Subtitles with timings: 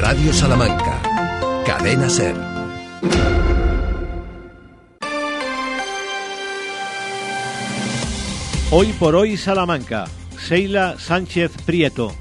[0.00, 1.00] Radio Salamanca.
[1.64, 2.36] Cadena Ser.
[8.70, 10.04] Hoy por hoy Salamanca.
[10.38, 12.12] Seila Sánchez Prieto.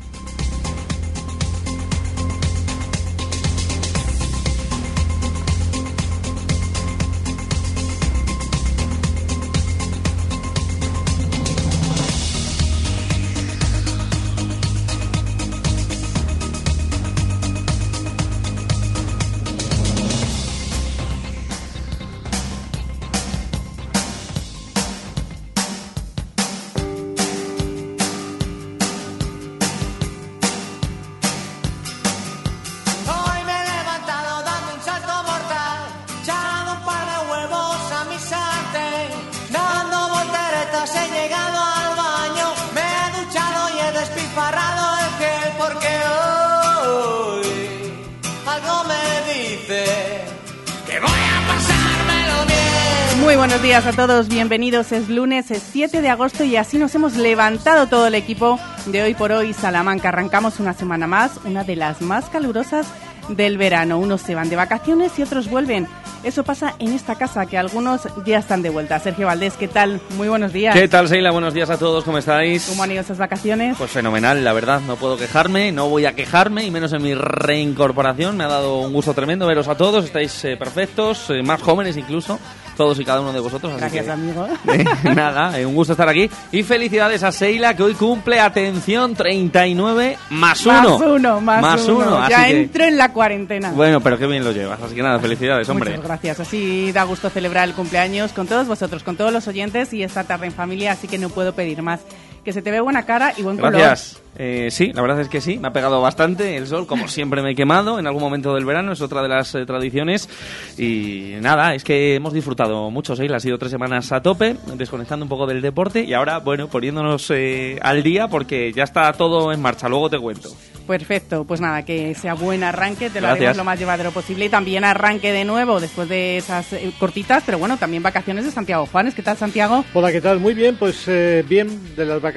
[54.08, 54.92] Todos, bienvenidos.
[54.92, 59.02] Es lunes, es 7 de agosto y así nos hemos levantado todo el equipo de
[59.02, 60.10] hoy por hoy Salamanca.
[60.10, 62.86] Arrancamos una semana más, una de las más calurosas
[63.30, 63.98] del verano.
[63.98, 65.88] Unos se van de vacaciones y otros vuelven.
[66.26, 68.98] Eso pasa en esta casa, que algunos ya están de vuelta.
[69.00, 70.02] Sergio Valdés, ¿qué tal?
[70.18, 70.74] Muy buenos días.
[70.74, 71.30] ¿Qué tal, Seila?
[71.30, 72.66] Buenos días a todos, ¿cómo estáis?
[72.68, 73.78] ¿Cómo han ido esas vacaciones?
[73.78, 77.14] Pues fenomenal, la verdad, no puedo quejarme, no voy a quejarme, y menos en mi
[77.14, 78.38] reincorporación.
[78.38, 81.96] Me ha dado un gusto tremendo veros a todos, estáis eh, perfectos, eh, más jóvenes
[81.96, 82.40] incluso,
[82.76, 83.72] todos y cada uno de vosotros.
[83.74, 84.48] así Gracias, que, amigo.
[84.74, 84.84] eh,
[85.16, 86.28] nada, eh, un gusto estar aquí.
[86.52, 90.98] Y felicidades a Seila, que hoy cumple, atención, 39 más uno.
[90.98, 92.28] Más uno, más, uno.
[92.30, 93.70] Ya que- entro en la cuarentena.
[93.74, 95.92] Bueno, pero qué bien lo llevas, así que nada, felicidades, hombre.
[95.92, 96.15] Muchas gracias.
[96.16, 100.24] Así da gusto celebrar el cumpleaños con todos vosotros, con todos los oyentes y esta
[100.24, 102.02] tarde en familia, así que no puedo pedir más.
[102.46, 103.74] Que se te ve buena cara y buen color.
[103.74, 104.22] Gracias.
[104.38, 107.42] Eh, sí, la verdad es que sí, me ha pegado bastante el sol, como siempre
[107.42, 110.30] me he quemado en algún momento del verano, es otra de las eh, tradiciones.
[110.78, 113.26] Y nada, es que hemos disfrutado mucho, ¿sí?
[113.34, 117.32] Ha sido tres semanas a tope, desconectando un poco del deporte y ahora, bueno, poniéndonos
[117.32, 120.50] eh, al día porque ya está todo en marcha, luego te cuento.
[120.86, 123.38] Perfecto, pues nada, que sea buen arranque, te lo Gracias.
[123.38, 127.42] haremos lo más llevadero posible y también arranque de nuevo después de esas eh, cortitas,
[127.44, 129.16] pero bueno, también vacaciones de Santiago Juanes.
[129.16, 129.84] ¿Qué tal, Santiago?
[129.96, 130.40] Hola, ¿qué tal?
[130.40, 132.35] Muy bien, pues eh, bien, de las vacaciones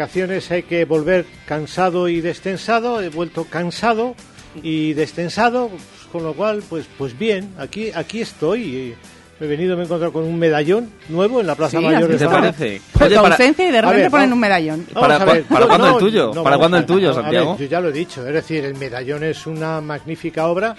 [0.51, 3.01] hay que volver cansado y destensado.
[3.01, 4.15] He vuelto cansado
[4.63, 5.83] y destensado, pues,
[6.13, 8.95] con lo cual, pues pues bien, aquí aquí estoy.
[9.41, 12.03] Me he venido, me he encontrado con un medallón nuevo en la Plaza Sí, Mayor
[12.03, 12.81] ¿has de ¿Qué te parece?
[12.93, 14.87] Por Oye, para- ausencia y de A repente ver, ponen un medallón.
[14.93, 15.45] Para- Vamos a ver.
[15.45, 16.31] para cuándo el tuyo?
[16.31, 17.57] ¿Para vamos cuándo el tuyo, A ver, Santiago?
[17.59, 20.75] yo ya lo he dicho, es decir, el medallón es una magnífica obra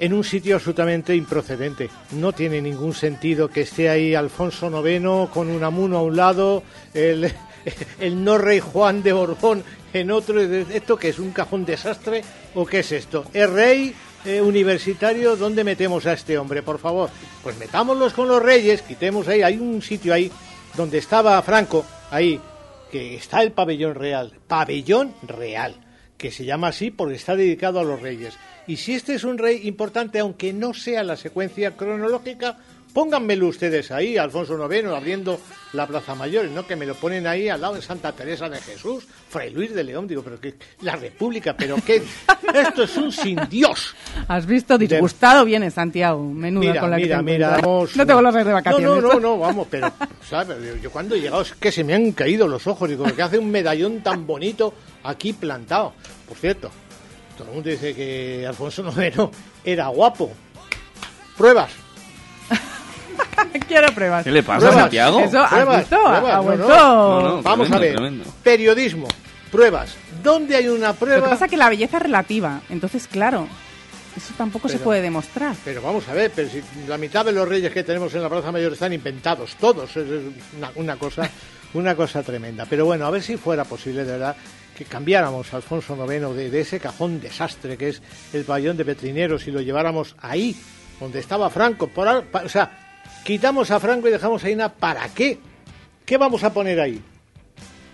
[0.00, 1.88] en un sitio absolutamente improcedente.
[2.12, 6.64] No tiene ningún sentido que esté ahí Alfonso IX con un amuno a un lado,
[6.92, 7.32] el,
[8.00, 10.40] el no rey Juan de Borbón en otro.
[10.40, 11.18] ¿Esto qué es?
[11.18, 12.22] ¿Un cajón desastre
[12.54, 13.24] o qué es esto?
[13.32, 13.94] ¿Es rey?
[14.26, 17.10] eh, universitario, ¿dónde metemos a este hombre, por favor?
[17.42, 20.30] Pues metámoslos con los reyes, quitemos ahí, hay un sitio ahí
[20.76, 22.40] donde estaba Franco, ahí,
[22.90, 25.76] que está el pabellón real, pabellón real,
[26.18, 28.34] que se llama así porque está dedicado a los reyes.
[28.66, 32.58] Y si este es un rey importante, aunque no sea la secuencia cronológica,
[32.96, 35.38] pónganmelo ustedes ahí, Alfonso IX, abriendo
[35.74, 38.48] la Plaza Mayor, y no que me lo ponen ahí al lado de Santa Teresa
[38.48, 41.96] de Jesús, Fray Luis de León, digo, pero que la República, pero que
[42.54, 43.94] esto es un sin Dios.
[44.26, 46.22] Has visto, disgustado viene Santiago.
[46.24, 48.88] Menuda Mira, con la que mira, te mira, vamos- No tengo los de vacaciones.
[48.88, 49.92] No, no, no, no, vamos, pero,
[50.26, 50.56] ¿sabes?
[50.66, 52.88] Yo, yo cuando he llegado es que se me han caído los ojos.
[52.88, 55.92] Digo, que hace un medallón tan bonito aquí plantado.
[56.26, 56.70] Por cierto,
[57.36, 59.28] todo el mundo dice que Alfonso IX
[59.66, 60.32] era guapo.
[61.36, 61.84] Pruebas.
[63.68, 64.24] Quiero pruebas.
[64.24, 64.80] ¿Qué le pasa, Pruebas.
[64.82, 65.20] Santiago?
[65.20, 65.96] Eso, ¿has Pruebas, visto?
[66.02, 66.68] pruebas, ha vuelto.
[66.68, 67.20] no.
[67.20, 67.42] No, no.
[67.42, 67.92] Vamos a ver.
[67.94, 68.24] tremendo.
[68.42, 69.08] Periodismo.
[69.50, 69.94] Pruebas.
[70.22, 71.30] ¿Dónde hay una Lo que prueba?
[71.30, 72.60] pasa es que la belleza es relativa.
[72.68, 73.48] Entonces, claro,
[74.16, 75.54] eso tampoco se puede demostrar.
[75.64, 78.28] Pero vamos a ver, pero si la mitad de los reyes que tenemos en la
[78.28, 80.06] Plaza Mayor están inventados, todos, es
[80.56, 81.28] una, una cosa,
[81.74, 82.66] una cosa tremenda.
[82.68, 84.36] Pero bueno, a ver si fuera posible de verdad
[84.76, 88.02] que cambiáramos a Alfonso IX de, de ese cajón desastre que es
[88.34, 90.54] el pabellón de Petrineros y lo lleváramos ahí,
[91.00, 91.88] donde estaba Franco.
[91.88, 92.85] Por, o sea,
[93.26, 95.38] quitamos a Franco y dejamos a Ina, ¿para qué?
[96.04, 97.02] ¿Qué vamos a poner ahí?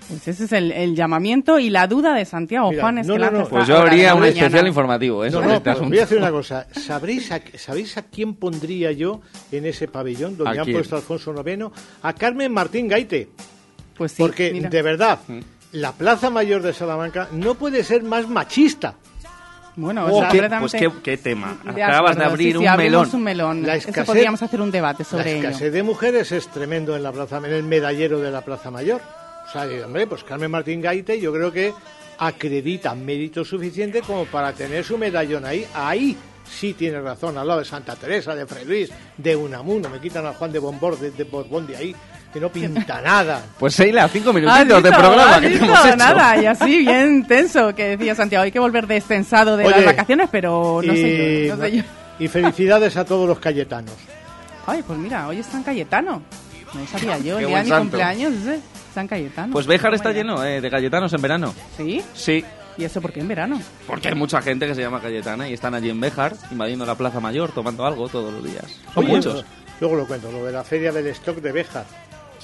[0.09, 3.15] Pues ese es el, el llamamiento y la duda de Santiago Mira, Juan es no,
[3.15, 5.89] que no, Pues yo la un especial informativo ¿eh, No, sobre no, este pues asunto.
[5.89, 6.67] voy a decir una cosa.
[6.73, 10.77] ¿Sabréis a, ¿Sabéis a quién pondría yo en ese pabellón donde ¿A han quién?
[10.77, 11.65] puesto a Alfonso IX?
[12.03, 13.31] A Carmen Martín Gaite.
[13.97, 14.69] Pues sí, Porque, mira.
[14.69, 15.21] de verdad,
[15.73, 18.97] la Plaza Mayor de Salamanca no puede ser más machista.
[19.75, 21.57] Bueno, Oh, o sea, ¿Qué, pues qué, qué tema.
[21.75, 23.09] de Acabas de abrir Sí, un melón.
[23.13, 23.63] un melón.
[23.67, 25.49] La Eso escasez- podríamos hacer un debate La sobre ello.
[25.49, 29.01] escasez de mujeres es tremendo en la plaza, en el medallero de la Plaza Mayor.
[29.49, 31.73] O sea, hombre, pues Carmen Martín Gaite, yo creo que
[32.19, 35.67] acredita mérito suficiente como para tener su medallón ahí.
[35.75, 39.89] Ahí sí tiene razón, al lado de Santa Teresa, de Fray Luis, de Unamuno.
[39.89, 41.97] Me quitan a Juan de Bombor, de, de Borbón de ahí,
[42.33, 43.43] que no pinta nada.
[43.59, 45.97] Pues Seila, cinco ¿Has minutitos de programa ¿Has que te hemos hecho.
[45.97, 49.85] Nada, y así bien tenso, que decía Santiago, hay que volver descensado de Oye, las
[49.85, 51.83] vacaciones, pero no y, sé yo, no sé yo.
[52.19, 53.95] y felicidades a todos los cayetanos.
[54.67, 56.23] Ay, pues mira, hoy es San Cayetano.
[56.73, 57.83] No sabía yo, el día de mi santo.
[57.83, 58.61] cumpleaños es de
[58.95, 59.53] San Cayetano.
[59.53, 61.55] Pues Béjar está lleno eh, de cayetanos en verano.
[61.77, 62.03] ¿Sí?
[62.15, 62.45] Sí,
[62.79, 63.61] ¿Y eso por qué en verano?
[63.87, 66.95] porque hay mucha gente que se llama Cayetana y están allí en Béjar, invadiendo la
[66.95, 68.65] Plaza Mayor, tomando algo todos los días.
[68.95, 69.45] Son Oye, muchos.
[69.81, 71.85] Luego lo cuento, lo de la feria del stock de Béjar.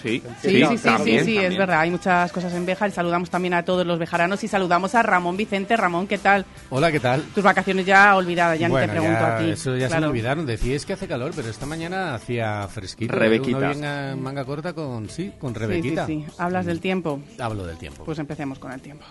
[0.02, 1.80] Sí, Sí, sí, sí, también, sí, sí, es verdad.
[1.80, 2.90] Hay muchas cosas en Béjar.
[2.90, 5.76] Saludamos también a todos los bejaranos y saludamos a Ramón Vicente.
[5.76, 6.44] Ramón, ¿qué tal?
[6.70, 7.22] Hola, ¿qué tal?
[7.34, 9.50] Tus vacaciones ya olvidadas, ya bueno, ni te pregunto ya, a ti.
[9.50, 10.46] Eso ya se me olvidaron.
[10.46, 13.12] Decíais que hace calor, pero esta mañana hacía fresquito.
[13.14, 13.58] Rebequita.
[13.58, 16.06] Uno venga en manga corta con, sí, con Sí, sí, Rebequita.
[16.06, 16.24] sí.
[16.38, 17.20] Hablas del tiempo.
[17.38, 18.04] Hablo del tiempo.
[18.04, 19.04] Pues empecemos con el tiempo.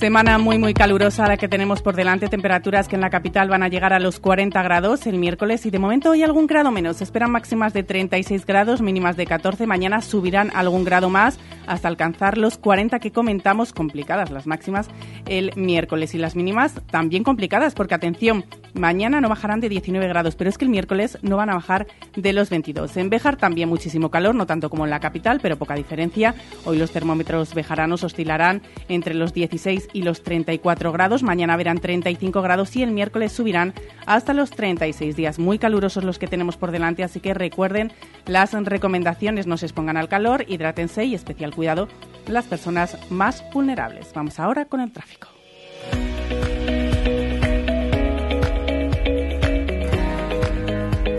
[0.00, 3.62] Semana muy muy calurosa la que tenemos por delante, temperaturas que en la capital van
[3.62, 6.96] a llegar a los 40 grados el miércoles y de momento hoy algún grado menos.
[6.96, 9.66] Se esperan máximas de 36 grados, mínimas de 14.
[9.66, 14.88] Mañana subirán algún grado más hasta alcanzar los 40 que comentamos, complicadas las máximas
[15.26, 20.36] el miércoles y las mínimas también complicadas porque atención, mañana no bajarán de 19 grados,
[20.36, 21.86] pero es que el miércoles no van a bajar
[22.16, 22.96] de los 22.
[22.96, 26.34] En Béjar también muchísimo calor, no tanto como en la capital, pero poca diferencia.
[26.64, 31.22] Hoy los termómetros bejaranos oscilarán entre los 16 y los 34 grados.
[31.22, 33.74] Mañana verán 35 grados y el miércoles subirán
[34.06, 35.38] hasta los 36 días.
[35.38, 37.92] Muy calurosos los que tenemos por delante, así que recuerden
[38.26, 39.46] las recomendaciones.
[39.46, 41.88] No se expongan al calor, hidrátense y especial cuidado
[42.26, 44.12] las personas más vulnerables.
[44.14, 45.39] Vamos ahora con el tráfico.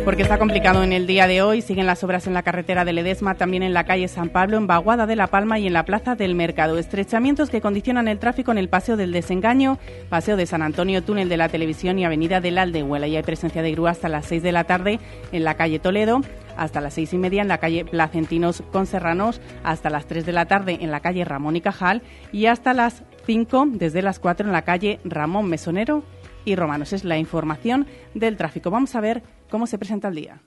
[0.04, 1.62] Porque está complicado en el día de hoy.
[1.62, 4.66] Siguen las obras en la carretera de Ledesma, también en la calle San Pablo, en
[4.66, 6.80] Baguada de la Palma y en la plaza del Mercado.
[6.80, 9.78] Estrechamientos que condicionan el tráfico en el Paseo del Desengaño,
[10.10, 13.08] Paseo de San Antonio, Túnel de la Televisión y Avenida de la Aldehuela.
[13.08, 15.00] Y hay presencia de grúa hasta las 6 de la tarde
[15.32, 16.22] en la calle Toledo,
[16.58, 20.32] hasta las seis y media en la calle Placentinos con Serranos, hasta las 3 de
[20.32, 22.02] la tarde en la calle Ramón y Cajal
[22.32, 26.04] y hasta las 5 desde las 4 en la calle Ramón Mesonero
[26.46, 26.94] y Romanos.
[26.94, 28.70] Es la información del tráfico.
[28.70, 30.42] Vamos a ver cómo se presenta el día.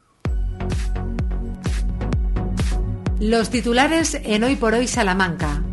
[3.20, 5.63] Los titulares en Hoy por Hoy Salamanca.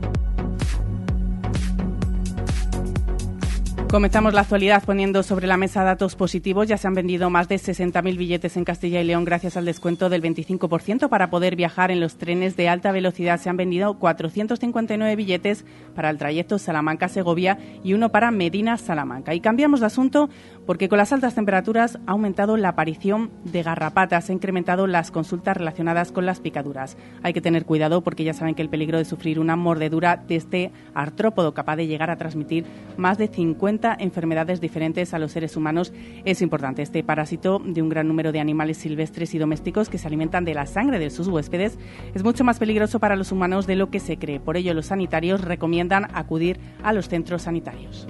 [3.92, 6.66] Comenzamos la actualidad poniendo sobre la mesa datos positivos.
[6.66, 10.08] Ya se han vendido más de 60.000 billetes en Castilla y León gracias al descuento
[10.08, 13.38] del 25% para poder viajar en los trenes de alta velocidad.
[13.38, 19.34] Se han vendido 459 billetes para el trayecto Salamanca-Segovia y uno para Medina-Salamanca.
[19.36, 20.30] Y cambiamos de asunto
[20.72, 25.58] porque con las altas temperaturas ha aumentado la aparición de garrapatas, ha incrementado las consultas
[25.58, 26.96] relacionadas con las picaduras.
[27.24, 30.38] Hay que tener cuidado porque ya saben que el peligro de sufrir una mordedura de
[30.38, 32.64] este artrópodo capaz de llegar a transmitir
[32.96, 35.92] más de 50 enfermedades diferentes a los seres humanos
[36.24, 36.84] es importante.
[36.84, 40.54] Este parásito de un gran número de animales silvestres y domésticos que se alimentan de
[40.54, 41.78] la sangre de sus huéspedes
[42.16, 44.40] es mucho más peligroso para los humanos de lo que se cree.
[44.40, 48.08] Por ello, los sanitarios recomiendan acudir a los centros sanitarios.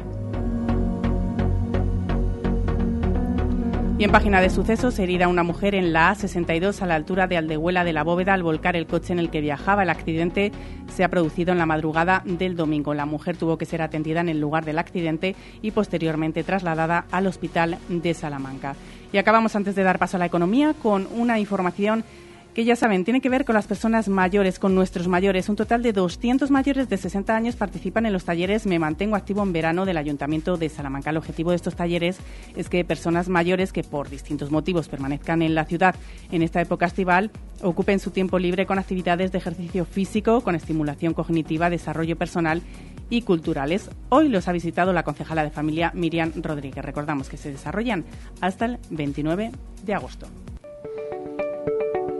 [3.98, 7.38] Y en página de sucesos, herida una mujer en la A62 a la altura de
[7.38, 9.84] Aldehuela de la Bóveda al volcar el coche en el que viajaba.
[9.84, 10.52] El accidente
[10.88, 12.96] se ha producido en la madrugada del domingo.
[12.96, 17.28] La mujer tuvo que ser atendida en el lugar del accidente y posteriormente trasladada al
[17.28, 18.76] hospital de Salamanca.
[19.14, 22.04] Y acabamos antes de dar paso a la economía con una información
[22.54, 25.48] que ya saben, tiene que ver con las personas mayores, con nuestros mayores.
[25.48, 29.42] Un total de 200 mayores de 60 años participan en los talleres Me Mantengo Activo
[29.42, 31.12] en Verano del Ayuntamiento de Salamanca.
[31.12, 32.18] El objetivo de estos talleres
[32.56, 35.96] es que personas mayores que por distintos motivos permanezcan en la ciudad
[36.32, 37.32] en esta época estival
[37.62, 42.62] ocupen su tiempo libre con actividades de ejercicio físico, con estimulación cognitiva, desarrollo personal
[43.10, 43.90] y culturales.
[44.10, 46.84] Hoy los ha visitado la concejala de familia Miriam Rodríguez.
[46.84, 48.04] Recordamos que se desarrollan
[48.42, 49.52] hasta el 29
[49.86, 50.28] de agosto.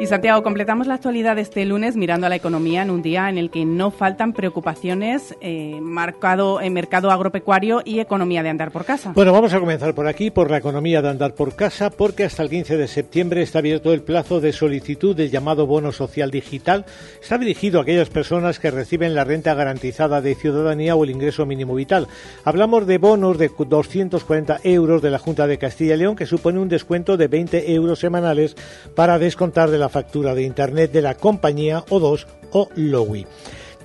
[0.00, 3.38] Y Santiago, completamos la actualidad este lunes mirando a la economía en un día en
[3.38, 8.84] el que no faltan preocupaciones eh, marcado en mercado agropecuario y economía de andar por
[8.84, 9.12] casa.
[9.14, 12.42] Bueno, vamos a comenzar por aquí, por la economía de andar por casa, porque hasta
[12.42, 16.84] el 15 de septiembre está abierto el plazo de solicitud del llamado bono social digital.
[17.22, 21.46] Está dirigido a aquellas personas que reciben la renta garantizada de ciudadanía o el ingreso
[21.46, 22.08] mínimo vital.
[22.42, 26.58] Hablamos de bonos de 240 euros de la Junta de Castilla y León, que supone
[26.58, 28.56] un descuento de 20 euros semanales
[28.96, 33.24] para descontar de la factura de Internet de la compañía O2 o Lowy.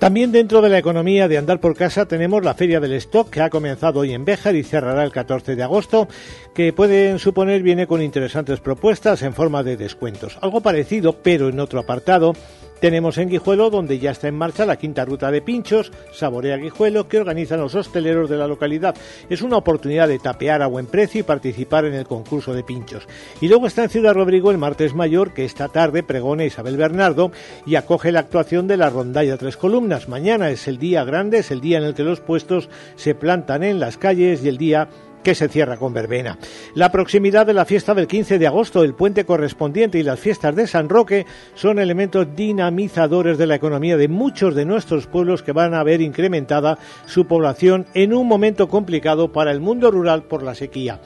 [0.00, 3.42] También dentro de la economía de andar por casa tenemos la Feria del Stock que
[3.42, 6.08] ha comenzado hoy en Béjar y cerrará el 14 de agosto,
[6.52, 10.36] que pueden suponer viene con interesantes propuestas en forma de descuentos.
[10.40, 12.32] Algo parecido, pero en otro apartado,
[12.80, 17.08] tenemos en Guijuelo, donde ya está en marcha la quinta ruta de pinchos, Saborea Guijuelo,
[17.08, 18.94] que organizan los hosteleros de la localidad.
[19.28, 23.06] Es una oportunidad de tapear a buen precio y participar en el concurso de pinchos.
[23.40, 27.32] Y luego está en Ciudad Rodrigo el martes mayor, que esta tarde pregona Isabel Bernardo
[27.66, 30.08] y acoge la actuación de la rondalla Tres Columnas.
[30.08, 33.62] Mañana es el día grande, es el día en el que los puestos se plantan
[33.62, 34.88] en las calles y el día
[35.22, 36.38] que se cierra con verbena.
[36.74, 40.54] La proximidad de la fiesta del 15 de agosto, el puente correspondiente y las fiestas
[40.56, 45.52] de San Roque son elementos dinamizadores de la economía de muchos de nuestros pueblos que
[45.52, 50.42] van a ver incrementada su población en un momento complicado para el mundo rural por
[50.42, 51.00] la sequía.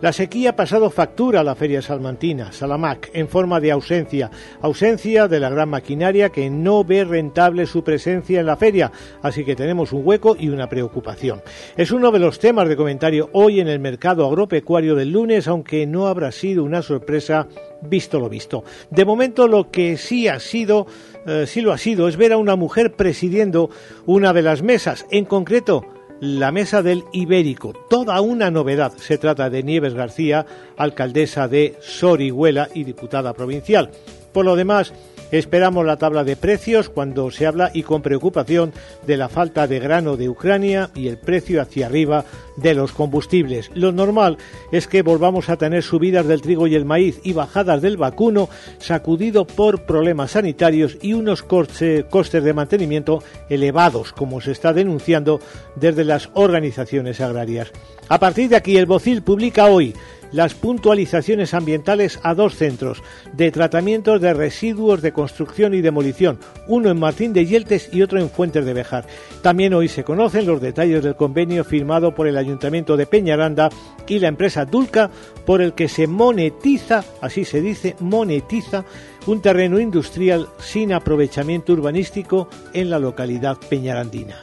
[0.00, 4.30] La sequía ha pasado factura a la feria salmantina, Salamac, en forma de ausencia,
[4.62, 9.44] ausencia de la gran maquinaria que no ve rentable su presencia en la feria, así
[9.44, 11.42] que tenemos un hueco y una preocupación.
[11.76, 15.84] Es uno de los temas de comentario hoy en el mercado agropecuario del lunes, aunque
[15.84, 17.48] no habrá sido una sorpresa
[17.82, 18.62] visto lo visto.
[18.90, 20.86] De momento lo que sí ha sido,
[21.26, 23.68] eh, sí lo ha sido, es ver a una mujer presidiendo
[24.06, 27.72] una de las mesas, en concreto la Mesa del Ibérico.
[27.88, 28.92] Toda una novedad.
[28.96, 30.46] Se trata de Nieves García,
[30.76, 33.90] alcaldesa de Sorihuela y diputada provincial.
[34.32, 34.92] Por lo demás,
[35.30, 38.72] Esperamos la tabla de precios cuando se habla y con preocupación
[39.06, 42.24] de la falta de grano de Ucrania y el precio hacia arriba
[42.56, 43.70] de los combustibles.
[43.74, 44.38] Lo normal
[44.72, 48.48] es que volvamos a tener subidas del trigo y el maíz y bajadas del vacuno
[48.78, 55.40] sacudido por problemas sanitarios y unos costes de mantenimiento elevados, como se está denunciando
[55.76, 57.70] desde las organizaciones agrarias.
[58.08, 59.94] A partir de aquí, el Bocil publica hoy
[60.32, 66.90] las puntualizaciones ambientales a dos centros de tratamientos de residuos de construcción y demolición, uno
[66.90, 69.06] en Martín de Yeltes y otro en Fuentes de Bejar.
[69.42, 73.70] También hoy se conocen los detalles del convenio firmado por el Ayuntamiento de Peñaranda
[74.06, 75.10] y la empresa Dulca
[75.46, 78.84] por el que se monetiza, así se dice, monetiza
[79.26, 84.36] un terreno industrial sin aprovechamiento urbanístico en la localidad peñarandina.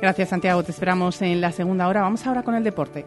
[0.00, 2.02] Gracias Santiago, te esperamos en la segunda hora.
[2.02, 3.04] Vamos ahora con el deporte.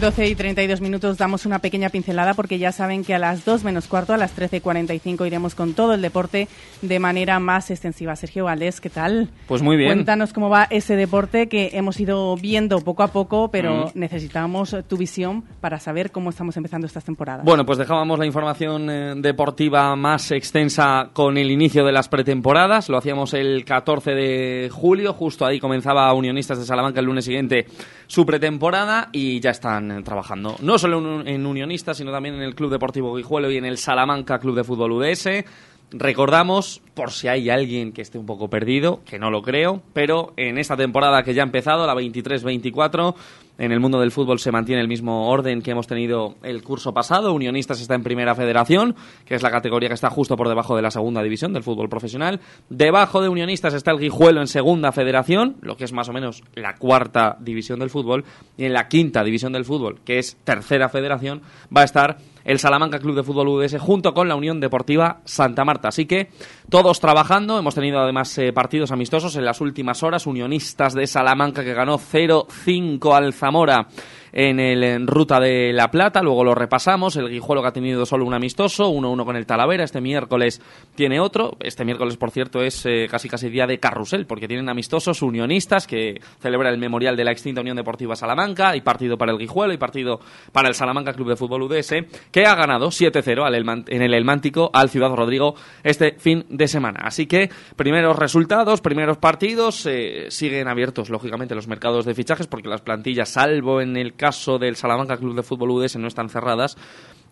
[0.00, 3.64] 12 y 32 minutos damos una pequeña pincelada porque ya saben que a las 2
[3.64, 6.48] menos cuarto, a las 13.45 iremos con todo el deporte
[6.80, 8.16] de manera más extensiva.
[8.16, 9.28] Sergio Valdés, ¿qué tal?
[9.46, 9.90] Pues muy bien.
[9.90, 13.90] Cuéntanos cómo va ese deporte que hemos ido viendo poco a poco, pero mm.
[13.92, 17.42] necesitamos tu visión para saber cómo estamos empezando esta temporada.
[17.44, 22.88] Bueno, pues dejábamos la información eh, deportiva más extensa con el inicio de las pretemporadas.
[22.88, 27.66] Lo hacíamos el 14 de julio, justo ahí comenzaba Unionistas de Salamanca el lunes siguiente
[28.06, 32.70] su pretemporada y ya están trabajando no solo en Unionistas, sino también en el Club
[32.70, 35.44] Deportivo Guijuelo y en el Salamanca Club de Fútbol UDS.
[35.92, 40.32] Recordamos, por si hay alguien que esté un poco perdido, que no lo creo, pero
[40.36, 43.14] en esta temporada que ya ha empezado, la 23-24,
[43.60, 46.94] en el mundo del fútbol se mantiene el mismo orden que hemos tenido el curso
[46.94, 47.34] pasado.
[47.34, 50.82] Unionistas está en primera federación, que es la categoría que está justo por debajo de
[50.82, 52.40] la segunda división del fútbol profesional.
[52.70, 56.42] Debajo de Unionistas está el Guijuelo en segunda federación, lo que es más o menos
[56.54, 58.24] la cuarta división del fútbol.
[58.56, 61.42] Y en la quinta división del fútbol, que es tercera federación,
[61.76, 65.64] va a estar el Salamanca Club de Fútbol UDS junto con la Unión Deportiva Santa
[65.64, 65.88] Marta.
[65.88, 66.30] Así que
[66.68, 67.58] todos trabajando.
[67.58, 70.26] Hemos tenido además eh, partidos amistosos en las últimas horas.
[70.26, 73.88] Unionistas de Salamanca que ganó 0-5 al Zamora
[74.32, 78.24] en el Ruta de la Plata, luego lo repasamos, el Guijuelo que ha tenido solo
[78.24, 80.60] un amistoso, 1-1 con el Talavera, este miércoles
[80.94, 84.68] tiene otro, este miércoles por cierto es eh, casi casi día de carrusel, porque tienen
[84.68, 89.32] amistosos unionistas que celebra el memorial de la extinta Unión Deportiva Salamanca, y partido para
[89.32, 90.20] el Guijuelo y partido
[90.52, 91.94] para el Salamanca Club de Fútbol UDS,
[92.30, 97.00] que ha ganado 7-0 en el Elmántico al Ciudad Rodrigo este fin de semana.
[97.04, 102.68] Así que primeros resultados, primeros partidos, eh, siguen abiertos lógicamente los mercados de fichajes porque
[102.68, 106.76] las plantillas, salvo en el caso del Salamanca Club de Fútbol UDS no están cerradas.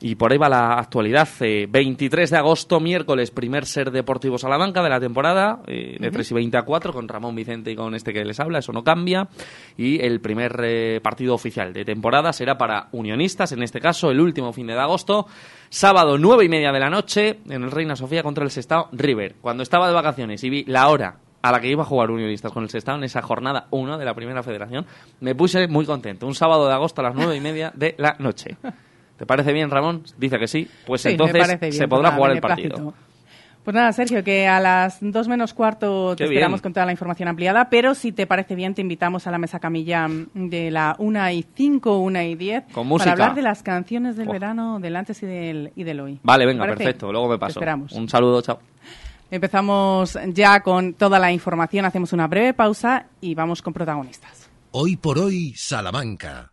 [0.01, 1.29] Y por ahí va la actualidad.
[1.41, 6.31] 23 eh, de agosto, miércoles, primer ser Deportivo Salamanca de la temporada, eh, de 3
[6.31, 8.85] y 20 a 4, con Ramón Vicente y con este que les habla, eso no
[8.85, 9.29] cambia.
[9.77, 14.21] Y el primer eh, partido oficial de temporada será para Unionistas, en este caso, el
[14.21, 15.27] último fin de agosto,
[15.69, 19.35] sábado 9 y media de la noche, en el Reina Sofía contra el Sestao River.
[19.41, 22.53] Cuando estaba de vacaciones y vi la hora a la que iba a jugar Unionistas
[22.53, 24.87] con el Sestao en esa jornada 1 de la Primera Federación,
[25.21, 26.27] me puse muy contento.
[26.27, 28.57] Un sábado de agosto a las nueve y media de la noche.
[29.17, 30.03] ¿Te parece bien, Ramón?
[30.17, 30.69] Dice que sí.
[30.87, 32.95] Pues entonces se podrá jugar el partido.
[33.65, 36.63] Pues nada, Sergio, que a las dos menos cuarto te Qué esperamos bien.
[36.63, 39.59] con toda la información ampliada, pero si te parece bien, te invitamos a la mesa
[39.61, 43.11] camilla de la 1 y 5, 1 y 10, Con música.
[43.11, 44.33] para hablar de las canciones del Oh.
[44.33, 46.19] verano, del antes y del, y del hoy.
[46.23, 47.13] Vale, ¿Te venga, perfecto.
[47.13, 47.59] Luego me Te paso.
[47.59, 47.93] esperamos.
[47.93, 48.59] Un saludo, chao.
[49.31, 54.49] Empezamos ya con toda la información, hacemos una breve pausa y vamos con protagonistas.
[54.71, 56.51] Hoy por hoy, Salamanca.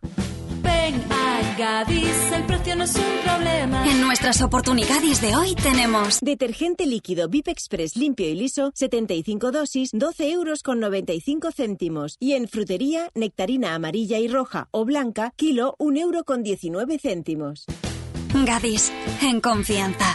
[0.62, 3.86] Ven a Gadis, el precio no es un problema.
[3.86, 9.90] En nuestras oportunidades de hoy tenemos Detergente líquido VIP Express limpio y liso, 75 dosis,
[9.92, 12.16] 12 euros con 95 céntimos.
[12.20, 17.66] Y en frutería, nectarina amarilla y roja o blanca, kilo, 1 euro con 19 céntimos.
[18.44, 18.92] Gadis,
[19.22, 20.14] en confianza.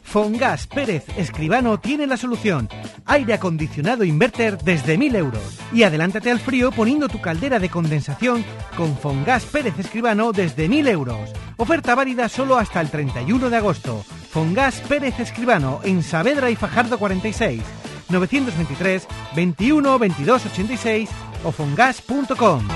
[0.11, 2.67] Fongas Pérez Escribano tiene la solución.
[3.05, 5.57] Aire acondicionado inverter desde 1000 euros.
[5.71, 8.43] Y adelántate al frío poniendo tu caldera de condensación
[8.75, 11.29] con Fongas Pérez Escribano desde 1000 euros.
[11.55, 14.03] Oferta válida solo hasta el 31 de agosto.
[14.29, 17.61] Fongas Pérez Escribano en Saavedra y Fajardo 46.
[18.09, 21.09] 923 21 22 86
[21.45, 22.67] o fongas.com.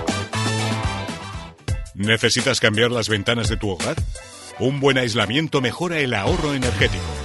[1.95, 3.97] ¿Necesitas cambiar las ventanas de tu hogar?
[4.57, 7.24] Un buen aislamiento mejora el ahorro energético.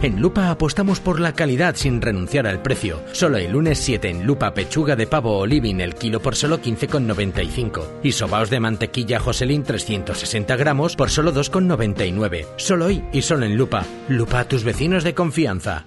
[0.00, 3.02] En Lupa apostamos por la calidad sin renunciar al precio.
[3.12, 7.82] Solo el lunes 7 en Lupa pechuga de pavo o el kilo por solo 15,95.
[8.04, 12.46] Y sobaos de mantequilla Joselín 360 gramos por solo 2,99.
[12.56, 13.84] Solo hoy y solo en Lupa.
[14.08, 15.86] Lupa a tus vecinos de confianza.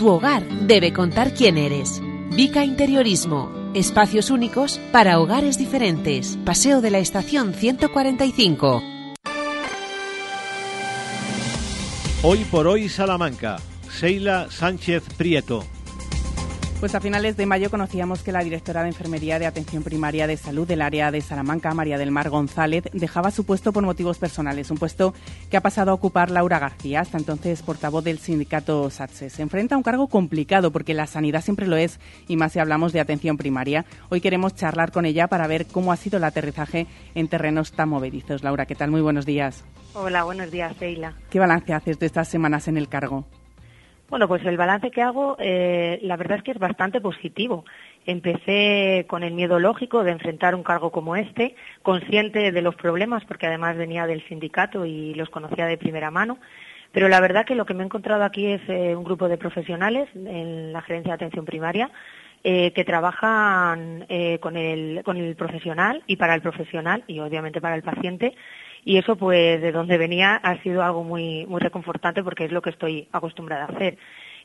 [0.00, 2.00] tu hogar debe contar quién eres.
[2.30, 3.52] Vica Interiorismo.
[3.74, 6.38] Espacios únicos para hogares diferentes.
[6.42, 8.82] Paseo de la Estación 145.
[12.22, 13.58] Hoy por hoy Salamanca.
[13.90, 15.66] Seila Sánchez Prieto.
[16.80, 20.38] Pues a finales de mayo conocíamos que la directora de Enfermería de Atención Primaria de
[20.38, 24.70] Salud del área de Salamanca, María del Mar González, dejaba su puesto por motivos personales,
[24.70, 25.12] un puesto
[25.50, 29.28] que ha pasado a ocupar Laura García, hasta entonces portavoz del sindicato SATSE.
[29.28, 32.60] Se enfrenta a un cargo complicado porque la sanidad siempre lo es y más si
[32.60, 33.84] hablamos de atención primaria.
[34.08, 37.90] Hoy queremos charlar con ella para ver cómo ha sido el aterrizaje en terrenos tan
[37.90, 38.42] movedizos.
[38.42, 38.90] Laura, ¿qué tal?
[38.90, 39.64] Muy buenos días.
[39.92, 41.12] Hola, buenos días, Seila.
[41.28, 43.26] ¿Qué balance haces de estas semanas en el cargo?
[44.10, 47.64] Bueno, pues el balance que hago, eh, la verdad es que es bastante positivo.
[48.04, 53.24] Empecé con el miedo lógico de enfrentar un cargo como este, consciente de los problemas,
[53.24, 56.38] porque además venía del sindicato y los conocía de primera mano.
[56.90, 59.38] Pero la verdad que lo que me he encontrado aquí es eh, un grupo de
[59.38, 61.88] profesionales en la gerencia de atención primaria
[62.42, 64.06] eh, que trabajan
[64.40, 68.34] con el profesional y para el profesional y obviamente para el paciente
[68.84, 72.62] y eso pues de donde venía ha sido algo muy, muy reconfortante porque es lo
[72.62, 73.98] que estoy acostumbrada a hacer.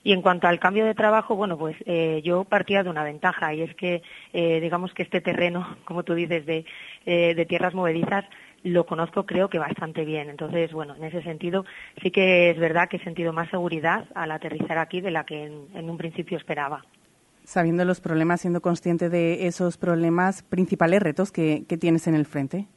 [0.05, 3.55] Y en cuanto al cambio de trabajo, bueno, pues eh, yo partía de una ventaja
[3.55, 6.63] y es que, eh, digamos que este terreno, como tú dices, de,
[7.07, 8.23] eh, de tierras movedizas,
[8.61, 10.29] lo conozco creo que bastante bien.
[10.29, 11.65] Entonces, bueno, en ese sentido
[12.03, 15.45] sí que es verdad que he sentido más seguridad al aterrizar aquí de la que
[15.45, 16.85] en, un principio esperaba.
[17.43, 22.67] Sabiendo los problemas, siendo consciente de esos problemas, principales retos que tienes en el frente.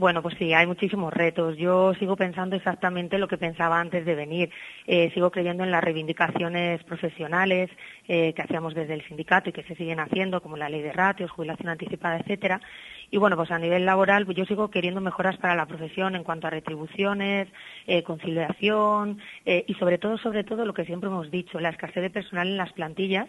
[0.00, 1.58] Bueno, pues sí, hay muchísimos retos.
[1.58, 4.50] Yo sigo pensando exactamente lo que pensaba antes de venir.
[4.86, 7.68] Eh, sigo creyendo en las reivindicaciones profesionales
[8.08, 10.94] eh, que hacíamos desde el sindicato y que se siguen haciendo, como la ley de
[10.94, 12.62] ratios, jubilación anticipada, etcétera.
[13.10, 16.24] Y bueno, pues a nivel laboral, pues yo sigo queriendo mejoras para la profesión en
[16.24, 17.48] cuanto a retribuciones,
[17.86, 22.08] eh, conciliación y sobre todo, sobre todo lo que siempre hemos dicho, la escasez de
[22.08, 23.28] personal en las plantillas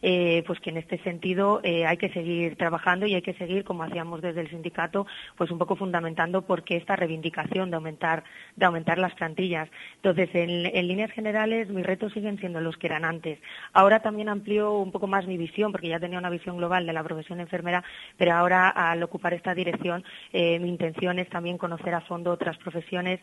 [0.00, 3.64] eh, pues que en este sentido eh, hay que seguir trabajando y hay que seguir,
[3.64, 5.06] como hacíamos desde el sindicato,
[5.36, 8.22] pues un poco fundamentando por qué esta reivindicación de aumentar,
[8.56, 9.68] de aumentar las plantillas.
[9.96, 13.38] Entonces, en, líneas generales, mis retos siguen siendo los que eran antes.
[13.72, 16.92] Ahora también amplío un poco más mi visión, porque ya tenía una visión global de
[16.92, 17.82] la profesión enfermera,
[18.16, 22.56] pero ahora al ocupar esta dirección, eh, mi intención es también conocer a fondo otras
[22.58, 23.20] profesiones,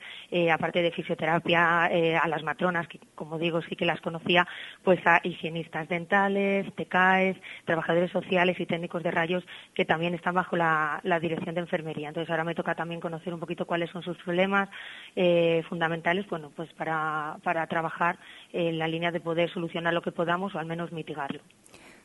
[0.51, 4.47] aparte de fisioterapia, a las matronas, que como digo sí que las conocía,
[4.83, 10.55] pues a higienistas dentales, TECAES, trabajadores sociales y técnicos de rayos que también están bajo
[10.55, 12.07] la, la dirección de enfermería.
[12.07, 14.69] Entonces ahora me toca también conocer un poquito cuáles son sus problemas
[15.15, 18.17] eh, fundamentales, bueno, pues para, para trabajar
[18.53, 21.41] en la línea de poder solucionar lo que podamos o al menos mitigarlo.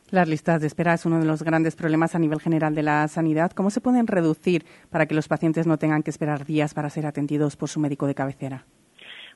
[0.09, 3.07] Las listas de espera es uno de los grandes problemas a nivel general de la
[3.07, 3.51] sanidad.
[3.51, 7.05] ¿Cómo se pueden reducir para que los pacientes no tengan que esperar días para ser
[7.05, 8.65] atendidos por su médico de cabecera?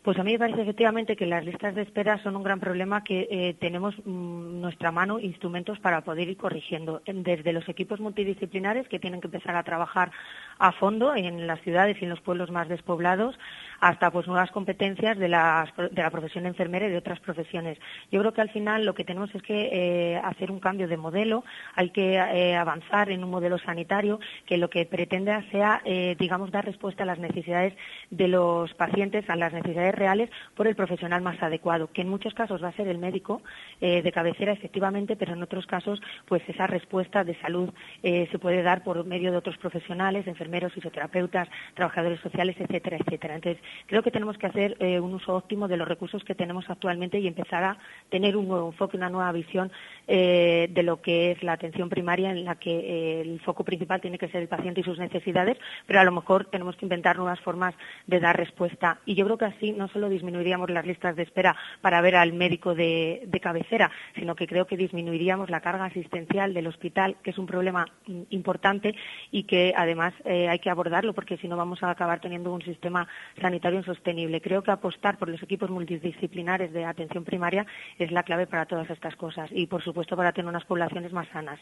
[0.06, 3.04] Pues a mí me parece efectivamente que las listas de espera son un gran problema
[3.04, 8.88] que eh, tenemos mm, nuestra mano instrumentos para poder ir corrigiendo, desde los equipos multidisciplinares
[8.88, 10.12] que tienen que empezar a trabajar
[10.60, 13.38] a fondo en las ciudades y en los pueblos más despoblados,
[13.80, 17.78] hasta pues nuevas competencias de, las, de la profesión enfermera y de otras profesiones.
[18.12, 20.98] Yo creo que al final lo que tenemos es que eh, hacer un cambio de
[20.98, 21.44] modelo,
[21.76, 26.52] hay que eh, avanzar en un modelo sanitario que lo que pretenda sea, eh, digamos,
[26.52, 27.74] dar respuesta a las necesidades
[28.10, 32.34] de los pacientes, a las necesidades reales por el profesional más adecuado, que en muchos
[32.34, 33.42] casos va a ser el médico
[33.80, 37.70] de cabecera, efectivamente, pero en otros casos, pues esa respuesta de salud
[38.02, 43.36] se puede dar por medio de otros profesionales, enfermeros, fisioterapeutas, trabajadores sociales, etcétera, etcétera.
[43.36, 46.70] Entonces, creo que tenemos que hacer eh, un uso óptimo de los recursos que tenemos
[46.70, 47.78] actualmente y empezar a
[48.10, 49.72] tener un nuevo enfoque, una nueva visión
[50.08, 54.02] eh, de lo que es la atención primaria, en la que eh, el foco principal
[54.02, 57.18] tiene que ser el paciente y sus necesidades, pero a lo mejor tenemos que inventar
[57.18, 57.74] nuevas formas
[58.08, 59.00] de dar respuesta.
[59.06, 62.34] Y yo creo que así no solo disminuiríamos las listas de espera para ver al
[62.34, 67.38] médico de, cabecera, sino que creo que disminuiríamos la carga asistencial del hospital, que es
[67.38, 68.96] un problema mm, importante
[69.30, 70.14] y que además
[70.50, 73.08] hay que abordarlo porque si no vamos a acabar teniendo un sistema
[73.42, 74.42] sanitario insostenible.
[74.42, 77.66] Creo que apostar por los equipos multidisciplinares de atención primaria
[77.98, 81.28] es la clave para todas estas cosas y, por supuesto, para tener unas poblaciones más
[81.30, 81.60] sanas.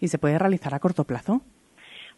[0.00, 1.42] ¿Y se puede realizar a corto plazo?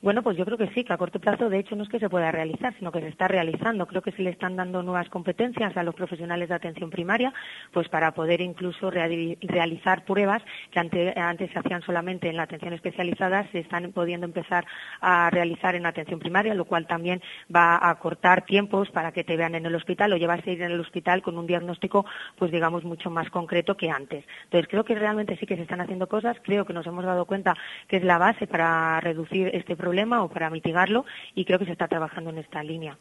[0.03, 1.99] Bueno, pues yo creo que sí, que a corto plazo, de hecho, no es que
[1.99, 3.87] se pueda realizar, sino que se está realizando.
[3.87, 7.33] Creo que se le están dando nuevas competencias a los profesionales de atención primaria,
[7.73, 12.43] pues para poder incluso reali- realizar pruebas que ante- antes se hacían solamente en la
[12.43, 14.67] atención especializada, se están pudiendo empezar
[15.01, 17.23] a realizar en atención primaria, lo cual también
[17.55, 20.63] va a cortar tiempos para que te vean en el hospital o llevarse a ir
[20.63, 22.05] en el hospital con un diagnóstico,
[22.37, 24.25] pues digamos, mucho más concreto que antes.
[24.45, 27.25] Entonces, creo que realmente sí que se están haciendo cosas, creo que nos hemos dado
[27.25, 27.55] cuenta
[27.89, 31.73] que es la base para reducir este problema o para mitigarlo y creo que se
[31.73, 32.99] está trabajando en esta línea.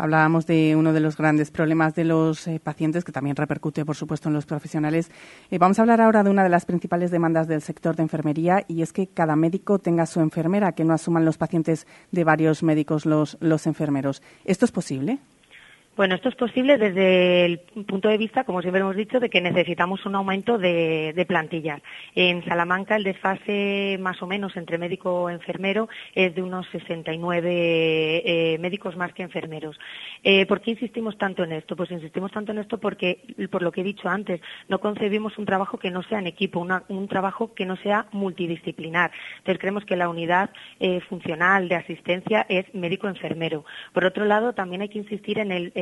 [0.00, 3.96] Hablábamos de uno de los grandes problemas de los eh, pacientes, que también repercute, por
[3.96, 5.10] supuesto, en los profesionales.
[5.50, 8.64] Eh, vamos a hablar ahora de una de las principales demandas del sector de enfermería
[8.66, 12.62] y es que cada médico tenga su enfermera, que no asuman los pacientes de varios
[12.62, 14.22] médicos los enfermeros.
[14.46, 15.18] ¿Esto es posible?
[16.00, 19.42] Bueno, esto es posible desde el punto de vista, como siempre hemos dicho, de que
[19.42, 21.82] necesitamos un aumento de, plantillas.
[22.14, 28.22] En Salamanca el desfase más o menos entre médico y enfermero es de unos 69
[28.24, 29.78] eh, médicos más que enfermeros.
[30.24, 31.76] Eh, ¿Por qué insistimos tanto en esto?
[31.76, 35.44] Pues insistimos tanto en esto porque, por lo que he dicho antes, no concebimos un
[35.44, 39.10] trabajo que no sea en equipo, un trabajo que no sea multidisciplinar.
[39.36, 43.66] Entonces creemos que la unidad eh, funcional de asistencia es médico-enfermero.
[43.92, 45.72] Por otro lado, también hay que insistir en el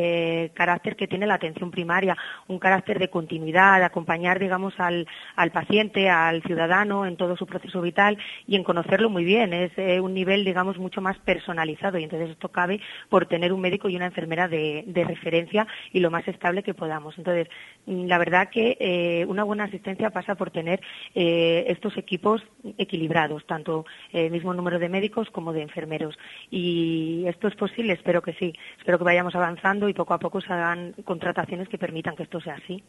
[0.54, 2.16] carácter que tiene la atención primaria,
[2.46, 7.80] un carácter de continuidad, acompañar, digamos, al, al paciente, al ciudadano en todo su proceso
[7.80, 9.52] vital y en conocerlo muy bien.
[9.52, 13.60] Es eh, un nivel, digamos, mucho más personalizado y entonces esto cabe por tener un
[13.60, 17.16] médico y una enfermera de, de referencia y lo más estable que podamos.
[17.18, 17.48] Entonces,
[17.86, 20.80] mm, la verdad que eh, una buena asistencia pasa por tener
[21.14, 22.42] eh, estos equipos
[22.76, 26.18] equilibrados, tanto el mismo número de médicos como de enfermeros.
[26.50, 28.52] Y esto es posible, espero que sí.
[28.78, 32.40] Espero que vayamos avanzando y poco a poco se hagan contrataciones que permitan que esto
[32.40, 32.82] sea así.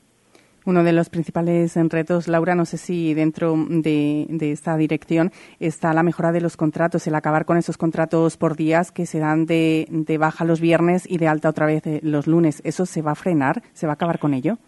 [0.65, 6.03] Uno de los principales retos, Laura, no sé si dentro de, esta dirección está la
[6.03, 9.87] mejora de los contratos, el acabar con esos contratos por días que se dan de,
[9.89, 12.61] de baja los viernes y de alta otra vez los lunes.
[12.63, 13.63] ¿Eso se va a frenar?
[13.73, 14.59] ¿Se va a acabar con ello?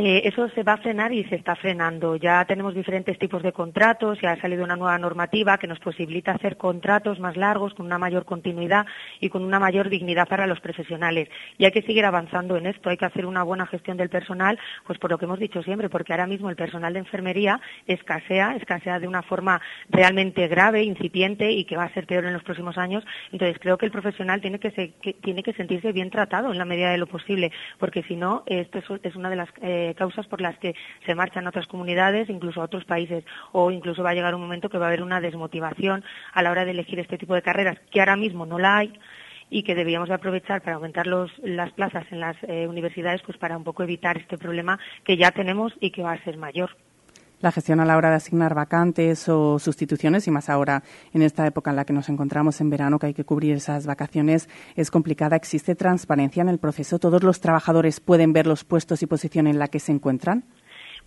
[0.00, 2.14] Eh, eso se va a frenar y se está frenando.
[2.14, 6.30] Ya tenemos diferentes tipos de contratos, ya ha salido una nueva normativa que nos posibilita
[6.30, 8.86] hacer contratos más largos, con una mayor continuidad
[9.18, 11.28] y con una mayor dignidad para los profesionales.
[11.58, 14.56] Y hay que seguir avanzando en esto, hay que hacer una buena gestión del personal,
[14.86, 18.54] pues por lo que hemos dicho siempre, porque ahora mismo el personal de enfermería escasea,
[18.54, 22.44] escasea de una forma realmente grave, incipiente y que va a ser peor en los
[22.44, 23.02] próximos años.
[23.32, 26.58] Entonces creo que el profesional tiene que, se, que tiene que sentirse bien tratado en
[26.58, 30.26] la medida de lo posible, porque si no, esto es, una de las eh, causas
[30.26, 30.74] por las que
[31.06, 34.68] se marchan otras comunidades, incluso a otros países, o incluso va a llegar un momento
[34.68, 37.78] que va a haber una desmotivación a la hora de elegir este tipo de carreras,
[37.90, 38.92] que ahora mismo no la hay
[39.50, 43.64] y que debíamos aprovechar para aumentar las plazas en las eh, universidades pues para un
[43.64, 46.76] poco evitar este problema que ya tenemos y que va a ser mayor
[47.40, 51.46] la gestión a la hora de asignar vacantes o sustituciones y más ahora en esta
[51.46, 54.90] época en la que nos encontramos en verano que hay que cubrir esas vacaciones es
[54.90, 55.36] complicada.
[55.36, 56.98] ¿Existe transparencia en el proceso?
[56.98, 60.44] ¿Todos los trabajadores pueden ver los puestos y posición en la que se encuentran?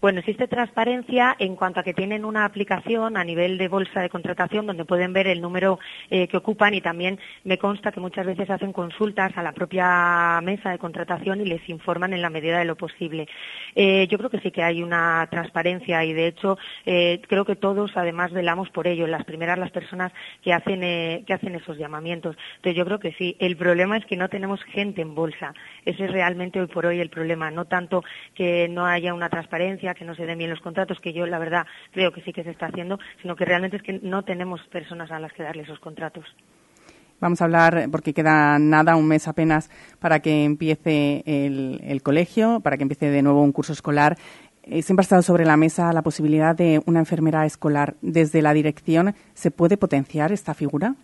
[0.01, 4.09] Bueno, existe transparencia en cuanto a que tienen una aplicación a nivel de bolsa de
[4.09, 5.77] contratación donde pueden ver el número
[6.09, 10.41] eh, que ocupan y también me consta que muchas veces hacen consultas a la propia
[10.41, 13.27] mesa de contratación y les informan en la medida de lo posible.
[13.75, 17.55] Eh, yo creo que sí que hay una transparencia y de hecho eh, creo que
[17.55, 20.11] todos además velamos por ello, las primeras las personas
[20.41, 20.79] que hacen,
[21.25, 22.35] que hacen esos llamamientos.
[22.55, 23.37] Entonces yo creo que sí.
[23.37, 25.53] El problema es que no tenemos gente en bolsa.
[25.85, 27.51] Ese es realmente hoy por hoy el problema.
[27.51, 31.13] No tanto que no haya una transparencia, que no se den bien los contratos, que
[31.13, 33.99] yo la verdad creo que sí que se está haciendo, sino que realmente es que
[34.01, 36.25] no tenemos personas a las que darle esos contratos.
[37.19, 42.77] Vamos a hablar, porque queda nada, un mes apenas, para que empiece el, colegio, para
[42.77, 44.17] que empiece de nuevo un curso escolar.
[44.63, 47.93] Eh, siempre ha estado sobre la mesa la posibilidad de una enfermera escolar.
[48.01, 50.95] ¿Desde la dirección se puede potenciar esta figura?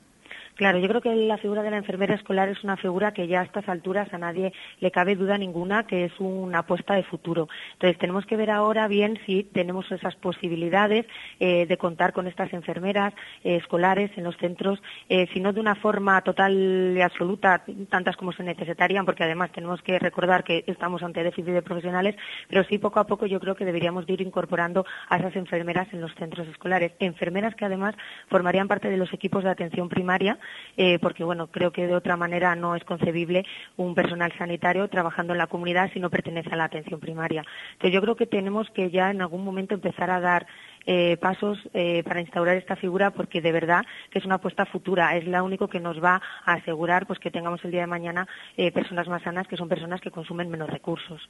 [0.57, 3.41] Claro, yo creo que la figura de la enfermera escolar es una figura que ya
[3.41, 7.47] a estas alturas a nadie le cabe duda ninguna que es una apuesta de futuro.
[7.73, 11.05] Entonces tenemos que ver ahora bien si tenemos esas posibilidades
[11.39, 15.59] eh, de contar con estas enfermeras eh, escolares en los centros, eh, si no de
[15.59, 20.63] una forma total y absoluta, tantas como se necesitarían, porque además tenemos que recordar que
[20.65, 22.15] estamos ante déficit de profesionales,
[22.49, 25.87] pero sí poco a poco yo creo que deberíamos de ir incorporando a esas enfermeras
[25.93, 26.93] en los centros escolares.
[26.97, 27.93] Enfermeras que además
[28.27, 30.39] formarían parte de los equipos de atención primaria
[30.77, 35.33] eh, porque bueno, creo que de otra manera no es concebible un personal sanitario trabajando
[35.33, 37.43] en la comunidad si no pertenece a la atención primaria.
[37.73, 40.47] Entonces yo creo que tenemos que ya en algún momento empezar a dar
[40.89, 45.17] eh, pasos eh, para instaurar esta figura porque de verdad que es una apuesta futura,
[45.17, 48.25] es la único que nos va a asegurar pues que tengamos el día de mañana
[48.55, 51.29] eh, personas más sanas que son personas que consumen menos recursos.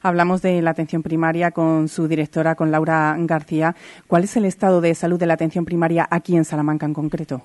[0.00, 3.74] Hablamos de la atención primaria con su directora, con Laura García.
[4.06, 7.42] ¿Cuál es el estado de salud de la atención primaria aquí en Salamanca en concreto?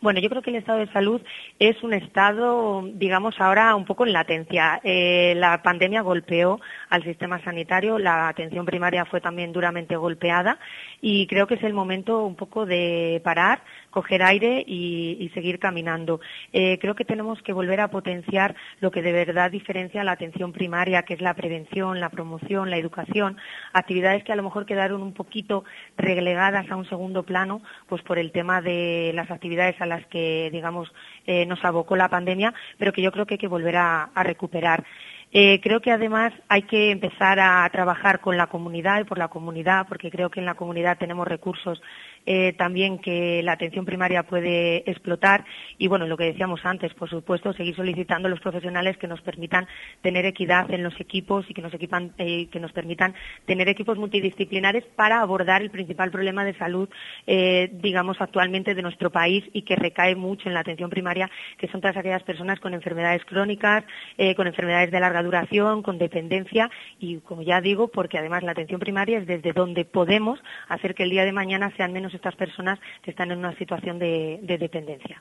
[0.00, 1.20] Bueno, yo creo que el estado de salud
[1.58, 4.80] es un estado, digamos, ahora un poco en latencia.
[4.84, 10.60] Eh, la pandemia golpeó al sistema sanitario, la atención primaria fue también duramente golpeada
[11.00, 16.20] y creo que es el momento un poco de parar, coger aire y, seguir caminando.
[16.52, 20.52] Eh, creo que tenemos que volver a potenciar lo que de verdad diferencia la atención
[20.52, 23.36] primaria, que es la prevención, la promoción, la educación,
[23.72, 25.64] actividades que a lo mejor quedaron un poquito
[25.96, 30.48] relegadas a un segundo plano, pues por el tema de las actividades a las que,
[30.52, 30.92] digamos,
[31.26, 34.84] eh, nos abocó la pandemia, pero que yo creo que hay que volver a, recuperar.
[35.30, 39.28] Eh, creo que además hay que empezar a trabajar con la comunidad y por la
[39.28, 41.82] comunidad, porque creo que en la comunidad tenemos recursos
[42.30, 45.46] eh, también que la atención primaria puede explotar
[45.78, 49.22] y bueno, lo que decíamos antes, por supuesto, seguir solicitando a los profesionales que nos
[49.22, 49.66] permitan
[50.02, 53.14] tener equidad en los equipos y que nos, eh, permitan
[53.46, 56.90] tener equipos multidisciplinares para abordar el principal problema de salud,
[57.26, 61.68] eh, digamos, actualmente de nuestro país y que recae mucho en la atención primaria, que
[61.68, 63.84] son todas aquellas personas con enfermedades crónicas,
[64.36, 68.80] con enfermedades de larga duración, con dependencia y, como ya digo, porque además la atención
[68.80, 70.38] primaria es desde donde podemos
[70.68, 73.98] hacer que el día de mañana sean menos estas personas que están en una situación
[73.98, 75.16] de, de dependencia.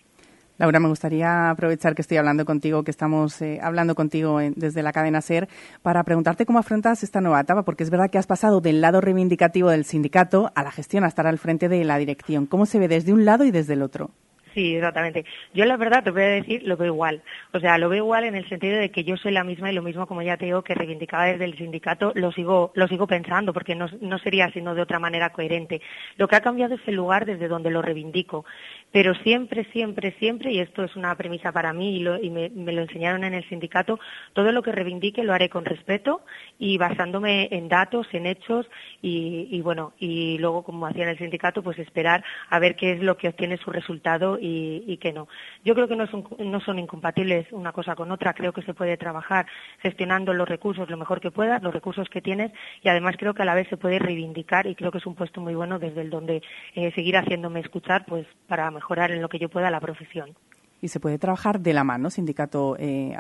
[0.60, 4.82] Laura, me gustaría aprovechar que estoy hablando contigo, que estamos eh, hablando contigo en- desde
[4.82, 5.48] la cadena SER,
[5.84, 9.00] para preguntarte cómo afrontas esta nueva etapa, porque es verdad que has pasado del lado
[9.00, 12.48] reivindicativo del sindicato a la gestión, a estar al frente de la dirección.
[12.48, 14.10] ¿Cómo se ve desde un lado y desde el otro?
[14.54, 15.26] Sí, exactamente.
[15.54, 17.22] Yo la verdad te voy a decir, lo veo igual.
[17.54, 19.76] O sea, lo veo igual en el sentido de que yo soy la misma y
[19.76, 23.08] lo mismo como ya te digo que reivindicaba desde el sindicato, lo sigo, lo sigo
[23.08, 25.82] pensando porque no, no sería sino de otra manera coherente.
[26.18, 28.46] Lo que ha cambiado es el lugar desde donde lo reivindico.
[28.92, 32.50] Pero siempre, siempre, siempre, y esto es una premisa para mí y, lo- y me,
[32.50, 34.00] lo enseñaron en el sindicato,
[34.34, 36.22] todo lo que reivindique lo haré con respeto
[36.58, 38.66] y basándome en datos, en hechos
[39.02, 43.02] y, bueno, y luego como hacía en el sindicato, pues esperar a ver qué es
[43.02, 45.28] lo que obtiene su resultado y qué no.
[45.64, 48.74] Yo creo que no son, no son incompatibles una cosa con otra, creo que se
[48.74, 49.46] puede trabajar
[49.80, 53.42] gestionando los recursos lo mejor que puedas, los recursos que tienes y además creo que
[53.42, 56.02] a la vez se puede reivindicar y creo que es un puesto muy bueno desde
[56.02, 56.42] el donde
[56.76, 60.36] eh, seguir haciéndome escuchar pues para mejorar en lo que yo pueda la profesión.
[60.82, 63.16] Y se puede trabajar de la mano, sindicato, eh.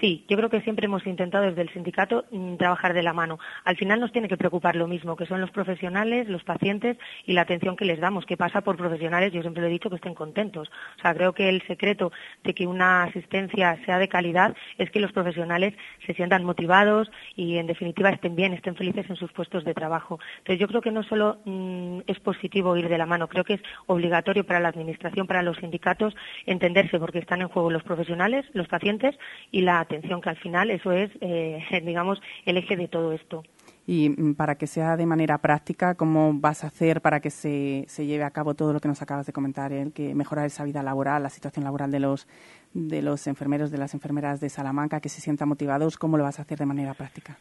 [0.00, 3.38] Sí, yo creo que siempre hemos intentado desde el sindicato mm, trabajar de la mano.
[3.64, 7.34] Al final nos tiene que preocupar lo mismo, que son los profesionales, los pacientes y
[7.34, 9.96] la atención que les damos, que pasa por profesionales, yo siempre lo he dicho, que
[9.96, 10.70] estén contentos.
[10.98, 12.12] O sea, creo que el secreto
[12.44, 15.74] de que una asistencia sea de calidad es que los profesionales
[16.06, 20.18] se sientan motivados y, en definitiva, estén bien, estén felices en sus puestos de trabajo.
[20.38, 23.54] Entonces, yo creo que no solo mm, es positivo ir de la mano, creo que
[23.54, 28.46] es obligatorio para la Administración, para los sindicatos, entenderse, porque están en juego los profesionales,
[28.54, 29.14] los pacientes
[29.50, 33.42] y la atención, que al final eso es, eh, digamos, el eje de todo esto.
[33.86, 37.84] Y mm, para que sea de manera práctica, ¿cómo vas a hacer para que se,
[37.88, 40.64] se lleve a cabo todo lo que nos acabas de comentar, el que mejorar esa
[40.64, 42.26] vida laboral, la situación laboral de los
[42.72, 45.96] de los enfermeros, de las enfermeras de Salamanca, que se sientan motivados?
[45.96, 47.36] ¿Cómo lo vas a hacer de manera práctica?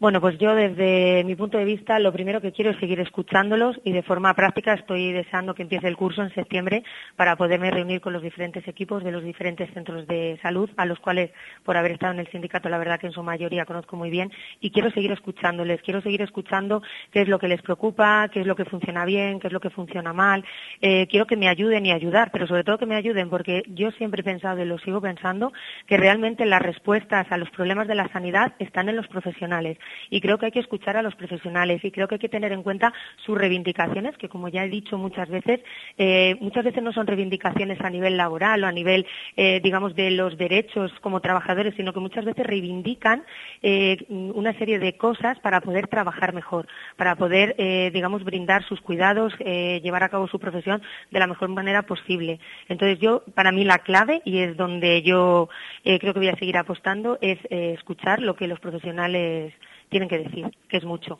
[0.00, 3.80] Bueno, pues yo desde mi punto de vista lo primero que quiero es seguir escuchándolos
[3.84, 6.82] y de forma práctica estoy deseando que empiece el curso en septiembre
[7.14, 10.98] para poderme reunir con los diferentes equipos de los diferentes centros de salud a los
[10.98, 11.30] cuales
[11.62, 14.32] por haber estado en el sindicato la verdad que en su mayoría conozco muy bien
[14.60, 18.46] y quiero seguir escuchándoles, quiero seguir escuchando qué es lo que les preocupa, qué es
[18.48, 20.44] lo que funciona bien, qué es lo que funciona mal.
[20.80, 23.92] Eh, quiero que me ayuden y ayudar, pero sobre todo que me ayuden porque yo
[23.92, 25.52] siempre he pensado y lo sigo pensando
[25.86, 29.78] que realmente las respuestas a los problemas de la sanidad están en los profesionales
[30.10, 32.52] y creo que hay que escuchar a los profesionales y creo que hay que tener
[32.52, 32.92] en cuenta
[33.24, 35.60] sus reivindicaciones, que como ya he dicho muchas veces,
[35.98, 40.10] eh, muchas veces no son reivindicaciones a nivel laboral o a nivel, eh, digamos, de
[40.10, 43.24] los derechos como trabajadores, sino que muchas veces reivindican
[43.62, 46.66] eh, una serie de cosas para poder trabajar mejor,
[46.96, 47.54] para poder,
[47.92, 52.40] digamos, brindar sus cuidados, llevar a cabo su profesión de la mejor manera posible.
[52.68, 55.48] Entonces yo, para mí la clave, y es donde yo
[55.84, 59.52] creo que voy a seguir apostando, es escuchar lo que los profesionales
[59.88, 61.18] tienen que decir, que es mucho.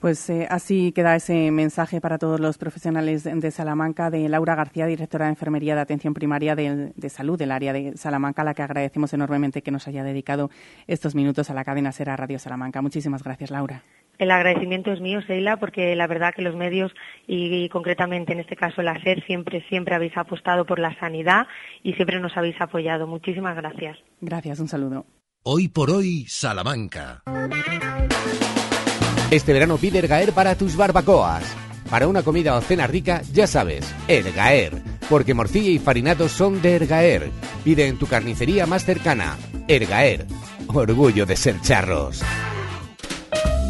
[0.00, 4.86] Pues eh, así queda ese mensaje para todos los profesionales de Salamanca de Laura García,
[4.86, 8.52] directora de Enfermería de Atención Primaria de, de Salud del área de Salamanca, a la
[8.52, 10.50] que agradecemos enormemente que nos haya dedicado
[10.86, 12.82] estos minutos a la cadena Sera Radio Salamanca.
[12.82, 13.82] Muchísimas gracias, Laura.
[14.18, 16.92] El agradecimiento es mío, Seila, porque la verdad que los medios
[17.26, 21.46] y, y concretamente en este caso la SER siempre, siempre habéis apostado por la sanidad
[21.82, 23.06] y siempre nos habéis apoyado.
[23.06, 23.98] Muchísimas gracias.
[24.20, 25.06] Gracias, un saludo.
[25.48, 27.22] Hoy por hoy, Salamanca.
[29.30, 31.44] Este verano pide Ergaer para tus barbacoas.
[31.88, 34.82] Para una comida o cena rica, ya sabes, Ergaer.
[35.08, 37.30] Porque morcilla y farinados son de Ergaer.
[37.62, 39.38] Pide en tu carnicería más cercana.
[39.68, 40.26] Ergaer.
[40.66, 42.24] Orgullo de ser charros.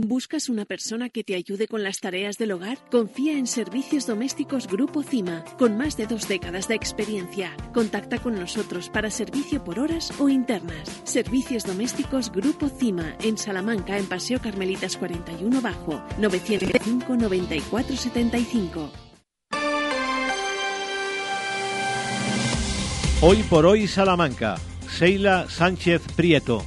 [0.00, 2.78] ¿Buscas una persona que te ayude con las tareas del hogar?
[2.88, 7.56] Confía en Servicios Domésticos Grupo CIMA, con más de dos décadas de experiencia.
[7.74, 11.02] Contacta con nosotros para servicio por horas o internas.
[11.02, 18.92] Servicios Domésticos Grupo CIMA, en Salamanca, en Paseo Carmelitas 41 Bajo, 905 94 75.
[23.20, 24.58] Hoy por hoy Salamanca.
[24.88, 26.64] Seila Sánchez Prieto.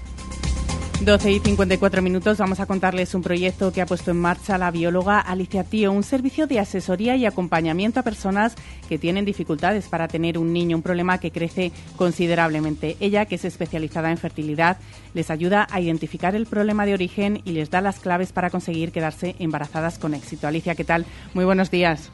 [1.06, 4.70] 12 y 54 minutos vamos a contarles un proyecto que ha puesto en marcha la
[4.70, 8.54] bióloga Alicia Tío, un servicio de asesoría y acompañamiento a personas
[8.88, 12.98] que tienen dificultades para tener un niño, un problema que crece considerablemente.
[13.00, 14.78] Ella, que es especializada en fertilidad,
[15.16, 18.92] les ayuda a identificar el problema de origen y les da las claves para conseguir
[18.92, 20.48] quedarse embarazadas con éxito.
[20.48, 21.08] Alicia, ¿qué tal?
[21.34, 22.12] Muy buenos días.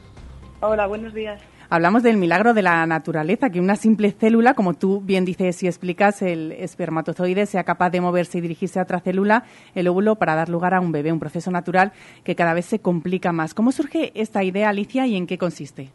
[0.60, 1.42] Hola, buenos días.
[1.70, 5.66] Hablamos del milagro de la naturaleza, que una simple célula, como tú bien dices y
[5.66, 9.44] explicas, el espermatozoide sea capaz de moverse y dirigirse a otra célula,
[9.74, 11.92] el óvulo, para dar lugar a un bebé, un proceso natural
[12.24, 13.52] que cada vez se complica más.
[13.52, 15.90] ¿Cómo surge esta idea, Alicia, y en qué consiste?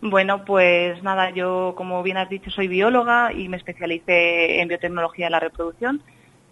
[0.00, 5.26] Bueno, pues nada, yo como bien has dicho soy bióloga y me especialicé en biotecnología
[5.26, 6.02] de la reproducción.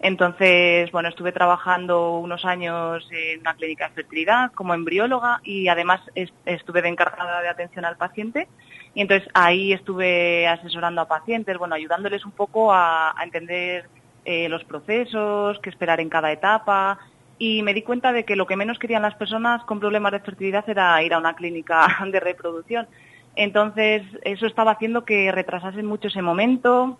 [0.01, 5.99] Entonces, bueno, estuve trabajando unos años en una clínica de fertilidad como embrióloga y además
[6.45, 8.47] estuve de encargada de atención al paciente.
[8.93, 13.89] Y entonces ahí estuve asesorando a pacientes, bueno, ayudándoles un poco a, entender
[14.23, 16.97] eh, los procesos, qué esperar en cada etapa.
[17.37, 20.19] Y me di cuenta de que lo que menos querían las personas con problemas de
[20.21, 22.87] fertilidad era ir a una clínica de reproducción.
[23.35, 26.97] Entonces, eso estaba haciendo que retrasasen mucho ese momento,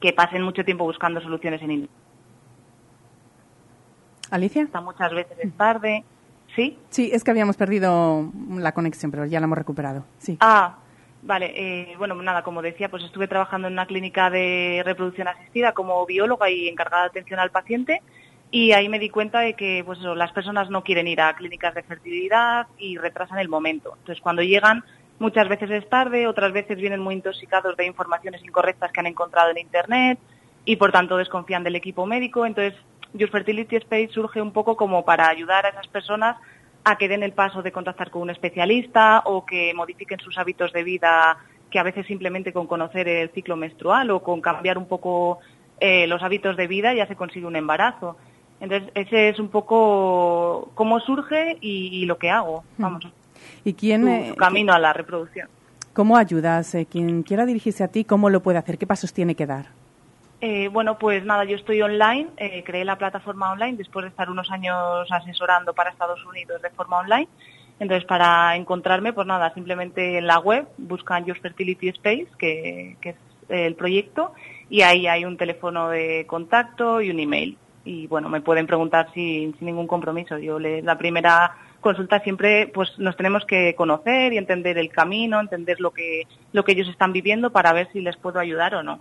[0.00, 2.08] que pasen mucho tiempo buscando soluciones en Internet
[4.30, 4.64] Alicia.
[4.64, 6.04] Hasta muchas veces es tarde.
[6.54, 6.78] ¿Sí?
[6.88, 10.04] Sí, es que habíamos perdido la conexión, pero ya la hemos recuperado.
[10.18, 10.38] Sí.
[10.40, 10.78] Ah,
[11.22, 11.52] vale.
[11.54, 16.04] Eh, bueno, nada, como decía, pues estuve trabajando en una clínica de reproducción asistida como
[16.06, 18.02] bióloga y encargada de atención al paciente.
[18.50, 21.74] Y ahí me di cuenta de que pues las personas no quieren ir a clínicas
[21.74, 23.94] de fertilidad y retrasan el momento.
[23.98, 24.84] Entonces, cuando llegan,
[25.18, 29.50] muchas veces es tarde, otras veces vienen muy intoxicados de informaciones incorrectas que han encontrado
[29.50, 30.18] en Internet
[30.64, 32.46] y, por tanto, desconfían del equipo médico.
[32.46, 32.78] Entonces,
[33.14, 36.36] Your Fertility Space surge un poco como para ayudar a esas personas
[36.84, 40.72] a que den el paso de contactar con un especialista o que modifiquen sus hábitos
[40.72, 41.38] de vida,
[41.70, 45.38] que a veces simplemente con conocer el ciclo menstrual o con cambiar un poco
[45.80, 48.16] eh, los hábitos de vida ya se consigue un embarazo.
[48.60, 52.64] Entonces, ese es un poco cómo surge y, lo que hago.
[52.76, 52.82] Hmm.
[52.82, 53.08] Vamos.
[53.64, 55.48] ¿Y quién, eh, camino a la reproducción.
[55.98, 56.76] ¿Cómo ayudas?
[56.76, 58.78] Eh, quien quiera dirigirse a ti, ¿cómo lo puede hacer?
[58.78, 59.66] ¿Qué pasos tiene que dar?
[60.40, 64.30] Eh, bueno, pues nada, yo estoy online, eh, creé la plataforma online después de estar
[64.30, 67.26] unos años asesorando para Estados Unidos de forma online.
[67.80, 73.16] Entonces, para encontrarme, pues nada, simplemente en la web buscan Your Fertility Space, que, es
[73.48, 74.34] el proyecto,
[74.70, 77.58] y ahí hay un teléfono de contacto y un email.
[77.84, 80.38] Y bueno, me pueden preguntar sin, sin ningún compromiso.
[80.38, 85.40] Yo le, la primera consulta siempre pues nos tenemos que conocer y entender el camino,
[85.40, 88.82] entender lo que, lo que ellos están viviendo para ver si les puedo ayudar o
[88.82, 89.00] no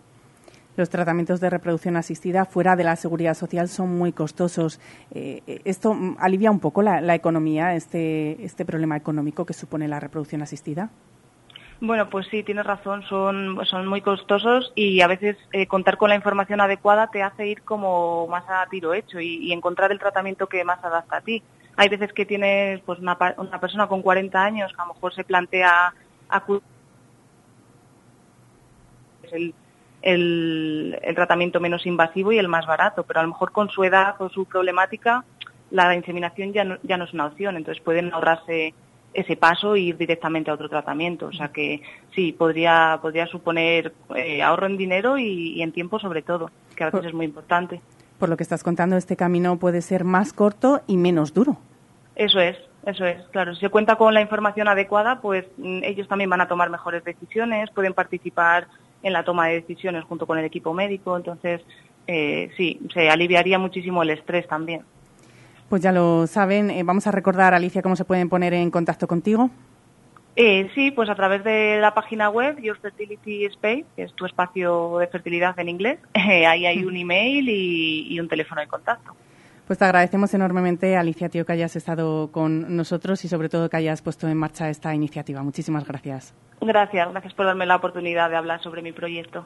[0.78, 4.80] los tratamientos de reproducción asistida fuera de la seguridad social son muy costosos.
[5.11, 10.43] Eh, ¿Esto alivia un poco la, economía, este, este problema económico que supone la reproducción
[10.43, 10.91] asistida?
[11.80, 16.09] Bueno, pues sí, tienes razón, son, son muy costosos y a veces eh, contar con
[16.09, 20.47] la información adecuada te hace ir como más a tiro hecho y, encontrar el tratamiento
[20.47, 21.43] que más adapta a ti.
[21.78, 25.13] Hay veces que tienes pues una, una persona con 40 años que a lo mejor
[25.13, 25.93] se plantea
[26.28, 26.63] acudir
[29.32, 29.53] el,
[30.01, 34.15] el, tratamiento menos invasivo y el más barato, pero a lo mejor con su edad
[34.19, 35.23] o su problemática
[35.71, 38.73] la inseminación ya no, ya no es una opción, entonces pueden ahorrarse
[39.13, 41.28] ese paso e ir directamente a otro tratamiento.
[41.28, 41.82] O sea que
[42.13, 46.91] sí, podría, podría suponer eh, ahorro en dinero y, en tiempo sobre todo, que a
[46.91, 47.82] veces es muy importante.
[48.20, 51.57] Por lo que estás contando, este camino puede ser más corto y menos duro.
[52.15, 53.53] Eso es, eso es, claro.
[53.53, 57.03] Si se cuenta con la información adecuada, pues mm, ellos también van a tomar mejores
[57.03, 58.68] decisiones, pueden participar
[59.03, 61.15] en la toma de decisiones junto con el equipo médico.
[61.15, 61.61] Entonces,
[62.07, 64.82] eh, sí, se aliviaría muchísimo el estrés también.
[65.70, 66.72] Pues ya lo saben.
[66.72, 69.49] Eh, vamos a recordar, Alicia, cómo se pueden poner en contacto contigo.
[70.39, 74.25] Eh, sí, pues a través de la página web Your Fertility Space, que es tu
[74.25, 75.99] espacio de fertilidad en inglés.
[76.13, 79.15] ahí hay un email y un teléfono de contacto.
[79.67, 83.75] Pues te agradecemos enormemente, Alicia Tío, que hayas estado con nosotros y sobre todo que
[83.75, 85.43] hayas puesto en marcha esta iniciativa.
[85.43, 86.33] Muchísimas gracias.
[86.61, 89.45] Gracias, gracias por darme la oportunidad de hablar sobre mi proyecto.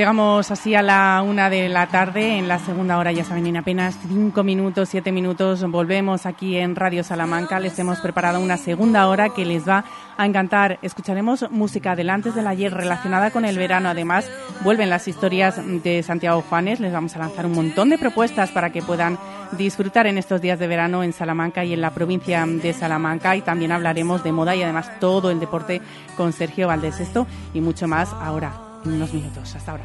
[0.00, 2.38] Llegamos así a la una de la tarde.
[2.38, 6.74] En la segunda hora, ya saben, en apenas cinco minutos, siete minutos, volvemos aquí en
[6.74, 7.60] Radio Salamanca.
[7.60, 9.84] Les hemos preparado una segunda hora que les va
[10.16, 10.78] a encantar.
[10.80, 13.90] Escucharemos música del antes del ayer relacionada con el verano.
[13.90, 14.26] Además,
[14.64, 16.80] vuelven las historias de Santiago Juanes.
[16.80, 19.18] Les vamos a lanzar un montón de propuestas para que puedan
[19.58, 23.36] disfrutar en estos días de verano en Salamanca y en la provincia de Salamanca.
[23.36, 25.82] Y también hablaremos de moda y además todo el deporte
[26.16, 27.00] con Sergio Valdés.
[27.00, 29.54] Esto y mucho más ahora unos minutos.
[29.54, 29.84] Hasta ahora.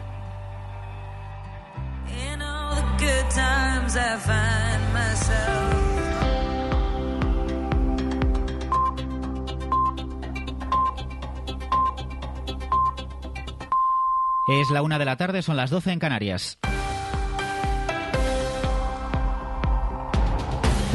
[14.48, 16.60] Es la una de la tarde, son las 12 en Canarias.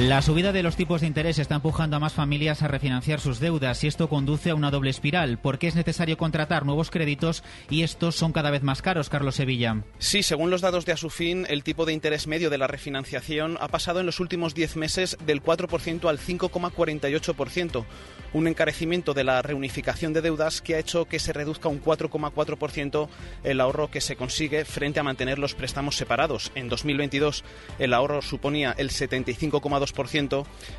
[0.00, 3.38] La subida de los tipos de interés está empujando a más familias a refinanciar sus
[3.38, 7.82] deudas y esto conduce a una doble espiral porque es necesario contratar nuevos créditos y
[7.82, 9.82] estos son cada vez más caros, Carlos Sevilla.
[9.98, 13.68] Sí, según los datos de Asufin, el tipo de interés medio de la refinanciación ha
[13.68, 17.84] pasado en los últimos 10 meses del 4% al 5,48%,
[18.32, 23.08] un encarecimiento de la reunificación de deudas que ha hecho que se reduzca un 4,4%
[23.44, 26.52] el ahorro que se consigue frente a mantener los préstamos separados.
[26.54, 27.44] En 2022
[27.78, 29.89] el ahorro suponía el 75,2%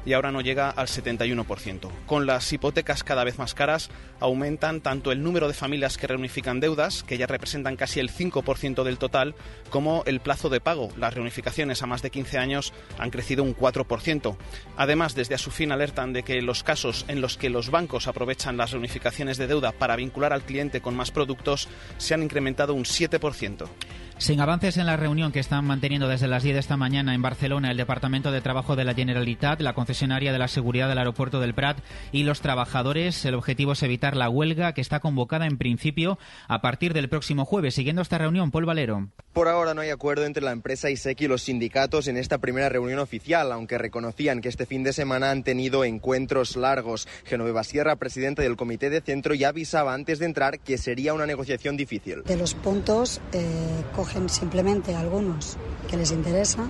[0.05, 1.89] y ahora no llega al 71%.
[2.05, 3.89] Con las hipotecas cada vez más caras,
[4.19, 8.83] aumentan tanto el número de familias que reunifican deudas, que ya representan casi el 5%
[8.83, 9.35] del total,
[9.69, 10.89] como el plazo de pago.
[10.97, 14.37] Las reunificaciones a más de 15 años han crecido un 4%.
[14.77, 18.71] Además, desde Asufin alertan de que los casos en los que los bancos aprovechan las
[18.71, 23.67] reunificaciones de deuda para vincular al cliente con más productos se han incrementado un 7%.
[24.21, 27.23] Sin avances en la reunión que están manteniendo desde las 10 de esta mañana en
[27.23, 31.39] Barcelona el Departamento de Trabajo de la Generalitat, la concesionaria de la seguridad del aeropuerto
[31.39, 31.79] del Prat
[32.11, 36.61] y los trabajadores, el objetivo es evitar la huelga que está convocada en principio a
[36.61, 37.73] partir del próximo jueves.
[37.73, 39.07] Siguiendo esta reunión, Paul Valero.
[39.33, 42.69] Por ahora no hay acuerdo entre la empresa ISEC y los sindicatos en esta primera
[42.69, 47.07] reunión oficial, aunque reconocían que este fin de semana han tenido encuentros largos.
[47.25, 51.25] Genoveva Sierra, presidenta del comité de centro, ya avisaba antes de entrar que sería una
[51.25, 52.21] negociación difícil.
[52.21, 53.83] De los puntos eh,
[54.27, 55.57] simplemente algunos
[55.89, 56.69] que les interesa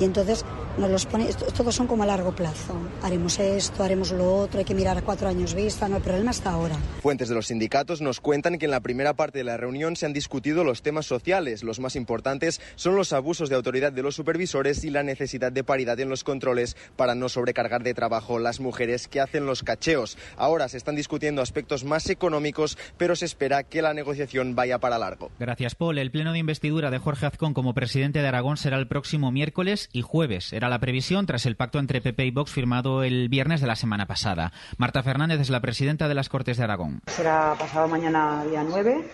[0.00, 0.44] y entonces
[0.76, 1.26] nos los pone,
[1.56, 2.74] todos son como a largo plazo.
[3.02, 6.32] Haremos esto, haremos lo otro, hay que mirar a cuatro años vista, no, el problema
[6.32, 6.76] está ahora.
[7.00, 10.06] Fuentes de los sindicatos nos cuentan que en la primera parte de la reunión se
[10.06, 11.62] han discutido los temas sociales.
[11.62, 15.62] Los más importantes son los abusos de autoridad de los supervisores y la necesidad de
[15.62, 20.18] paridad en los controles para no sobrecargar de trabajo las mujeres que hacen los cacheos.
[20.36, 24.98] Ahora se están discutiendo aspectos más económicos, pero se espera que la negociación vaya para
[24.98, 25.30] largo.
[25.38, 25.98] Gracias, Paul.
[25.98, 29.83] El pleno de investidura de Jorge Azcón como presidente de Aragón será el próximo miércoles
[29.92, 30.52] y jueves.
[30.52, 33.76] Era la previsión tras el pacto entre PP y Vox firmado el viernes de la
[33.76, 34.52] semana pasada.
[34.78, 37.00] Marta Fernández es la presidenta de las Cortes de Aragón.
[37.06, 39.04] Será pasado mañana día 9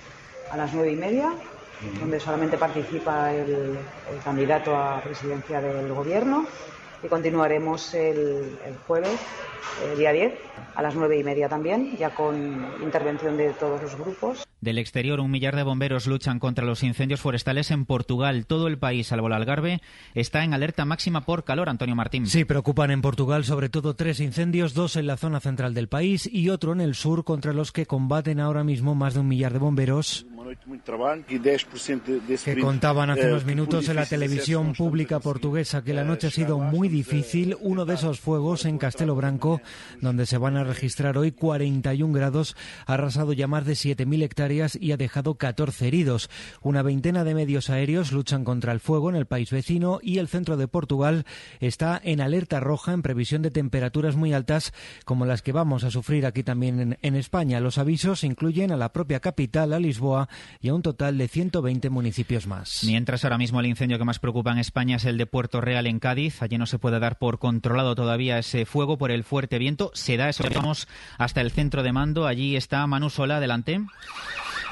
[0.50, 1.32] a las 9 y media,
[1.98, 3.78] donde solamente participa el,
[4.24, 6.46] candidato a presidencia del gobierno
[7.02, 9.18] y continuaremos el, el jueves,
[9.84, 10.34] eh, día 10,
[10.74, 14.46] a las 9 y media también, ya con intervención de todos los grupos.
[14.60, 18.46] Del exterior, un millar de bomberos luchan contra los incendios forestales en Portugal.
[18.46, 19.80] Todo el país, salvo el Algarve,
[20.14, 22.26] está en alerta máxima por calor, Antonio Martín.
[22.26, 26.28] Sí, preocupan en Portugal sobre todo tres incendios, dos en la zona central del país
[26.30, 29.52] y otro en el sur, contra los que combaten ahora mismo más de un millar
[29.52, 30.26] de bomberos
[32.44, 36.58] que contaban hace unos minutos en la televisión pública portuguesa que la noche ha sido
[36.58, 37.56] muy difícil.
[37.60, 39.49] Uno de esos fuegos en Castelo Branco,
[40.00, 44.78] donde se van a registrar hoy 41 grados, ha arrasado ya más de 7.000 hectáreas
[44.80, 46.30] y ha dejado 14 heridos.
[46.62, 50.28] Una veintena de medios aéreos luchan contra el fuego en el país vecino y el
[50.28, 51.24] centro de Portugal
[51.60, 54.72] está en alerta roja en previsión de temperaturas muy altas
[55.04, 57.60] como las que vamos a sufrir aquí también en, en España.
[57.60, 60.28] Los avisos incluyen a la propia capital, a Lisboa,
[60.60, 62.82] y a un total de 120 municipios más.
[62.84, 65.86] Mientras ahora mismo el incendio que más preocupa en España es el de Puerto Real
[65.86, 66.42] en Cádiz.
[66.42, 69.90] Allí no se puede dar por controlado todavía ese fuego por el fuerte viento.
[69.94, 70.44] Se da eso.
[70.54, 70.86] Vamos
[71.16, 72.26] hasta el centro de mando.
[72.26, 73.38] Allí está Manu Sola.
[73.38, 73.80] Adelante.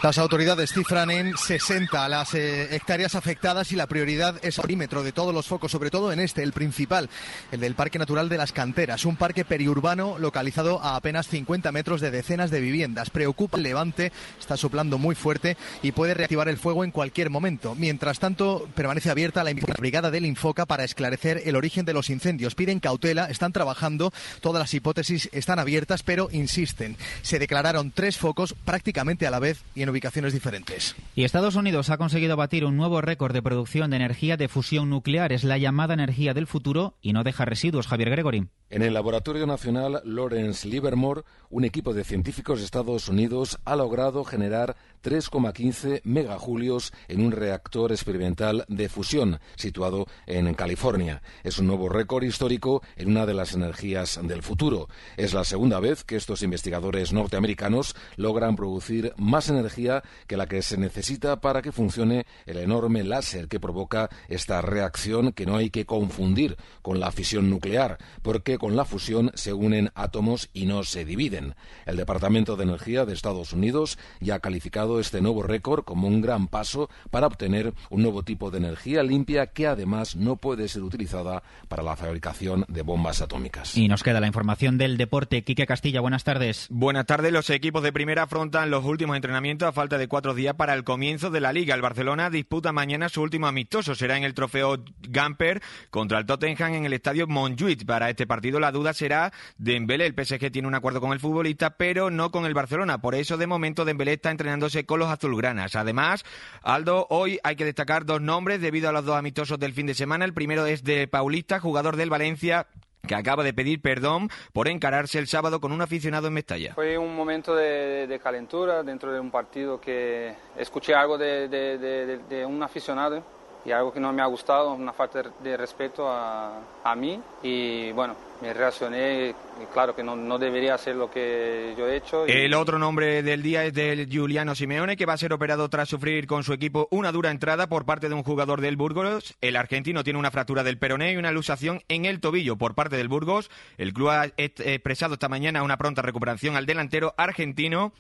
[0.01, 5.03] Las autoridades cifran en 60 las eh, hectáreas afectadas y la prioridad es el perímetro
[5.03, 7.11] de todos los focos, sobre todo en este, el principal,
[7.51, 12.01] el del Parque Natural de las Canteras, un parque periurbano localizado a apenas 50 metros
[12.01, 13.11] de decenas de viviendas.
[13.11, 17.75] Preocupa el levante, está soplando muy fuerte y puede reactivar el fuego en cualquier momento.
[17.75, 22.55] Mientras tanto, permanece abierta la brigada del Infoca para esclarecer el origen de los incendios.
[22.55, 26.97] Piden cautela, están trabajando, todas las hipótesis están abiertas, pero insisten.
[27.23, 30.97] Se declararon tres focos prácticamente a la vez y en ubicaciones diferentes.
[31.15, 34.91] Y Estados Unidos ha conseguido batir un nuevo récord de producción de energía de fusión
[34.91, 35.33] nuclear.
[35.33, 37.87] Es la llamada energía del futuro y no deja residuos.
[37.87, 38.49] Javier Gregory.
[38.71, 44.25] En el Laboratorio Nacional Lawrence Livermore, un equipo de científicos de Estados Unidos ha logrado
[44.25, 51.23] generar 3,15 megajulios en un reactor experimental de fusión situado en California.
[51.45, 54.89] Es un nuevo récord histórico en una de las energías del futuro.
[55.17, 60.61] Es la segunda vez que estos investigadores norteamericanos logran producir más energía que la que
[60.61, 65.71] se necesita para que funcione el enorme láser que provoca esta reacción que no hay
[65.71, 70.85] que confundir con la fisión nuclear, porque con la fusión se unen átomos y no
[70.85, 71.55] se dividen.
[71.87, 76.21] El Departamento de Energía de Estados Unidos ya ha calificado este nuevo récord como un
[76.21, 80.83] gran paso para obtener un nuevo tipo de energía limpia que además no puede ser
[80.83, 83.77] utilizada para la fabricación de bombas atómicas.
[83.77, 85.43] Y nos queda la información del deporte.
[85.45, 86.67] Quique Castilla, buenas tardes.
[86.71, 87.33] Buenas tardes.
[87.33, 90.85] Los equipos de primera afrontan los últimos entrenamientos a falta de cuatro días para el
[90.85, 91.75] comienzo de la liga.
[91.75, 93.95] El Barcelona disputa mañana su último amistoso.
[93.95, 97.85] Será en el trofeo Gamper contra el Tottenham en el estadio Montjuic.
[97.85, 100.07] Para este partido la duda será Dembélé.
[100.07, 102.99] El PSG tiene un acuerdo con el futbolista, pero no con el Barcelona.
[103.03, 105.77] Por eso, de momento, Dembélé está entrenándose con los azulgranas.
[105.77, 106.25] Además,
[106.63, 109.95] Aldo, hoy hay que destacar dos nombres debido a los dos amistosos del fin de
[109.95, 110.25] semana.
[110.25, 112.67] El primero es de Paulista, jugador del Valencia
[113.07, 116.75] que acaba de pedir perdón por encararse el sábado con un aficionado en Mestalla.
[116.75, 122.63] Fue un momento de, calentura dentro de un partido que escuché algo de, de un
[122.63, 127.21] aficionado y algo que no me ha gustado, una falta de respeto a, a mí
[127.43, 131.97] y bueno, me reaccioné y claro que no, no, debería hacer lo que yo he
[131.97, 132.25] hecho.
[132.27, 135.89] El otro nombre del día es del Giuliano Simeone que va a ser operado tras
[135.89, 139.37] sufrir con su equipo una dura entrada por parte de un jugador del Burgos.
[139.41, 142.97] El argentino tiene una fractura del peroné y una luxación en el tobillo por parte
[142.97, 143.51] del Burgos.
[143.77, 147.93] El club ha expresado esta mañana una pronta recuperación al delantero argentino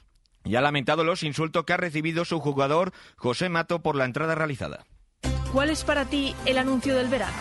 [0.44, 4.34] y ha lamentado los insultos que ha recibido su jugador José Mato por la entrada
[4.34, 4.86] realizada.
[5.52, 7.32] ¿Cuál es para ti el anuncio del verano?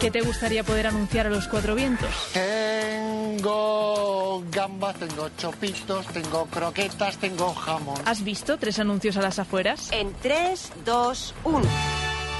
[0.00, 2.10] ¿Qué te gustaría poder anunciar a los cuatro vientos?
[2.32, 8.00] Tengo gambas, tengo chopitos, tengo croquetas, tengo jamón.
[8.04, 9.92] ¿Has visto tres anuncios a las afueras?
[9.92, 11.60] En 3, 2, 1.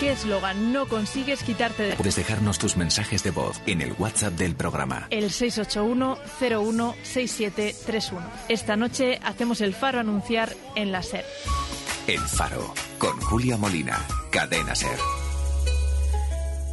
[0.00, 1.94] ¿Qué eslogan no consigues quitarte de...
[1.94, 5.06] Puedes dejarnos tus mensajes de voz en el WhatsApp del programa.
[5.10, 8.18] El 681-016731.
[8.48, 11.24] Esta noche hacemos el faro anunciar en la SER.
[12.08, 13.96] El Faro, con Julia Molina,
[14.32, 14.98] Cadena Ser.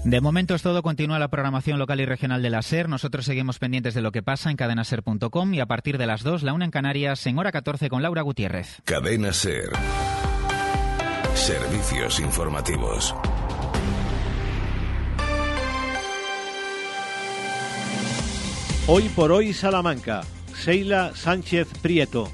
[0.04, 0.82] De momento es todo.
[0.82, 2.90] Continúa la programación local y regional de la SER.
[2.90, 6.42] Nosotros seguimos pendientes de lo que pasa en cadenaser.com y a partir de las 2,
[6.42, 8.82] la una en Canarias, en hora 14 con Laura Gutiérrez.
[8.86, 9.70] Cadena Ser.
[11.36, 13.14] Servicios informativos.
[18.88, 20.22] Hoy por hoy Salamanca.
[20.56, 22.32] Seila Sánchez Prieto.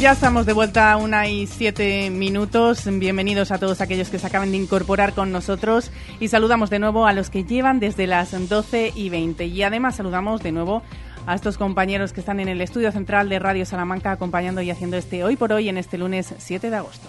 [0.00, 2.86] Ya estamos de vuelta a una y siete minutos.
[2.90, 5.90] Bienvenidos a todos aquellos que se acaban de incorporar con nosotros
[6.20, 9.44] y saludamos de nuevo a los que llevan desde las 12 y 20.
[9.44, 10.82] Y además saludamos de nuevo
[11.26, 14.96] a estos compañeros que están en el estudio central de Radio Salamanca acompañando y haciendo
[14.96, 17.06] este hoy por hoy en este lunes 7 de agosto.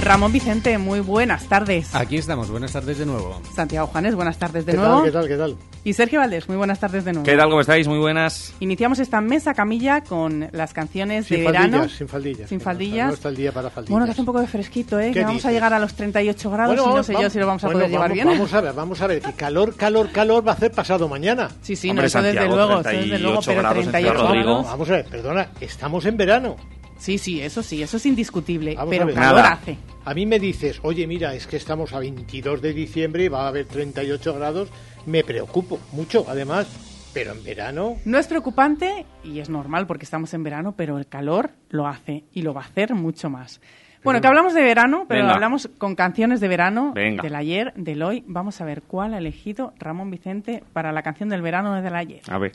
[0.00, 1.92] Ramón Vicente, muy buenas tardes.
[1.92, 3.40] Aquí estamos, buenas tardes de nuevo.
[3.52, 5.02] Santiago Juanes, buenas tardes de ¿Qué nuevo.
[5.02, 5.56] tal, qué tal, qué tal?
[5.86, 7.26] Y Sergio Valdés, muy buenas tardes de nuevo.
[7.26, 7.86] ¿Qué tal, cómo estáis?
[7.86, 8.54] Muy buenas.
[8.60, 11.88] Iniciamos esta mesa camilla con las canciones Sin de faldillas, verano.
[11.90, 12.48] sin faldillas.
[12.48, 13.12] Sin No faldillas.
[13.12, 13.90] está el día para faldillas.
[13.90, 15.08] Bueno, que hace un poco de fresquito, ¿eh?
[15.08, 15.52] ¿Qué Que vamos a dices?
[15.52, 17.90] llegar a los 38 grados y no sé yo si lo vamos a bueno, poder
[17.90, 18.28] llevar vamos, bien.
[18.38, 19.20] Vamos a ver, vamos a ver.
[19.20, 21.50] Que calor, calor, calor va a hacer pasado mañana.
[21.60, 23.90] Sí, sí, no, Hombre, eso desde Santiago, luego, eso desde luego, 38 pero grados en
[23.92, 24.50] 38 Ciudad Rodrigo.
[24.52, 24.66] grados.
[24.70, 26.56] Vamos a ver, perdona, estamos en verano.
[27.04, 28.74] Sí, sí, eso sí, eso es indiscutible.
[28.76, 29.76] Vamos pero calor hace.
[30.06, 33.44] A mí me dices, oye, mira, es que estamos a 22 de diciembre y va
[33.44, 34.70] a haber 38 grados.
[35.04, 36.66] Me preocupo mucho, además.
[37.12, 41.06] Pero en verano, No es preocupante y es normal porque estamos en verano, pero el
[41.06, 43.60] calor lo hace y lo va a hacer mucho más.
[44.02, 45.34] Bueno, que hablamos de verano, pero Venga.
[45.34, 47.22] hablamos con canciones de verano, Venga.
[47.22, 48.24] del ayer, del hoy.
[48.26, 52.22] Vamos a ver cuál ha elegido Ramón Vicente para la canción del verano del ayer.
[52.30, 52.52] A ver.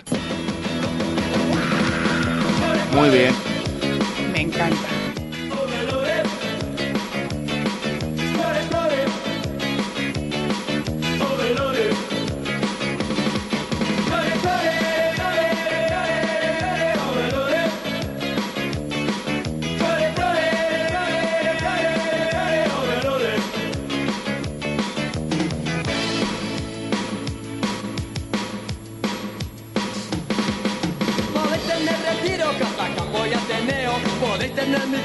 [2.96, 3.59] Muy bien.
[4.40, 4.99] Me encanta.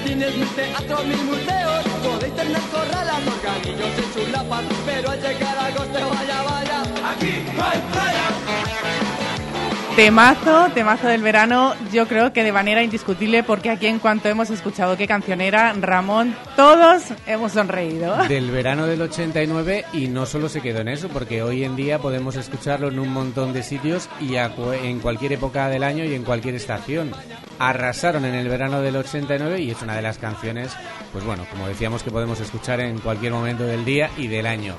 [0.04, 1.84] Cines, mil teatros, mil museos.
[2.02, 7.64] Podéis tener corralas, organillos y chulapas, pero al llegar a agosto, vaya, vaya, aquí no
[7.64, 8.73] hay playa.
[9.96, 14.50] Temazo, temazo del verano, yo creo que de manera indiscutible, porque aquí en cuanto hemos
[14.50, 18.16] escuchado qué canción era, Ramón, todos hemos sonreído.
[18.28, 22.00] Del verano del 89 y no solo se quedó en eso, porque hoy en día
[22.00, 26.24] podemos escucharlo en un montón de sitios y en cualquier época del año y en
[26.24, 27.12] cualquier estación.
[27.60, 30.72] Arrasaron en el verano del 89 y es una de las canciones,
[31.12, 34.74] pues bueno, como decíamos que podemos escuchar en cualquier momento del día y del año.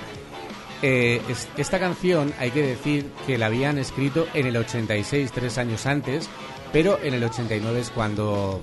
[0.82, 5.58] Eh, es- esta canción hay que decir que la habían escrito en el 86, tres
[5.58, 6.30] años antes,
[6.74, 8.62] pero en el 89 es cuando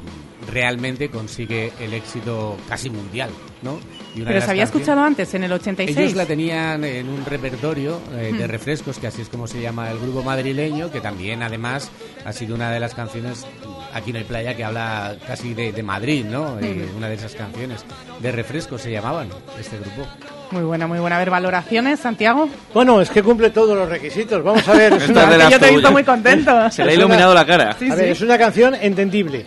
[0.51, 3.31] realmente consigue el éxito casi mundial,
[3.63, 3.79] ¿no?
[4.15, 5.97] Y una Pero se había escuchado antes, en el 86.
[5.99, 9.91] ellos la tenían en un repertorio eh, de refrescos, que así es como se llama
[9.91, 11.91] el grupo madrileño, que también además
[12.27, 13.47] ha sido una de las canciones,
[13.95, 16.59] aquí no hay playa, que habla casi de, de Madrid, ¿no?
[16.61, 17.85] Eh, una de esas canciones
[18.21, 20.07] de refrescos se llamaban este grupo.
[20.53, 21.17] Muy buena, muy buena.
[21.17, 22.49] A ver, valoraciones, Santiago.
[22.75, 24.43] Bueno, es que cumple todos los requisitos.
[24.45, 24.93] Vamos a ver.
[24.93, 26.53] es una- de Yo te he visto muy contento.
[26.71, 27.75] Se le ha iluminado la cara.
[27.79, 28.11] Sí, a ver, sí.
[28.13, 29.47] es una canción entendible.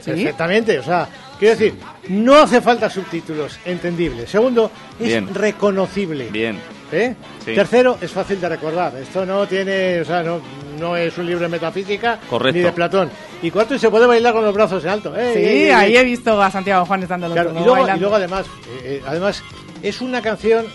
[0.00, 0.10] Sí.
[0.10, 1.06] Perfectamente, o sea,
[1.38, 1.74] quiero decir,
[2.08, 4.26] no hace falta subtítulos, entendible.
[4.26, 4.68] Segundo,
[4.98, 5.32] es Bien.
[5.32, 6.28] reconocible.
[6.32, 6.58] Bien.
[6.90, 7.14] ¿Eh?
[7.44, 7.54] Sí.
[7.54, 8.92] Tercero, es fácil de recordar.
[9.00, 10.40] Esto no tiene, o sea, no,
[10.78, 12.58] no es un libro de metafísica Correcto.
[12.58, 13.10] ni de Platón.
[13.42, 15.16] Y cuarto, y se puede bailar con los brazos en alto.
[15.16, 15.96] ¡Ey, Sí, ey, ey, ahí ey!
[15.98, 19.42] he visto a Santiago Juanes dándolo Claro, y, luego, y luego además, eh, eh, además
[19.82, 20.66] es una canción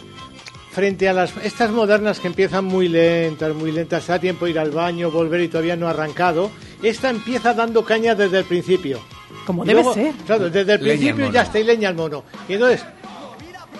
[0.71, 4.71] frente a las estas modernas que empiezan muy lentas, muy lentas, da tiempo ir al
[4.71, 6.51] baño, volver y todavía no ha arrancado.
[6.83, 8.99] Esta empieza dando caña desde el principio.
[9.45, 10.13] Como Y debe luego, ser.
[10.25, 12.23] Claro, desde el Leña principio ya está y leña al mono.
[12.47, 12.85] Y entonces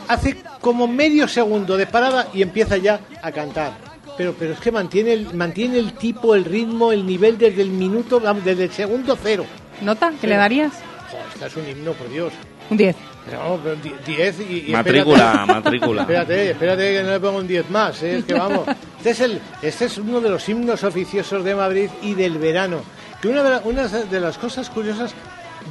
[0.08, 3.74] hace como medio segundo de parada y empieza ya a cantar.
[4.18, 7.70] Pero, pero es que mantiene el, mantiene el tipo, el ritmo, el nivel desde el
[7.70, 9.46] minuto, desde el segundo cero.
[9.82, 10.10] ¿Nota?
[10.10, 10.28] ¿Que Sí.
[10.28, 10.74] le darías?
[11.12, 12.34] Joder, esta es un himno, por Dios.
[12.70, 12.96] Un 10.
[13.32, 15.54] No, pero di- 10 y, y Matrícula, espérate.
[15.54, 16.02] matrícula.
[16.04, 18.18] Espérate, espérate que no le pongo un 10 más, ¿eh?
[18.20, 18.68] es que vamos.
[18.98, 22.82] Este es, el, este es uno de los himnos oficiosos de Madrid y del verano.
[23.22, 25.14] Que una de, la- una de las cosas curiosas,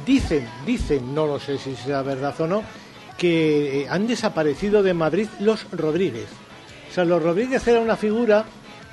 [0.05, 2.63] dicen, dicen, no lo sé si sea verdad o no,
[3.17, 6.27] que eh, han desaparecido de Madrid los Rodríguez.
[6.89, 8.45] O sea, los Rodríguez era una figura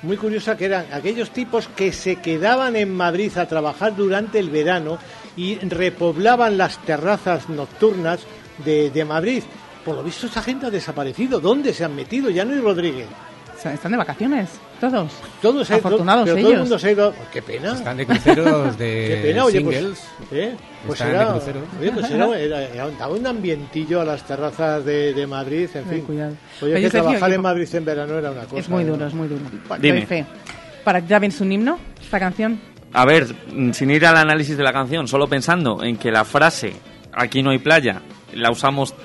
[0.03, 4.49] muy curiosa que eran aquellos tipos que se quedaban en Madrid a trabajar durante el
[4.49, 4.99] verano
[5.37, 8.19] y repoblaban las terrazas nocturnas
[8.63, 9.43] de, de Madrid.
[9.83, 11.39] Por lo visto esa gente ha desaparecido.
[11.39, 12.29] ¿Dónde se han metido?
[12.29, 13.07] Ya no hay Rodríguez.
[13.57, 15.11] O sea, Están de vacaciones, todos.
[15.41, 16.43] Todos Afortunados pero ellos.
[16.45, 17.13] todo el mundo se ha ido.
[17.31, 17.73] Qué pena.
[17.73, 20.03] Están de cruceros de Qué pena, oye, pues, singles.
[20.31, 20.55] ¿eh?
[20.85, 24.83] Pues Están era, de oye, pues era, era- era- daba un ambientillo a las terrazas
[24.85, 26.01] de, de Madrid, en fin.
[26.01, 26.35] cuidado.
[26.61, 28.59] Oye, que Sergio, trabajar ¿qué en Madrid en verano era una cosa.
[28.59, 28.87] Es muy ¿eh?
[28.87, 29.41] duro, es muy duro.
[29.79, 30.25] Dime.
[30.83, 32.59] ¿Para ti también es un himno, esta canción?
[32.95, 33.27] A ver,
[33.73, 36.73] sin ir al análisis de la canción, solo pensando en que la frase
[37.11, 38.01] aquí no hay playa
[38.33, 38.95] la usamos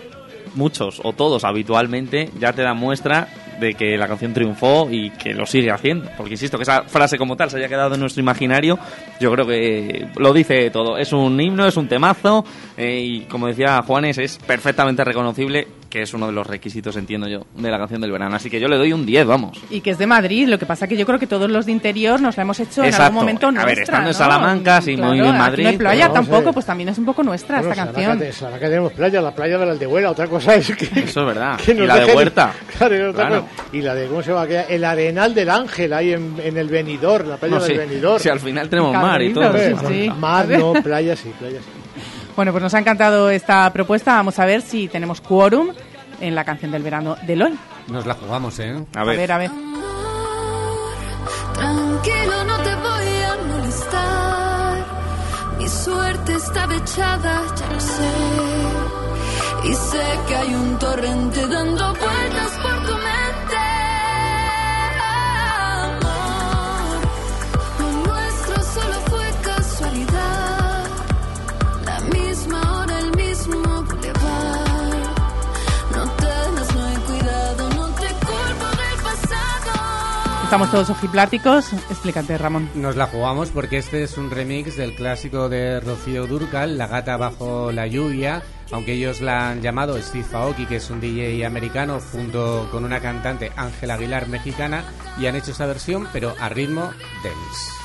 [0.55, 3.29] muchos o todos habitualmente, ya te da muestra
[3.61, 6.09] de que la canción triunfó y que lo sigue haciendo.
[6.17, 8.79] Porque insisto, que esa frase como tal se haya quedado en nuestro imaginario,
[9.21, 10.97] yo creo que lo dice todo.
[10.97, 12.45] Es un himno, es un temazo
[12.77, 17.27] eh, y como decía Juanes, es perfectamente reconocible, que es uno de los requisitos, entiendo
[17.29, 18.37] yo, de la canción del verano.
[18.37, 19.59] Así que yo le doy un 10, vamos.
[19.71, 21.73] Y que es de Madrid, lo que pasa que yo creo que todos los de
[21.73, 23.07] interior nos la hemos hecho en Exacto.
[23.07, 24.19] algún momento A ver, nuestra, estando en ¿no?
[24.19, 26.55] Salamanca, sí, muy bien aquí Madrid, no playa pero- tampoco, Sí.
[26.55, 28.29] pues también es un poco nuestra Bueno, esta Salamanca canción.
[28.29, 30.85] te- Salamanca tenemos playa, la playa de la Aldehuela, otra cosa es que...
[31.01, 31.59] Eso es verdad.
[31.59, 32.53] que Y nos la de Huerta.
[32.79, 33.43] Claro, y otra Claro.
[33.49, 33.63] cosa.
[33.73, 34.43] Y la de, ¿cómo se llama?
[34.43, 34.63] aquella?
[34.63, 37.77] El Arenal del Ángel, ahí en, en el Benidorm, la playa No, del sí.
[37.77, 38.23] Benidorm.
[38.23, 39.53] Si al final tenemos mar y todo.
[39.89, 40.09] Sí.
[40.19, 41.80] Mar no, playa sí, playa sí.
[42.41, 44.15] Bueno, pues nos ha encantado esta propuesta.
[44.15, 45.73] Vamos a ver si tenemos quórum
[46.23, 47.59] en la canción del verano del hoy.
[47.89, 48.83] Nos la jugamos, ¿eh?
[48.97, 49.51] A A ver, a ver.
[51.53, 54.87] Tranquilo, no te voy a molestar.
[55.59, 58.11] Mi suerte está echada, ya lo sé.
[59.65, 62.70] Y sé que hay un torrente dando vueltas por
[80.51, 81.73] Estamos todos ojipláticos.
[81.73, 82.69] Explícate, Ramón.
[82.75, 87.17] Nos la jugamos porque este es un remix del clásico de Rocío Durcal, La gata
[87.17, 88.43] bajo la lluvia,
[88.73, 92.99] aunque ellos la han llamado Steve Aoki, que es un DJ americano, junto con una
[92.99, 94.83] cantante Ángela Aguilar mexicana,
[95.21, 96.91] y han hecho esta versión, pero a ritmo
[97.23, 97.80] dance.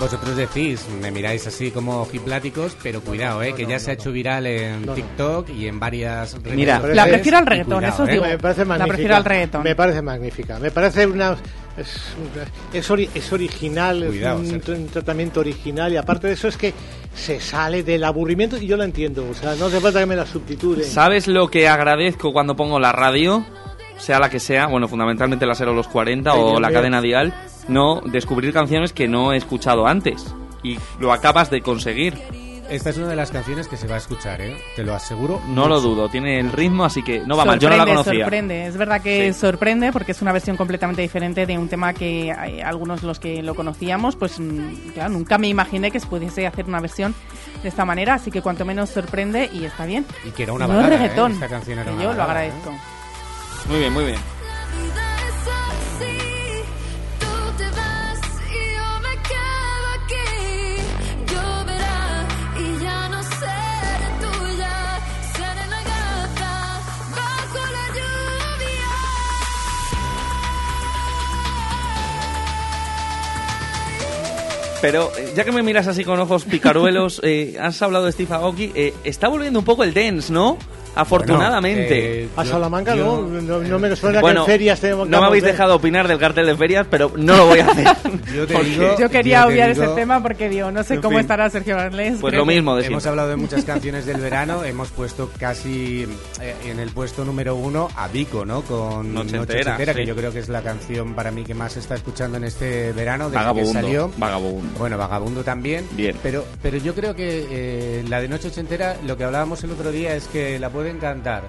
[0.00, 4.10] Vosotros decís, me miráis así como ojipláticos, pero cuidado, eh, que ya se ha hecho
[4.10, 6.96] viral en TikTok y en varias redes Mira, sociales.
[6.96, 8.12] La prefiero al reggaetón, cuidado, eso os eh.
[8.12, 8.24] digo.
[8.24, 8.88] Me parece La magnífica.
[8.94, 9.62] prefiero al reggaetón.
[9.62, 10.58] Me parece magnífica.
[10.58, 11.36] Me parece una.
[11.76, 12.00] Es,
[12.72, 16.72] es, ori- es original, Cuidado, es un, tratamiento original y aparte de eso es que
[17.14, 20.14] se sale del aburrimiento y yo lo entiendo, o sea, no hace falta que me
[20.16, 20.84] la subtitulen.
[20.84, 23.44] ¿Sabes lo que agradezco cuando pongo la radio?
[23.98, 26.78] Sea la que sea, bueno, fundamentalmente la 0 los 40 Ay, o Dios la mío.
[26.78, 27.34] cadena dial,
[27.68, 30.34] no descubrir canciones que no he escuchado antes.
[30.62, 32.14] Y lo acabas de conseguir.
[32.70, 34.56] Esta es una de las canciones que se va a escuchar, ¿eh?
[34.74, 35.38] Te lo aseguro.
[35.48, 37.58] No lo dudo, tiene el ritmo, así que no va mal.
[37.58, 38.24] Yo no la Sorprende, conocía.
[38.24, 42.32] Sorprende, es verdad que sorprende porque es una versión completamente diferente de un tema que
[42.32, 46.46] hay algunos los que lo conocíamos, pues mm, claro, nunca me imaginé que se pudiese
[46.46, 47.14] hacer una versión
[47.62, 50.06] de esta manera, así que cuanto menos sorprende y está bien.
[50.26, 50.98] Y que era una no balada, ¿eh?
[50.98, 52.48] reggaetón, Esta canción era que una yo lo balada, ¿eh?
[52.48, 52.72] agradezco.
[53.68, 54.18] Muy bien, muy bien.
[74.84, 78.34] Pero eh, ya que me miras así con ojos picaruelos, eh, has hablado de Steve
[78.34, 80.58] Aoki, eh, está volviendo un poco el dance, ¿no?
[80.94, 82.22] Afortunadamente.
[82.24, 85.26] eh, A Salamanca no, no, no me suena Bueno, que en ferias tenemos no me
[85.26, 87.84] habéis dejado opinar del cartel de ferias, pero no lo voy a hacer.
[88.34, 90.82] Yo te Porque- digo- Yo quería yo te obviar digo- ese tema porque digo, no
[90.84, 91.20] sé cómo fin.
[91.20, 92.18] estará Sergio Arles.
[92.20, 93.08] Pues lo que- mismo de Hemos siempre.
[93.10, 96.06] hablado de muchas canciones del verano, hemos puesto casi
[96.40, 98.62] eh, en el puesto número uno a Vico, ¿no?
[98.62, 99.98] Con Noche Noche entera, Entera, sí.
[100.00, 102.44] que yo creo que es la canción para mí que más se está escuchando en
[102.44, 103.72] este verano desde que Vagabundo.
[103.72, 104.10] salió.
[104.16, 104.78] Vagabundo.
[104.78, 105.86] Bueno, Vagabundo también.
[105.92, 106.16] Bien.
[106.22, 109.90] Pero, pero yo creo que eh, la de Noche Ochentera, lo que hablábamos el otro
[109.90, 111.44] día es que la pueden cantar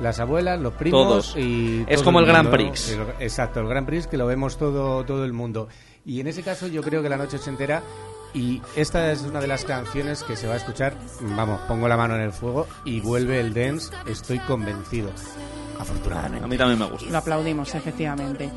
[0.00, 1.36] las abuelas, los primos Todos.
[1.36, 2.70] y Es todo como el Grand mundo, ¿no?
[2.70, 2.90] Prix.
[2.92, 5.66] El- exacto, el Grand Prix que lo vemos todo todo el mundo.
[6.04, 7.82] Y en ese caso yo creo que la Noche Ochentera
[8.32, 11.96] y esta es una de las canciones que se va a escuchar, vamos, pongo la
[11.96, 15.10] mano en el fuego y vuelve el dance, estoy convencido.
[15.80, 16.44] Afortunadamente.
[16.44, 17.10] A mí también me gusta.
[17.10, 18.50] Lo aplaudimos, efectivamente.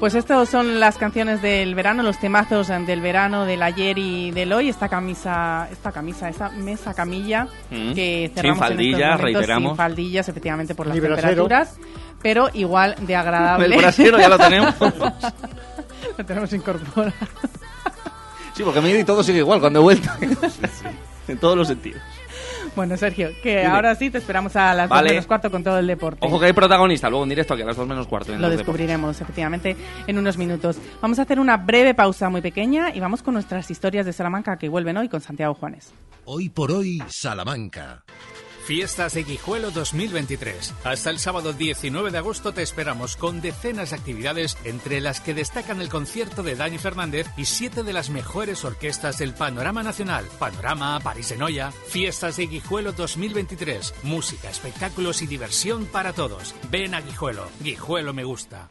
[0.00, 4.50] Pues estas son las canciones del verano, los temazos del verano, del ayer y del
[4.54, 4.70] hoy.
[4.70, 7.92] Esta camisa, esta camisa, esta mesa camilla Mm.
[7.92, 9.70] que Sin cerramos en estos faldillas, momentos, reiteramos.
[9.70, 11.76] sin faldillas, efectivamente por las temperaturas,
[12.22, 13.66] pero igual de agradable.
[13.66, 14.74] El brasero ya lo tenemos.
[16.18, 17.12] lo tenemos incorporado.
[18.54, 20.08] Sí, porque mira y todo sigue igual cuando he vuelto.
[21.28, 22.00] En todos los sentidos.
[22.76, 23.66] Bueno, Sergio, que Dime.
[23.66, 25.02] ahora sí te esperamos a las Vale.
[25.08, 26.26] dos menos cuarto con todo el deporte.
[26.26, 28.32] Ojo que hay protagonista, luego en directo aquí a las 2 menos cuarto.
[28.32, 30.78] en Lo descubriremos, efectivamente, en unos minutos.
[31.00, 34.56] Vamos a hacer una breve pausa muy pequeña y vamos con nuestras historias de Salamanca
[34.56, 35.92] que vuelven hoy con Santiago Juanes.
[36.24, 38.04] Hoy por hoy, Salamanca.
[38.70, 40.74] Fiestas de Guijuelo 2023.
[40.84, 45.34] Hasta el sábado 19 de agosto te esperamos con decenas de actividades, entre las que
[45.34, 50.24] destacan el concierto de Dani Fernández y siete de las mejores orquestas del panorama nacional.
[50.38, 51.72] Panorama, París en Noia.
[51.72, 53.92] Fiestas de Guijuelo 2023.
[54.04, 56.54] Música, espectáculos y diversión para todos.
[56.70, 57.48] Ven a Guijuelo.
[57.64, 58.70] Guijuelo me gusta.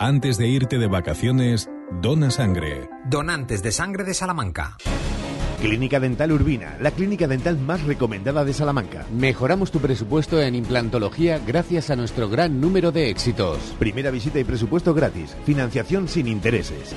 [0.00, 1.70] Antes de irte de vacaciones,
[2.02, 2.90] dona sangre.
[3.08, 4.76] Donantes de sangre de Salamanca.
[5.60, 9.06] Clínica Dental Urbina, la clínica dental más recomendada de Salamanca.
[9.12, 13.58] Mejoramos tu presupuesto en implantología gracias a nuestro gran número de éxitos.
[13.78, 15.36] Primera visita y presupuesto gratis.
[15.46, 16.92] Financiación sin intereses.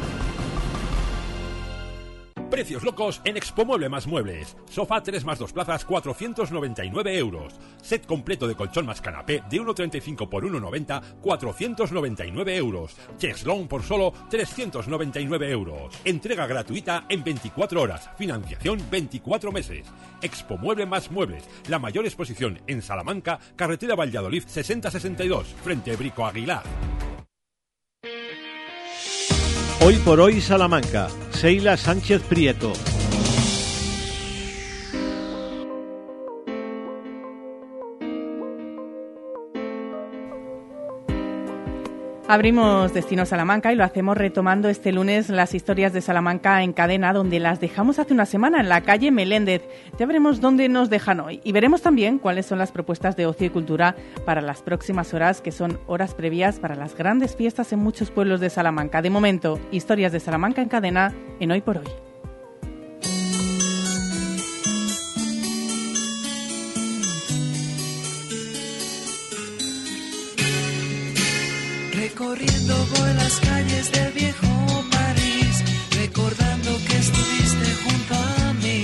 [2.49, 4.55] Precios locos en Expo Mueble más Muebles.
[4.69, 7.53] Sofá 3 más 2 plazas, 499 euros.
[7.81, 12.95] Set completo de colchón más canapé de 1,35 por 1,90, 499 euros.
[13.17, 15.93] Cheslong por solo 399 euros.
[16.05, 18.09] Entrega gratuita en 24 horas.
[18.17, 19.85] Financiación 24 meses.
[20.21, 21.43] Expo Mueble más Muebles.
[21.67, 26.63] La mayor exposición en Salamanca, carretera Valladolid 6062, frente Brico Aguilar.
[29.79, 31.07] Hoy por hoy Salamanca,
[31.37, 32.96] Seila Sánchez Prieto.
[42.29, 47.13] Abrimos Destino Salamanca y lo hacemos retomando este lunes las historias de Salamanca en cadena,
[47.13, 49.63] donde las dejamos hace una semana en la calle Meléndez.
[49.97, 53.47] Ya veremos dónde nos dejan hoy y veremos también cuáles son las propuestas de ocio
[53.47, 57.79] y cultura para las próximas horas, que son horas previas para las grandes fiestas en
[57.79, 59.01] muchos pueblos de Salamanca.
[59.01, 62.06] De momento, historias de Salamanca en cadena en Hoy por Hoy.
[72.19, 74.47] Recorriendo voy las calles del viejo
[74.89, 75.63] París,
[75.99, 78.83] recordando que estuviste junto a mí.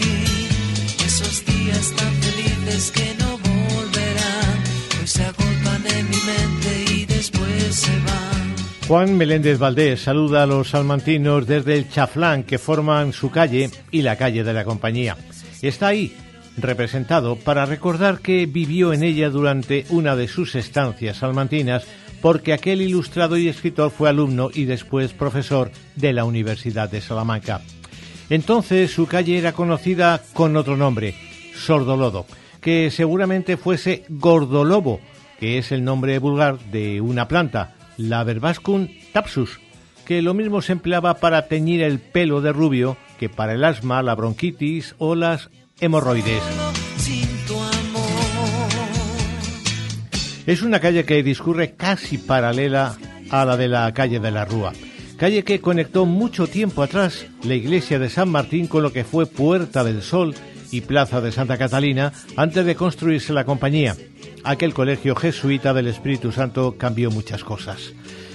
[1.04, 4.64] Esos días tan felices que no volverán,
[5.00, 8.56] hoy se agolpan en mi mente y después se van.
[8.88, 14.04] Juan Meléndez Valdés saluda a los salmantinos desde el chaflán que forman su calle y
[14.04, 15.18] la calle de la compañía.
[15.64, 16.16] Está ahí,
[16.58, 21.88] representado para recordar que vivió en ella durante una de sus estancias salmantinas
[22.24, 27.60] porque aquel ilustrado y escritor fue alumno y después profesor de la Universidad de Salamanca.
[28.30, 31.16] Entonces su calle era conocida con otro nombre,
[31.54, 32.26] Sordolodo,
[32.62, 35.02] que seguramente fuese Gordolobo,
[35.38, 39.60] que es el nombre vulgar de una planta, la Verbascum tapsus,
[40.06, 44.02] que lo mismo se empleaba para teñir el pelo de rubio que para el asma,
[44.02, 45.50] la bronquitis o las
[45.82, 46.42] hemorroides.
[50.46, 52.98] Es una calle que discurre casi paralela
[53.30, 54.74] a la de la calle de la Rúa,
[55.16, 59.26] calle que conectó mucho tiempo atrás la iglesia de San Martín con lo que fue
[59.26, 60.36] Puerta del Sol
[60.70, 63.96] y Plaza de Santa Catalina antes de construirse la compañía.
[64.44, 67.94] Aquel colegio jesuita del Espíritu Santo cambió muchas cosas.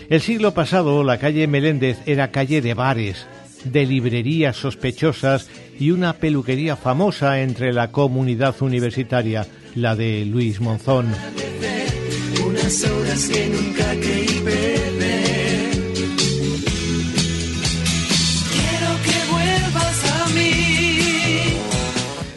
[0.08, 3.26] El siglo pasado la calle Meléndez era calle de bares,
[3.64, 11.08] de librerías sospechosas y una peluquería famosa entre la comunidad universitaria, la de Luis Monzón.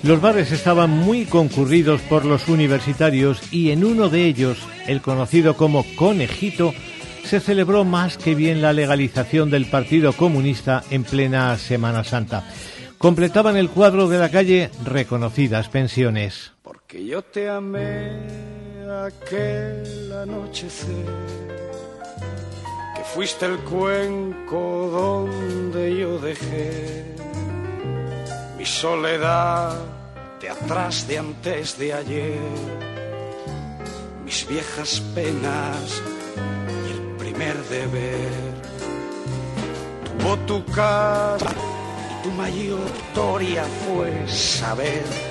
[0.04, 4.58] Los bares estaban muy concurridos por los universitarios y en uno de ellos,
[4.88, 6.74] el conocido como Conejito,
[7.26, 12.48] se celebró más que bien la legalización del Partido Comunista en plena Semana Santa.
[12.98, 16.54] Completaban el cuadro de la calle reconocidas pensiones.
[16.62, 18.61] Porque yo te amé
[18.92, 21.06] aquel anochecer,
[22.96, 27.16] que fuiste el cuenco donde yo dejé
[28.58, 29.76] mi soledad
[30.40, 32.40] de atrás de antes de ayer,
[34.26, 36.02] mis viejas penas
[36.88, 38.32] y el primer deber.
[40.06, 41.52] Tuvo tu casa
[42.12, 42.80] y tu mayor
[43.14, 45.31] gloria fue saber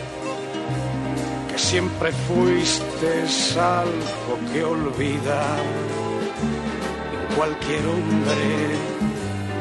[1.51, 3.25] que siempre fuiste
[3.59, 5.61] algo que olvidar
[7.13, 8.75] en cualquier hombre,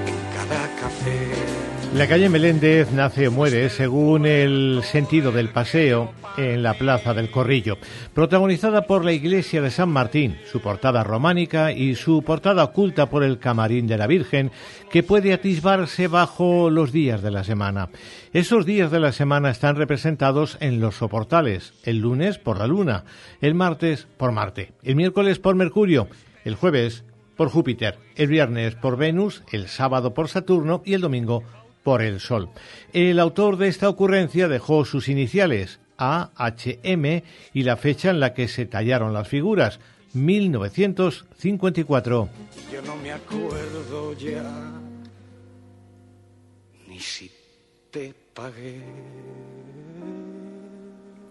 [0.08, 1.69] en cada café.
[1.96, 7.32] La calle Meléndez nace o muere según el sentido del paseo en la Plaza del
[7.32, 7.80] Corrillo,
[8.14, 13.24] protagonizada por la iglesia de San Martín, su portada románica y su portada oculta por
[13.24, 14.52] el camarín de la Virgen,
[14.92, 17.90] que puede atisbarse bajo los días de la semana.
[18.34, 23.04] Esos días de la semana están representados en los soportales, el lunes por la luna,
[23.42, 26.08] el martes por Marte, el miércoles por Mercurio,
[26.46, 27.04] el jueves
[27.36, 31.44] por Júpiter, el viernes por Venus, el sábado por Saturno y el domingo
[31.84, 32.50] por el Sol.
[32.94, 37.22] El autor de esta ocurrencia dejó sus iniciales, AHM,
[37.54, 39.80] y la fecha en la que se tallaron las figuras,
[40.14, 42.30] 1954.
[42.72, 44.44] Yo no me acuerdo ya,
[46.88, 47.32] ni si
[47.92, 48.82] te pagué.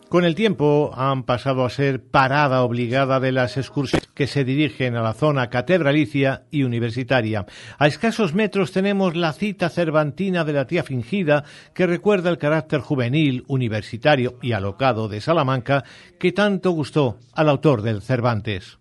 [0.08, 4.96] Con el tiempo han pasado a ser parada obligada de las excursiones que se dirigen
[4.96, 7.44] a la zona catedralicia y universitaria.
[7.78, 11.44] A escasos metros tenemos la cita cervantina de la tía fingida
[11.74, 15.84] que recuerda el carácter juvenil, universitario y alocado de Salamanca
[16.18, 18.77] que tanto gustó al autor del Cervantes.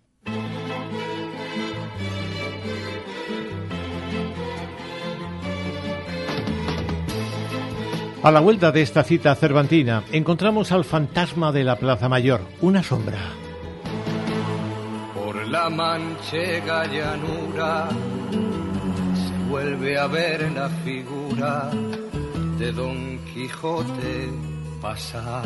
[8.20, 12.82] A la vuelta de esta cita cervantina encontramos al fantasma de la Plaza Mayor, una
[12.82, 13.18] sombra.
[15.14, 17.88] Por la manchega llanura
[19.14, 21.70] se vuelve a ver la figura
[22.58, 24.30] de Don Quijote
[24.82, 25.44] pasar.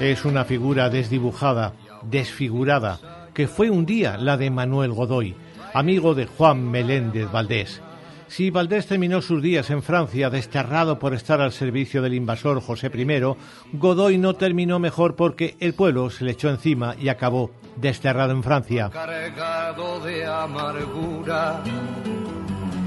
[0.00, 1.72] Es una figura desdibujada,
[2.02, 5.34] desfigurada, que fue un día la de Manuel Godoy,
[5.72, 7.80] amigo de Juan Meléndez Valdés
[8.28, 12.90] si Valdés terminó sus días en Francia desterrado por estar al servicio del invasor José
[12.94, 18.32] I, Godoy no terminó mejor porque el pueblo se le echó encima y acabó desterrado
[18.32, 18.90] en Francia.
[18.92, 21.62] Cargado de amargura,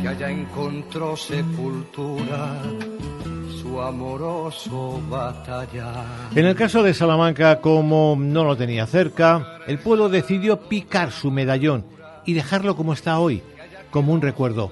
[0.01, 2.61] que allá encontró sepultura
[3.61, 6.05] su amoroso batalla.
[6.35, 11.31] En el caso de Salamanca, como no lo tenía cerca, el pueblo decidió picar su
[11.31, 11.85] medallón
[12.25, 13.41] y dejarlo como está hoy,
[13.91, 14.71] como un recuerdo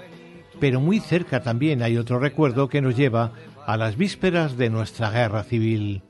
[0.59, 3.31] pero muy cerca también hay otro recuerdo que nos lleva
[3.65, 6.01] a las vísperas de nuestra guerra civil.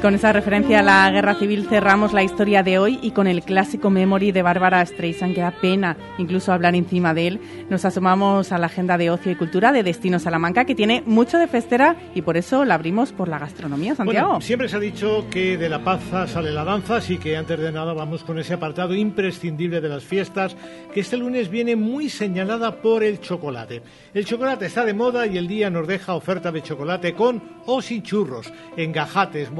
[0.00, 3.42] Con esa referencia a la guerra civil cerramos la historia de hoy y con el
[3.42, 7.40] clásico Memory de Bárbara Streisand, que da pena incluso hablar encima de él.
[7.68, 11.38] Nos asomamos a la agenda de ocio y cultura de Destino Salamanca, que tiene mucho
[11.38, 14.28] de festera y por eso la abrimos por la gastronomía, Santiago.
[14.28, 17.58] Bueno, siempre se ha dicho que de la paza sale la danza, así que antes
[17.58, 20.56] de nada vamos con ese apartado imprescindible de las fiestas,
[20.94, 23.82] que este lunes viene muy señalada por el chocolate.
[24.14, 27.82] El chocolate está de moda y el día nos deja oferta de chocolate con o
[27.82, 29.50] sin churros, en Gajates,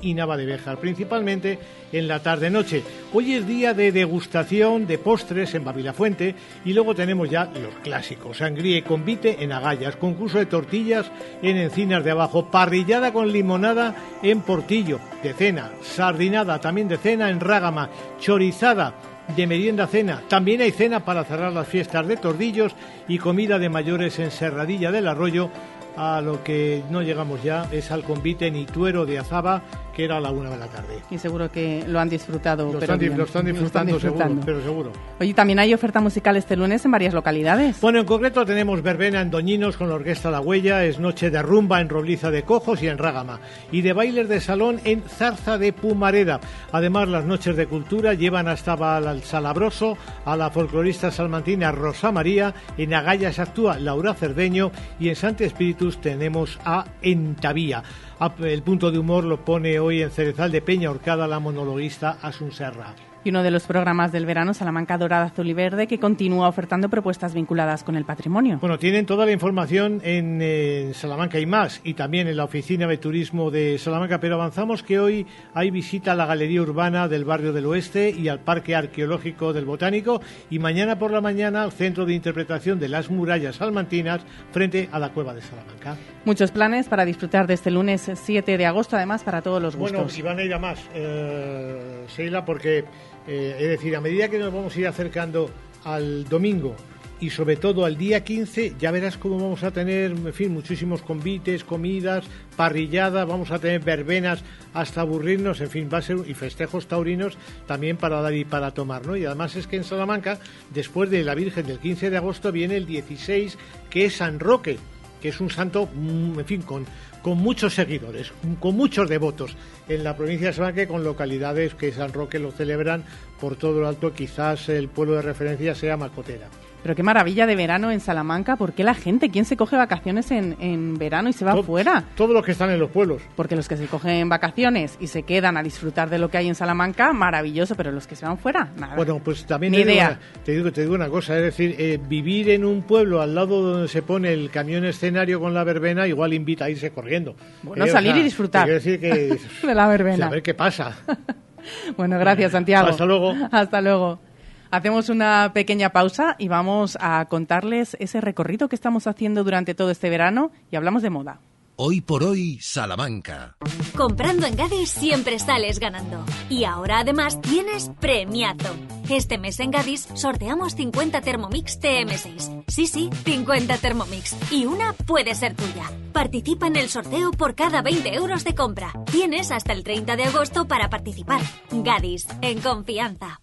[0.00, 1.58] Y Nava de Béjar, principalmente
[1.92, 2.82] en la tarde-noche.
[3.12, 6.34] Hoy es día de degustación de postres en Babilafuente
[6.64, 11.10] y luego tenemos ya los clásicos, sangría y convite en Agallas, concurso de tortillas
[11.42, 17.30] en Encinas de Abajo, parrillada con limonada en Portillo, de cena, sardinada también de cena
[17.30, 18.94] en Rágama, chorizada
[19.34, 20.22] de merienda cena.
[20.28, 22.74] También hay cena para cerrar las fiestas de tordillos
[23.08, 25.50] y comida de mayores en Serradilla del Arroyo.
[25.96, 29.62] A lo que no llegamos ya es al convite ni tuero de Azaba,
[29.96, 30.98] que era a la una de la tarde.
[31.10, 32.64] Y seguro que lo han disfrutado.
[32.66, 33.16] Lo pero están, di- bien.
[33.18, 34.42] lo están disfrutando, disfrutando.
[34.42, 34.92] seguro, pero seguro.
[35.18, 37.80] Oye, también hay oferta musical este lunes en varias localidades.
[37.80, 41.40] Bueno, en concreto tenemos verbena en Doñinos con la Orquesta La Huella, es noche de
[41.40, 43.40] rumba en Robliza de Cojos y en Rágama,
[43.72, 46.40] y de bailes de salón en Zarza de Pumareda.
[46.72, 52.52] Además, las noches de cultura llevan hasta al Salabroso a la folclorista salmantina Rosa María,
[52.76, 54.70] en Agallas actúa Laura Cerdeño
[55.00, 57.82] y en Santi Espíritus tenemos a Entavía.
[58.18, 62.50] El punto de humor lo pone hoy en Cerezal de Peña Orcada la monologuista Asun
[62.50, 62.94] Serra.
[63.26, 66.88] Y uno de los programas del verano, Salamanca Dorada, Azul y Verde, que continúa ofertando
[66.88, 68.58] propuestas vinculadas con el patrimonio.
[68.60, 72.86] Bueno, tienen toda la información en, eh, Salamanca y más, y también en la Oficina
[72.86, 77.24] de Turismo de Salamanca, pero avanzamos que hoy hay visita a la Galería Urbana del
[77.24, 81.72] Barrio del Oeste y al Parque Arqueológico del Botánico, y mañana por la mañana al
[81.72, 84.20] Centro de Interpretación de las Murallas Salmantinas
[84.52, 85.96] frente a la Cueva de Salamanca.
[86.24, 90.02] Muchos planes para disfrutar de este lunes 7 de agosto, además para todos los Bueno,
[90.04, 90.16] gustos.
[90.16, 92.84] y van a ir a más, eh, Sheila, porque,
[93.26, 95.50] eh, es decir, a medida que nos vamos a ir acercando
[95.84, 96.76] al domingo
[97.20, 101.02] y sobre todo al día 15, ya verás cómo vamos a tener, en fin, muchísimos
[101.02, 102.24] convites, comidas,
[102.56, 104.42] parrilladas, vamos a tener verbenas
[104.74, 108.72] hasta aburrirnos, en fin, va a ser, y festejos taurinos también para dar y para
[108.72, 109.16] tomar, ¿no?
[109.16, 110.38] Y además es que en Salamanca,
[110.74, 113.56] después de la Virgen del 15 de agosto, viene el 16,
[113.88, 114.78] que es San Roque,
[115.20, 116.86] que es un santo, mm, en fin, con,
[117.22, 119.56] con muchos seguidores, con muchos devotos
[119.88, 123.04] en la provincia de Salamanca, con localidades que San Roque lo celebran
[123.40, 124.12] por todo lo alto.
[124.12, 126.48] Quizás el pueblo de referencia sea Macotera.
[126.86, 128.54] Pero qué maravilla de verano en Salamanca.
[128.54, 129.28] ¿Por qué la gente?
[129.28, 132.04] ¿Quién se coge vacaciones en, en verano y se va fuera?
[132.14, 133.22] Todos los que están en los pueblos.
[133.34, 136.46] Porque los que se cogen vacaciones y se quedan a disfrutar de lo que hay
[136.46, 138.94] en Salamanca, maravilloso, pero los que se van fuera, nada.
[138.94, 140.08] Bueno, pues también Ni te, digo idea.
[140.10, 143.34] una, te, digo, te digo una cosa, es decir, eh, vivir en un pueblo al
[143.34, 147.34] lado donde se pone el camión escenario con la verbena, igual invita a irse corriendo.
[147.64, 148.62] Bueno, Eh, o salir sea, y disfrutar.
[148.62, 149.36] Quiero decir que...
[149.66, 150.26] de la verbena.
[150.28, 150.96] a ver qué pasa.
[151.96, 152.86] Bueno, gracias, Santiago.
[152.86, 153.34] Hasta luego.
[153.50, 154.20] Hasta luego.
[154.70, 159.90] Hacemos una pequeña pausa y vamos a contarles ese recorrido que estamos haciendo durante todo
[159.90, 161.40] este verano y hablamos de moda.
[161.78, 163.54] Hoy por hoy, Salamanca.
[163.94, 166.24] Comprando en Gadis siempre sales ganando.
[166.48, 168.74] Y ahora además tienes premiazo.
[169.10, 172.64] Este mes en Gadis sorteamos 50 Thermomix TM6.
[172.66, 174.34] Sí, sí, 50 Thermomix.
[174.50, 175.92] Y una puede ser tuya.
[176.14, 178.94] Participa en el sorteo por cada 20 euros de compra.
[179.12, 181.42] Tienes hasta el 30 de agosto para participar.
[181.70, 183.42] Gadis, en confianza.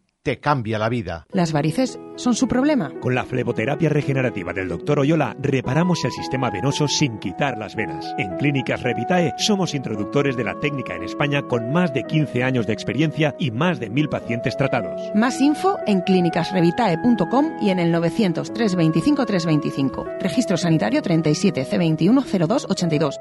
[0.23, 1.25] te cambia la vida.
[1.31, 2.91] ¿Las varices son su problema?
[2.99, 4.99] Con la fleboterapia regenerativa del Dr.
[4.99, 8.05] Oyola reparamos el sistema venoso sin quitar las venas.
[8.17, 12.67] En Clínicas Revitae somos introductores de la técnica en España con más de 15 años
[12.67, 15.01] de experiencia y más de mil pacientes tratados.
[15.15, 20.05] Más info en clínicasrevitae.com y en el 900 325 325.
[20.19, 23.19] Registro sanitario 37 C21 0282.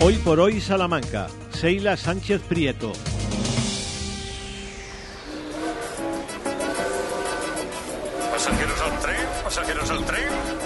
[0.00, 1.26] Hoy por hoy Salamanca.
[1.50, 2.92] Seila Sánchez Prieto.
[8.38, 10.57] Pasajeros al tren, pasajeros al tren.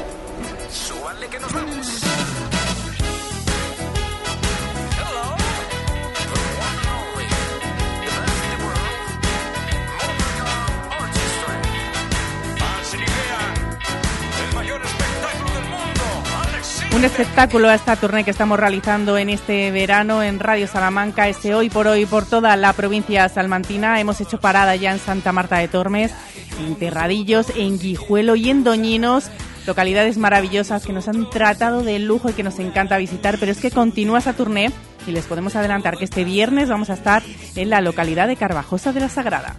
[16.95, 21.55] Un espectáculo a esta tournée que estamos realizando en este verano en Radio Salamanca, este
[21.55, 23.99] hoy por hoy por toda la provincia salmantina.
[23.99, 26.13] Hemos hecho parada ya en Santa Marta de Tormes,
[26.61, 29.31] en Terradillos, en Guijuelo y en Doñinos.
[29.67, 33.59] Localidades maravillosas que nos han tratado de lujo y que nos encanta visitar, pero es
[33.59, 34.71] que continúa esa tournée
[35.07, 37.23] y les podemos adelantar que este viernes vamos a estar
[37.57, 39.57] en la localidad de Carvajosa de la Sagrada.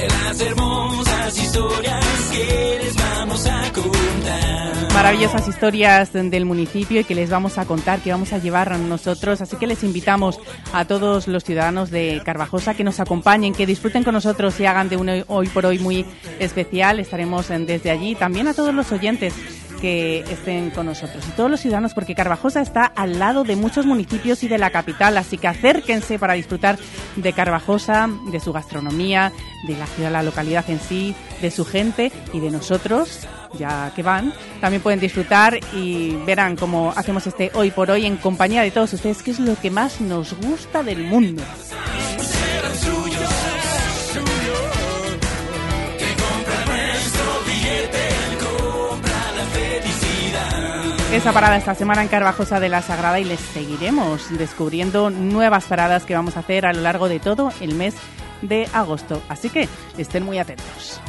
[0.00, 4.92] De las hermosas historias que les vamos a contar.
[4.94, 9.40] maravillosas historias del municipio y que les vamos a contar, que vamos a llevar nosotros.
[9.40, 10.38] Así que les invitamos
[10.72, 14.88] a todos los ciudadanos de Carvajosa que nos acompañen, que disfruten con nosotros y hagan
[14.88, 16.04] de un hoy- por hoy muy
[16.38, 16.98] especial.
[17.00, 18.14] Estaremos desde allí.
[18.14, 19.32] También a todos los oyentes
[19.80, 23.86] que estén con nosotros y todos los ciudadanos porque Carvajosa está al lado de muchos
[23.86, 26.78] municipios y de la capital, así que acérquense para disfrutar
[27.16, 29.32] de Carvajosa, de su gastronomía,
[29.66, 33.26] de la ciudad, la localidad en sí, de su gente y de nosotros,
[33.58, 38.16] ya que van, también pueden disfrutar y verán cómo hacemos este hoy por hoy en
[38.16, 41.42] compañía de todos ustedes, que es lo que más nos gusta del mundo.
[51.12, 56.04] Esa parada esta semana en Carvajosa de la Sagrada y les seguiremos descubriendo nuevas paradas
[56.04, 57.96] que vamos a hacer a lo largo de todo el mes
[58.42, 59.20] de agosto.
[59.28, 59.68] Así que
[59.98, 61.00] estén muy atentos.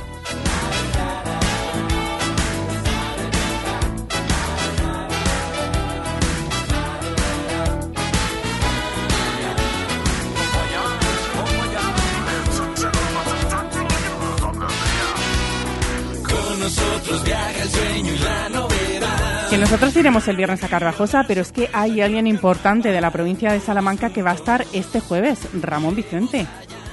[19.52, 23.12] Que nosotros iremos el viernes a Carvajosa, pero es que hay alguien importante de la
[23.12, 26.48] provincia de Salamanca que va a estar este jueves, Ramón Vicente.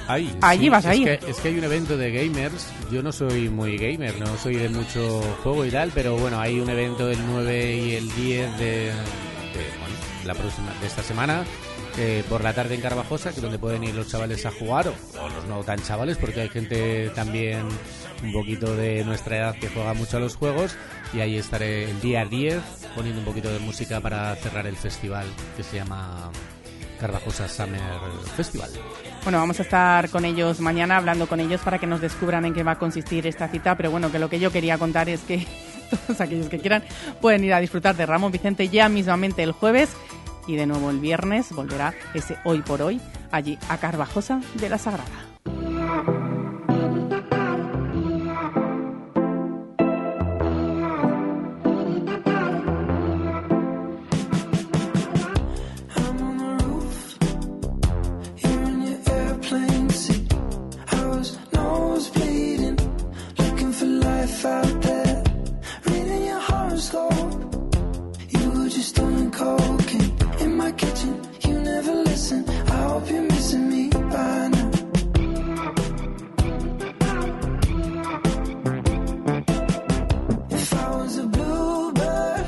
[0.09, 1.05] Ahí, Allí sí, vas a es ir.
[1.19, 2.67] Que, es que hay un evento de gamers.
[2.91, 6.59] Yo no soy muy gamer, no soy de mucho juego y tal, pero bueno, hay
[6.59, 9.95] un evento el 9 y el 10 de, de, bueno,
[10.25, 11.43] la próxima, de esta semana.
[11.97, 14.87] eh, por la tarde en Carvajosa, que es donde pueden ir los chavales a jugar,
[14.89, 17.67] o, o los no tan chavales, porque hay gente también
[18.23, 20.75] un poquito de nuestra edad que juega mucho a los juegos.
[21.13, 22.61] Y ahí estaré el día 10
[22.95, 25.25] poniendo un poquito de música para cerrar el festival
[25.55, 26.31] que se llama
[26.99, 27.81] Carvajosa Summer
[28.35, 28.69] Festival.
[29.23, 32.53] Bueno, vamos a estar con ellos mañana, hablando con ellos para que nos descubran en
[32.53, 33.75] qué va a consistir esta cita.
[33.75, 35.45] Pero bueno, que lo que yo quería contar es que
[36.07, 36.83] todos aquellos que quieran
[37.21, 39.89] pueden ir a disfrutar de Ramón Vicente ya mismamente el jueves
[40.47, 42.99] y de nuevo el viernes volverá ese hoy por hoy
[43.31, 46.38] allí a Carvajosa de la Sagrada.
[64.43, 65.23] Life out there.
[65.85, 67.33] Reading your horoscope,
[68.29, 71.21] you were just doing cocaine in my kitchen.
[71.47, 72.49] You never listen.
[72.49, 74.71] I hope you're missing me by now.
[80.51, 82.45] If I was a bluebird,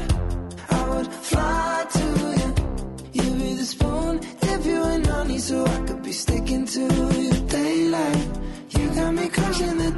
[0.70, 2.06] I would fly to
[2.40, 3.24] you.
[3.24, 6.82] You'd be the spoon, dip you in honey so I could be sticking to
[7.22, 7.32] you.
[7.48, 8.28] Daylight,
[8.70, 9.92] you got me crushing the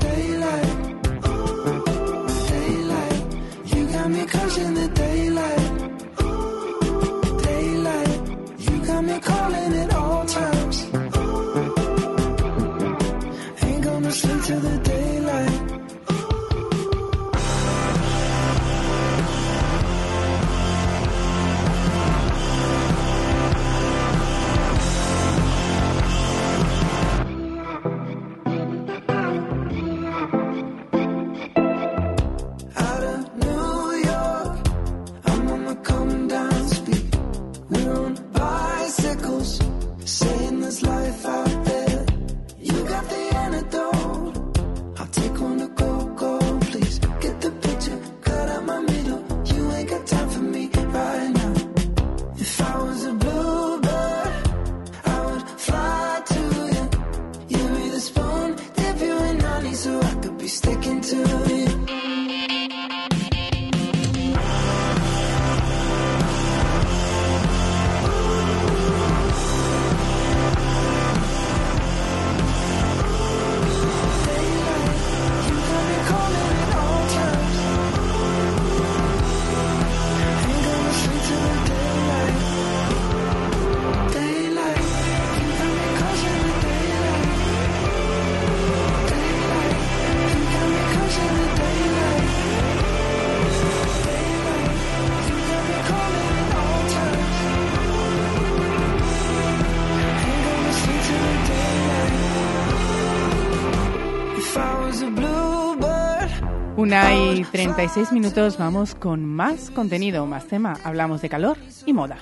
[107.53, 110.73] 36 minutos, vamos con más contenido, más tema.
[110.84, 111.55] Hablamos de calor
[111.85, 112.17] y moda.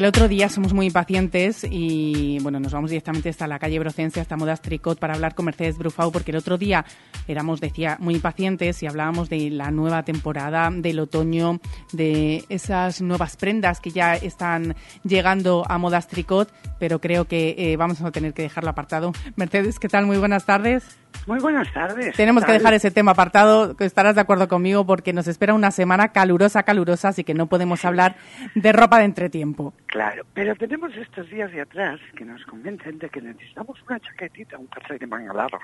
[0.00, 4.18] El otro día somos muy impacientes y bueno, nos vamos directamente hasta la calle Brocense,
[4.18, 6.86] hasta Modas Tricot, para hablar con Mercedes Brufau, porque el otro día
[7.28, 11.60] éramos, decía, muy impacientes y hablábamos de la nueva temporada, del otoño,
[11.92, 14.74] de esas nuevas prendas que ya están
[15.04, 19.12] llegando a Modas Tricot, pero creo que eh, vamos a tener que dejarlo apartado.
[19.36, 20.06] Mercedes, ¿qué tal?
[20.06, 20.82] Muy buenas tardes.
[21.30, 22.16] Muy buenas tardes.
[22.16, 25.70] Tenemos que dejar ese tema apartado, que estarás de acuerdo conmigo, porque nos espera una
[25.70, 28.16] semana calurosa, calurosa, así que no podemos hablar
[28.56, 29.72] de ropa de entretiempo.
[29.86, 34.58] Claro, pero tenemos estos días de atrás que nos convencen de que necesitamos una chaquetita,
[34.58, 35.60] un jersey de manga larga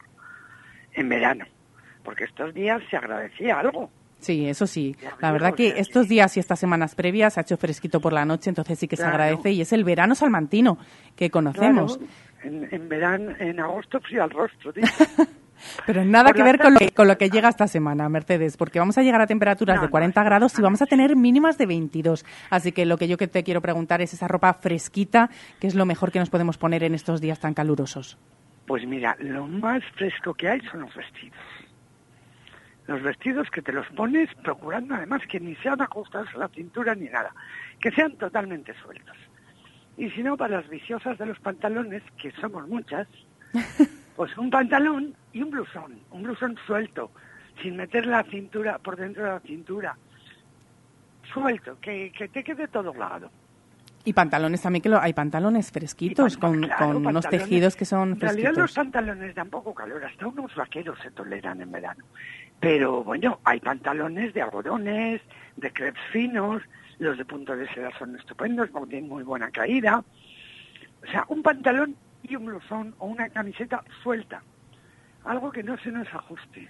[0.93, 1.45] en verano,
[2.05, 3.91] porque estos días se agradecía algo.
[4.21, 4.95] Sí, eso sí.
[5.19, 8.51] La verdad que estos días y estas semanas previas ha hecho fresquito por la noche,
[8.51, 9.15] entonces sí que se Claro.
[9.17, 10.79] agradece y es el verano salmantino
[11.17, 11.99] que conocemos.
[11.99, 12.13] Claro,
[12.45, 15.07] en, en verano, en agosto frío al rostro, dice.
[15.87, 18.57] Pero nada Por que ver con lo, tarde- con lo que llega esta semana, Mercedes,
[18.57, 21.17] porque vamos a llegar a temperaturas No, de no, 40 grados y vamos a tener
[21.17, 22.25] mínimas de 22.
[22.51, 25.31] Así que lo que yo que te quiero preguntar es esa ropa fresquita,
[25.61, 28.19] que es lo mejor que nos podemos poner en estos días tan calurosos.
[28.67, 31.39] Pues mira, lo más fresco que hay son los vestidos.
[32.89, 36.95] Los vestidos que te los pones procurando además que ni sean ajustados a la cintura
[36.95, 37.33] ni nada,
[37.81, 39.17] que sean totalmente sueltos.
[39.99, 43.09] Y si no, para las viciosas de los pantalones, que somos muchas,
[44.17, 47.11] pues un pantalón y un blusón, un blusón suelto,
[47.63, 49.97] sin meter la cintura por dentro de la cintura.
[51.33, 53.31] Suelto, que, que te quede todo lado.
[54.05, 58.13] Y pantalones también, que lo, hay pantalones fresquitos, con, Claro, con unos tejidos que son
[58.13, 58.75] En realidad los fresquitos.
[58.75, 62.05] pantalones dan poco calor, hasta unos vaqueros se toleran en verano.
[62.61, 65.21] Pero bueno, hay pantalones de algodones,
[65.57, 66.63] de crepes finos,
[66.99, 70.03] los de punto de seda son estupendos porque tienen muy buena caída.
[71.03, 74.43] O sea, un pantalón y un blusón o una camiseta suelta.
[75.25, 76.69] Algo que no se nos ajuste.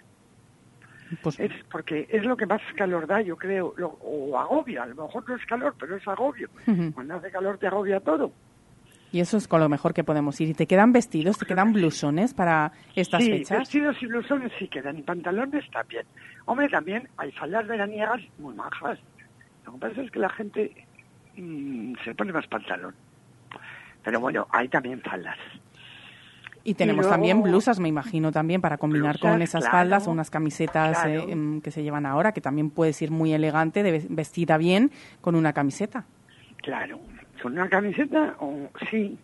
[1.22, 4.82] Pues Es porque es lo que más calor da, yo creo, lo- o agobia.
[4.82, 6.48] A lo mejor no es calor, pero es agobio.
[6.94, 8.32] Cuando hace calor te agobia todo.
[9.12, 10.48] Y eso es con lo mejor que podemos ir.
[10.48, 13.58] ¿Y te quedan vestidos, te quedan blusones para estas sí, fechas?
[13.60, 16.04] vestidos y blusones sí quedan, y pantalones también.
[16.44, 18.98] Hombre, también hay faldas veraniegas muy majas.
[19.64, 20.86] Lo que pasa es que la gente
[21.36, 22.94] mm, se pone más pantalón.
[24.06, 25.36] Pero bueno, hay también faldas.
[26.62, 30.12] Y tenemos luego- también blusas, me imagino, también para combinar con esas claro, faldas o
[30.12, 31.28] unas camisetas eh, claro.
[31.28, 35.34] em, que se llevan ahora, que también puedes ir muy elegante, de vestida bien, con
[35.34, 36.04] una camiseta.
[36.58, 37.00] Claro,
[37.42, 39.18] con una camiseta, o sí,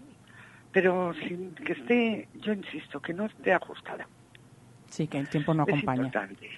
[0.73, 4.09] pero sin que esté, yo insisto, que no esté ajustada.
[4.89, 6.07] Sí, que el tiempo no es acompaña.
[6.07, 6.49] importante.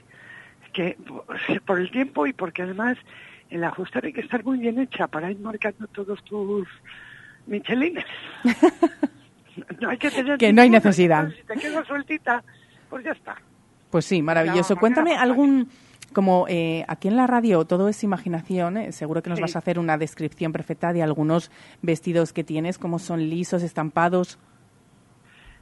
[0.72, 1.26] Que por,
[1.66, 2.96] por el tiempo y porque además
[3.50, 6.66] el ajustar hay que estar muy bien hecha para ir marcando todos tus
[7.46, 8.04] michelines.
[9.80, 11.30] no hay que tener Que no hay necesidad.
[11.30, 12.42] Si te queda sueltita,
[12.90, 13.36] pues ya está.
[13.90, 14.76] Pues sí, maravilloso.
[14.76, 15.68] Cuéntame algún,
[16.12, 19.42] como eh, aquí en la radio todo es imaginación, eh, seguro que nos Sí.
[19.42, 21.50] vas a hacer una descripción perfecta de algunos
[21.82, 24.38] vestidos que tienes, como son lisos, estampados.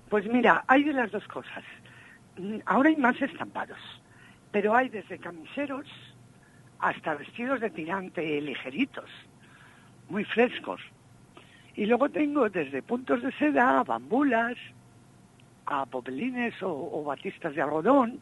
[0.09, 1.65] Pues mira, hay de las dos cosas.
[2.39, 3.79] Mm, Ahora hay más estampados,
[4.51, 5.87] pero hay desde camiseros
[6.79, 9.09] hasta vestidos de tirante ligeritos,
[10.09, 10.81] muy frescos.
[11.75, 14.57] Y luego tengo desde puntos de seda, a bambulas,
[15.67, 18.21] a popelines o, o batistas de algodón.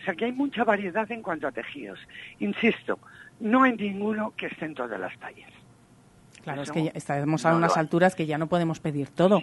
[0.00, 1.98] O sea que hay mucha variedad en cuanto a tejidos.
[2.38, 2.98] Insisto,
[3.40, 5.50] no hay ninguno que esté en todas las tallas.
[6.42, 9.40] Claro, es que ya estamos a no unas alturas que ya no podemos pedir todo.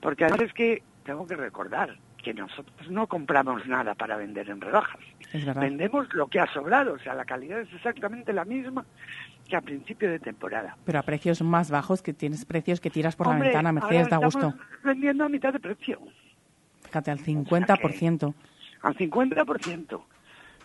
[0.00, 4.60] Porque además es que tengo que recordar que nosotros no compramos nada para vender en
[4.60, 5.00] rebajas.
[5.32, 5.44] Es.
[5.54, 8.84] Vendemos lo que ha sobrado, o sea, la calidad es exactamente la misma
[9.48, 10.76] que a principio de temporada.
[10.84, 14.08] Pero a precios más bajos, que tienes precios que tiras por Hombre, la ventana, Mercedes,
[14.08, 14.54] da gusto.
[14.82, 16.00] vendiendo a mitad de precio,
[16.84, 18.34] Fíjate, al 50%.
[18.82, 20.02] al 50%.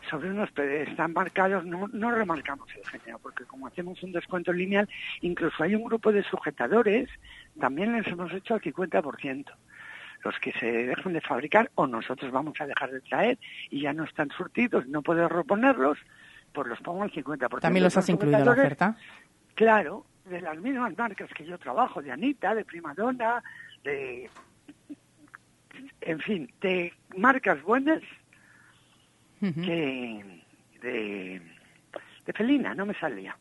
[0.10, 4.52] Sobre unos pre- están marcados, no, no remarcamos el género, porque como hacemos un descuento
[4.54, 4.88] lineal,
[5.22, 7.10] incluso hay un grupo de sujetadores,
[7.60, 9.46] también les hemos hecho al 50%.
[10.24, 13.38] Los que se dejan de fabricar o nosotros vamos a dejar de traer
[13.70, 15.98] y ya no están surtidos, no puedo reponerlos,
[16.52, 17.60] pues los pongo al 50%.
[17.60, 18.96] También los has incluido en la oferta.
[19.56, 23.44] Claro, de las mismas marcas que yo trabajo, de Anita, de Primadonna,
[23.84, 24.30] de...
[26.02, 28.02] En fin, de marcas buenas
[29.40, 30.44] que
[30.82, 31.42] de,
[32.26, 33.38] de Felina, no me salía.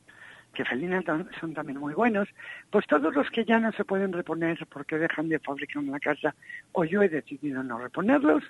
[0.54, 1.02] Que Felina
[1.40, 2.28] son también muy buenos.
[2.70, 6.00] Pues todos los que ya no se pueden reponer porque dejan de fabricar en la
[6.00, 6.34] casa
[6.72, 8.44] o yo he decidido no reponerlos,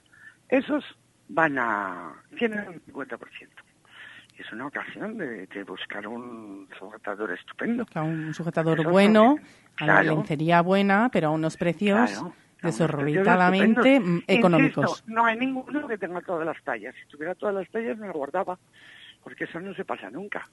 [0.49, 0.85] esos
[1.29, 2.15] van a...
[2.39, 3.19] tienen un 50%.
[4.39, 7.87] Es una ocasión de, de buscar un sujetador estupendo.
[7.97, 9.37] Un sujetador Eso bueno,
[9.79, 10.17] a la claro.
[10.17, 12.35] lencería buena, pero a unos precios Claro,
[14.01, 14.91] mm, económicos.
[14.91, 16.95] Insisto, no hay ninguno que tenga todas las tallas.
[17.01, 18.59] Si tuviera todas las tallas me lo guardaba,
[19.23, 20.49] porque eso no se pasa nunca.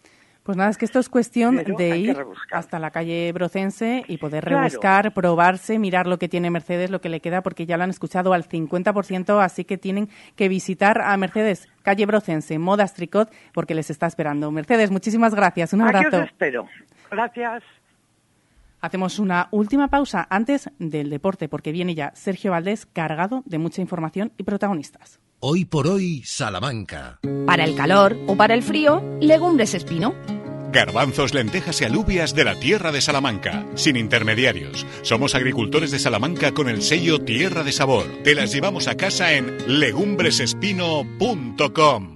[0.46, 4.18] Pues nada, es que esto es cuestión Pero de ir hasta la calle Brocense y
[4.18, 4.60] poder Claro.
[4.62, 7.90] rebuscar, probarse, mirar lo que tiene Mercedes, lo que le queda, porque ya lo han
[7.90, 13.74] escuchado al 50%, así que tienen que visitar a Mercedes, calle Brocense, Modas Tricot, porque
[13.74, 14.52] les está esperando.
[14.52, 15.74] Mercedes, muchísimas gracias.
[15.74, 16.18] Un Aquí abrazo.
[16.20, 16.68] os espero.
[17.10, 17.64] Gracias.
[18.82, 23.82] Hacemos una última pausa antes del deporte, porque viene ya Sergio Valdés cargado de mucha
[23.82, 25.20] información y protagonistas.
[25.48, 27.20] Hoy por hoy, Salamanca.
[27.46, 30.16] Para el calor o para el frío, legumbres espino.
[30.72, 34.88] Garbanzos, lentejas y alubias de la tierra de Salamanca, sin intermediarios.
[35.04, 38.08] Somos agricultores de Salamanca con el sello Tierra de Sabor.
[38.24, 42.16] Te las llevamos a casa en legumbresespino.com.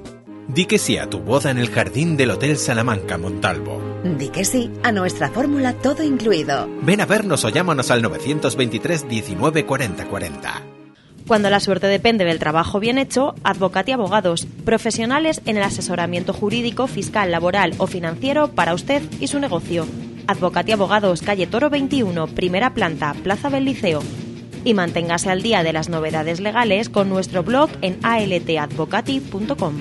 [0.47, 3.81] Di que sí a tu boda en el jardín del Hotel Salamanca Montalvo.
[4.03, 6.67] Di que sí a nuestra fórmula todo incluido.
[6.81, 10.61] Ven a vernos o llámanos al 923 19 40 40.
[11.27, 16.87] Cuando la suerte depende del trabajo bien hecho, Advocati Abogados, profesionales en el asesoramiento jurídico,
[16.87, 19.85] fiscal, laboral o financiero para usted y su negocio.
[20.27, 24.01] Advocati Abogados, calle Toro 21, primera planta, Plaza del Liceo.
[24.65, 29.75] Y manténgase al día de las novedades legales con nuestro blog en altadvocati.com.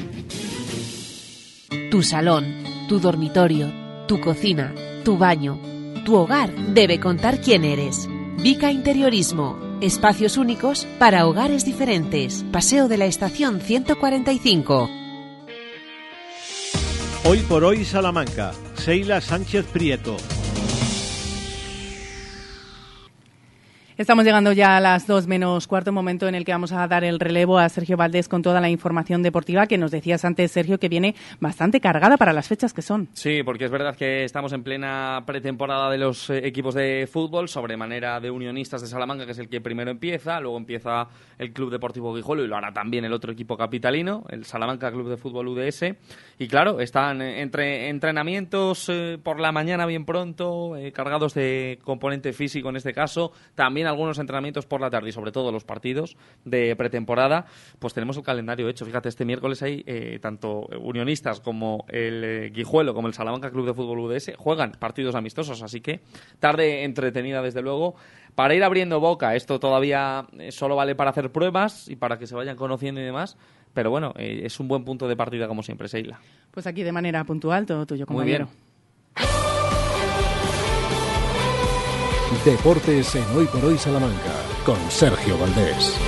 [1.70, 3.72] Tu salón, tu dormitorio,
[4.08, 4.74] tu cocina,
[5.04, 5.56] tu baño,
[6.04, 8.08] tu hogar debe contar quién eres.
[8.38, 9.56] Vica Interiorismo.
[9.80, 12.44] Espacios únicos para hogares diferentes.
[12.50, 14.90] Paseo de la Estación 145.
[17.24, 18.52] Hoy por hoy Salamanca.
[18.74, 20.16] Seila Sánchez Prieto.
[24.00, 27.04] Estamos llegando ya a las dos menos cuarto, momento en el que vamos a dar
[27.04, 30.78] el relevo a Sergio Valdés con toda la información deportiva que nos decías antes, Sergio,
[30.78, 33.10] que viene bastante cargada para las fechas que son.
[33.12, 37.50] Sí, porque es verdad que estamos en plena pretemporada de los eh, equipos de fútbol,
[37.50, 41.06] sobremanera de Unionistas de Salamanca, que es el que primero empieza, luego empieza
[41.36, 45.10] el Club Deportivo Guijuelo y lo hará también el otro equipo capitalino, el Salamanca Club
[45.10, 45.84] de Fútbol UDS.
[46.40, 51.78] Y claro, están eh, entre entrenamientos eh, por la mañana bien pronto, eh, cargados de
[51.84, 55.64] componente físico en este caso, también algunos entrenamientos por la tarde y sobre todo los
[55.64, 57.44] partidos de pretemporada,
[57.78, 58.86] pues tenemos el calendario hecho.
[58.86, 59.84] Fíjate, este miércoles hay
[60.22, 65.62] tanto Unionistas como el Guijuelo como el Salamanca Club de Fútbol UDS juegan partidos amistosos,
[65.62, 66.00] así que
[66.38, 67.96] tarde entretenida desde luego.
[68.34, 72.34] Para ir abriendo boca, esto todavía solo vale para hacer pruebas y para que se
[72.34, 73.36] vayan conociendo y demás,
[73.74, 76.20] pero bueno, eh, es un buen punto de partida como siempre, Seila.
[76.50, 78.46] Pues aquí de manera puntual, todo tuyo, Muy compañero.
[78.46, 78.70] bien.
[82.44, 84.32] Deportes en Hoy por Hoy Salamanca
[84.64, 85.98] con Sergio Valdés.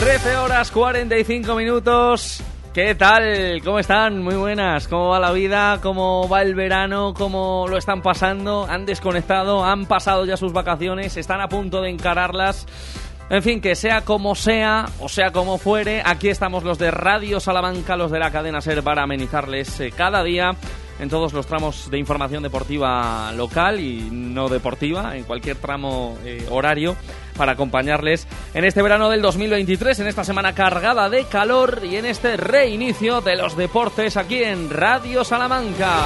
[0.00, 2.42] Trece horas 45 minutos.
[2.72, 3.60] ¿Qué tal?
[3.64, 4.22] ¿Cómo están?
[4.22, 4.86] Muy buenas.
[4.86, 5.80] ¿Cómo va la vida?
[5.82, 7.12] ¿Cómo va el verano?
[7.14, 8.64] ¿Cómo lo están pasando?
[8.70, 9.64] ¿Han desconectado?
[9.64, 11.16] ¿Han pasado ya sus vacaciones?
[11.16, 12.68] ¿Están a punto de encararlas?
[13.28, 17.40] En fin, que sea como sea, o sea como fuere, aquí estamos los de Radio
[17.40, 20.52] Salamanca, los de la cadena SER, para amenizarles eh, cada día
[21.00, 26.46] en todos los tramos de información deportiva local y no deportiva, en cualquier tramo eh,
[26.50, 26.96] horario,
[27.36, 32.04] para acompañarles en este verano del 2023, en esta semana cargada de calor y en
[32.04, 35.96] este reinicio de los deportes aquí en Radio Salamanca.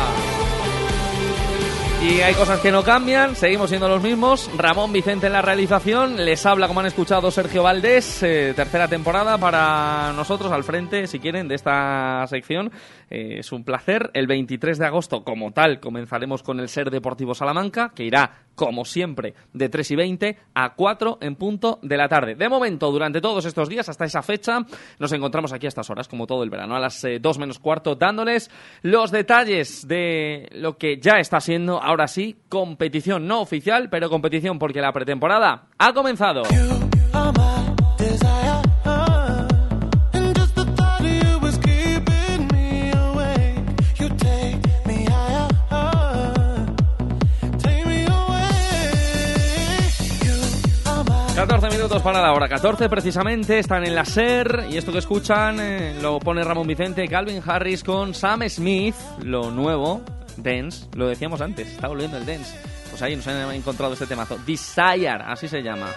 [2.05, 4.51] Y hay cosas que no cambian, seguimos siendo los mismos.
[4.59, 9.39] Ramón Vicente en la realización, les habla, como han escuchado, Sergio Valdés, eh, tercera temporada
[9.39, 12.71] para nosotros al frente, si quieren, de esta sección.
[13.09, 14.11] Eh, es un placer.
[14.13, 18.85] El 23 de agosto, como tal, comenzaremos con el Ser Deportivo Salamanca, que irá, como
[18.85, 22.35] siempre, de 3 y 20 a 4 en punto de la tarde.
[22.35, 24.59] De momento, durante todos estos días, hasta esa fecha,
[24.99, 27.95] nos encontramos aquí a estas horas, como todo el verano, a las 2 menos cuarto,
[27.95, 28.51] dándoles
[28.83, 34.59] los detalles de lo que ya está siendo, ahora sí, competición no oficial, pero competición
[34.59, 36.43] porque la pretemporada ha comenzado.
[41.05, 43.59] you was keeping me awake.
[43.99, 45.49] You take me higher,
[47.59, 48.51] take me away.
[50.23, 50.35] You
[50.91, 54.93] are my 14 minutos para la hora 14 precisamente, están en la SER y esto
[54.93, 60.03] que escuchan eh, lo pone Ramón Vicente, Calvin Harris con Sam Smith, lo nuevo,
[60.45, 62.57] Dance, lo decíamos antes, está volviendo el Dance.
[62.91, 65.89] Pues ahí nos han encontrado este temazo, Desire, así se llama.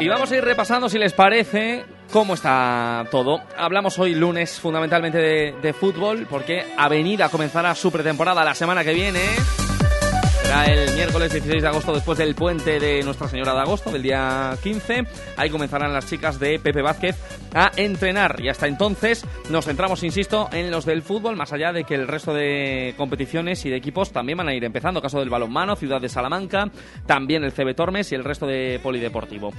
[0.00, 3.40] Y vamos a ir repasando, si les parece, cómo está todo.
[3.56, 9.20] Hablamos hoy lunes fundamentalmente de, fútbol, porque Avenida comenzará su pretemporada la semana que viene.
[10.44, 14.02] Será el miércoles 16 de agosto después del puente de Nuestra Señora de Agosto, del
[14.02, 15.04] día 15.
[15.38, 17.16] Ahí comenzarán las chicas de Pepe Vázquez
[17.54, 18.36] a entrenar.
[18.42, 22.06] Y hasta entonces nos centramos, insisto, en los del fútbol, más allá de que el
[22.06, 25.00] resto de competiciones y de equipos también van a ir empezando.
[25.00, 26.70] Caso del balonmano, Ciudad de Salamanca,
[27.06, 29.50] también el CB Tormes y el resto de Polideportivo.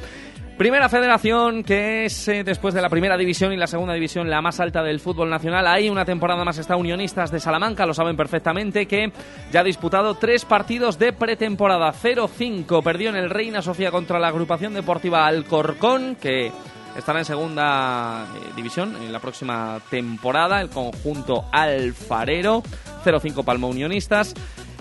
[0.57, 4.41] Primera federación que es eh, después de la primera división y la segunda división la
[4.41, 5.67] más alta del fútbol nacional.
[5.67, 9.11] Ahí una temporada más está Unionistas de Salamanca, lo saben perfectamente, que
[9.51, 11.91] ya ha disputado tres partidos de pretemporada.
[11.91, 16.53] 0-5 perdió en el Reina Sofía contra la agrupación deportiva Alcorcón, que
[16.97, 20.61] estará en segunda eh, división en la próxima temporada.
[20.61, 22.63] El conjunto alfarero.
[23.03, 24.33] 0-5 Palma Unionistas.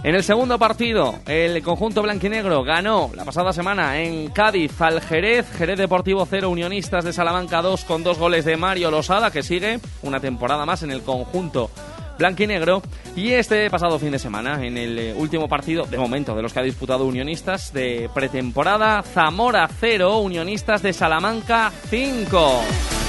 [0.04, 5.50] En el segundo partido, el conjunto blanquinegro ganó la pasada semana en Cádiz al Jerez.
[5.56, 9.80] Jerez Deportivo 0, Unionistas de Salamanca 2 con dos goles de Mario Losada, que sigue
[10.02, 11.70] una temporada más en el conjunto
[12.18, 12.82] blanquinegro.
[13.16, 16.52] Y este pasado fin de semana, en el eh, último partido, de momento, de los
[16.52, 23.03] que ha disputado Unionistas de pretemporada, Zamora 0, Unionistas de Salamanca 5.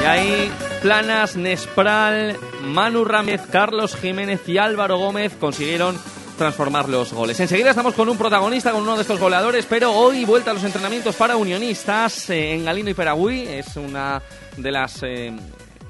[0.00, 0.52] Y ahí
[0.82, 5.98] Planas, Nespral, Manu Ramírez, Carlos Jiménez y Álvaro Gómez consiguieron
[6.38, 7.38] transformar los goles.
[7.38, 10.64] Enseguida estamos con un protagonista, con uno de estos goleadores, pero hoy vuelta a los
[10.64, 13.46] entrenamientos para unionistas eh, en Galindo y Peragüí.
[13.46, 14.22] Es una
[14.56, 15.36] de las eh,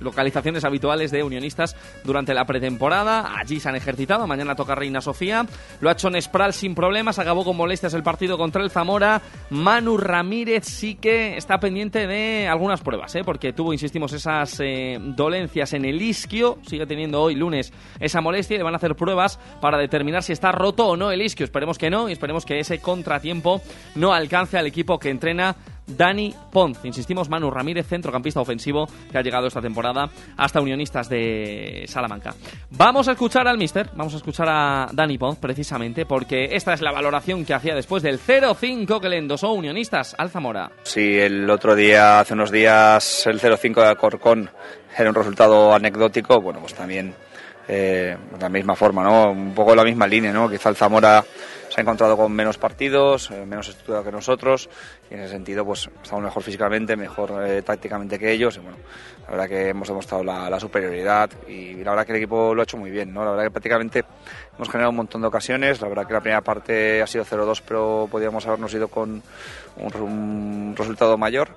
[0.01, 3.39] localizaciones habituales de unionistas durante la pretemporada.
[3.39, 4.27] Allí se han ejercitado.
[4.27, 5.47] Mañana toca Reina Sofía.
[5.81, 7.19] Lo ha hecho Nespral sin problemas.
[7.19, 9.23] Acabó con molestias el partido contra el Zamora.
[9.51, 13.23] Manu Ramírez sí que está pendiente de algunas pruebas, ¿eh?
[13.25, 16.59] porque tuvo, insistimos, esas eh, dolencias en el isquio.
[16.67, 20.33] Sigue teniendo hoy, lunes, esa molestia y le van a hacer pruebas para determinar si
[20.33, 21.45] está roto o no el isquio.
[21.45, 23.63] Esperemos que no y esperemos que ese contratiempo
[23.95, 25.57] no alcance al equipo que entrena
[25.97, 26.79] Dani Pons.
[26.85, 32.35] Insistimos, Manu Ramírez, centrocampista ofensivo que ha llegado esta temporada hasta Unionistas de Salamanca.
[32.71, 36.81] Vamos a escuchar al mister, vamos a escuchar a Dani Pons precisamente porque esta es
[36.81, 40.71] la valoración que hacía después del 0-5 que le endosó Unionistas al Zamora.
[40.83, 44.51] Sí, el otro día, hace unos días, el 0-5 de Alcorcón
[44.97, 47.15] era un resultado anecdótico, bueno, pues también
[47.69, 49.31] eh, de la misma forma, ¿no?
[49.31, 50.51] Un poco la misma línea, ¿no?
[50.51, 51.25] Quizá el Zamora
[51.71, 54.69] se ha encontrado con menos partidos, eh, menos estructurado que nosotros
[55.09, 58.77] y en ese sentido pues estamos mejor físicamente, mejor eh, tácticamente que ellos y bueno,
[59.23, 62.63] la verdad que hemos demostrado la, la superioridad y la verdad que el equipo lo
[62.63, 63.25] ha hecho muy bien, ¿no?
[63.25, 64.05] La verdad que prácticamente
[64.57, 67.63] hemos generado un montón de ocasiones, la verdad que la primera parte ha sido 0-2
[67.67, 69.23] pero podíamos habernos ido con
[69.77, 71.51] un, un resultado mayor.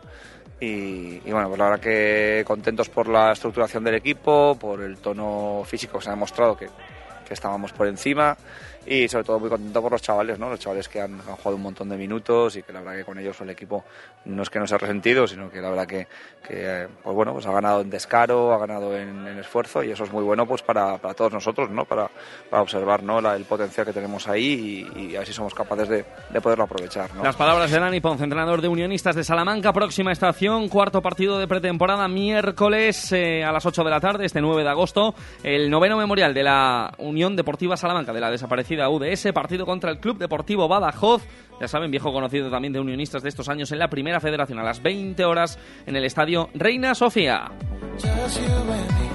[0.59, 4.97] Y, y, bueno, pues la verdad que contentos por la estructuración del equipo, por el
[4.97, 6.67] tono físico que se ha demostrado que,
[7.27, 8.37] que estábamos por encima
[8.85, 10.49] y sobre todo muy contento por los chavales, ¿no?
[10.49, 13.19] Los chavales que han, jugado un montón de minutos y que la verdad que con
[13.19, 13.83] ellos el equipo
[14.25, 16.07] no es que no se ha resentido, sino que la verdad que,
[16.47, 20.11] que pues bueno, pues ha ganado en descaro, ha ganado en, esfuerzo y eso es
[20.11, 21.85] muy bueno pues para, para todos nosotros, ¿no?
[21.85, 22.09] Para,
[22.49, 23.19] para observar, ¿no?
[23.33, 27.23] El potencial que tenemos ahí y, y, a somos capaces de, de poderlo aprovechar, ¿no?
[27.23, 31.47] Las palabras de Dani Ponce, entrenador de Unionistas de Salamanca, próxima estación, cuarto partido de
[31.47, 35.97] pretemporada, miércoles eh, a las 8 de la tarde, este 9 de agosto, el noveno
[35.97, 40.67] memorial de la Unión Deportiva Salamanca, de la desaparecida UDS, partido contra el Club Deportivo
[40.67, 41.23] Badajoz,
[41.59, 44.63] ya saben, viejo conocido también de unionistas de estos años en la primera federación, a
[44.63, 47.51] las 20 horas en el estadio Reina Sofía.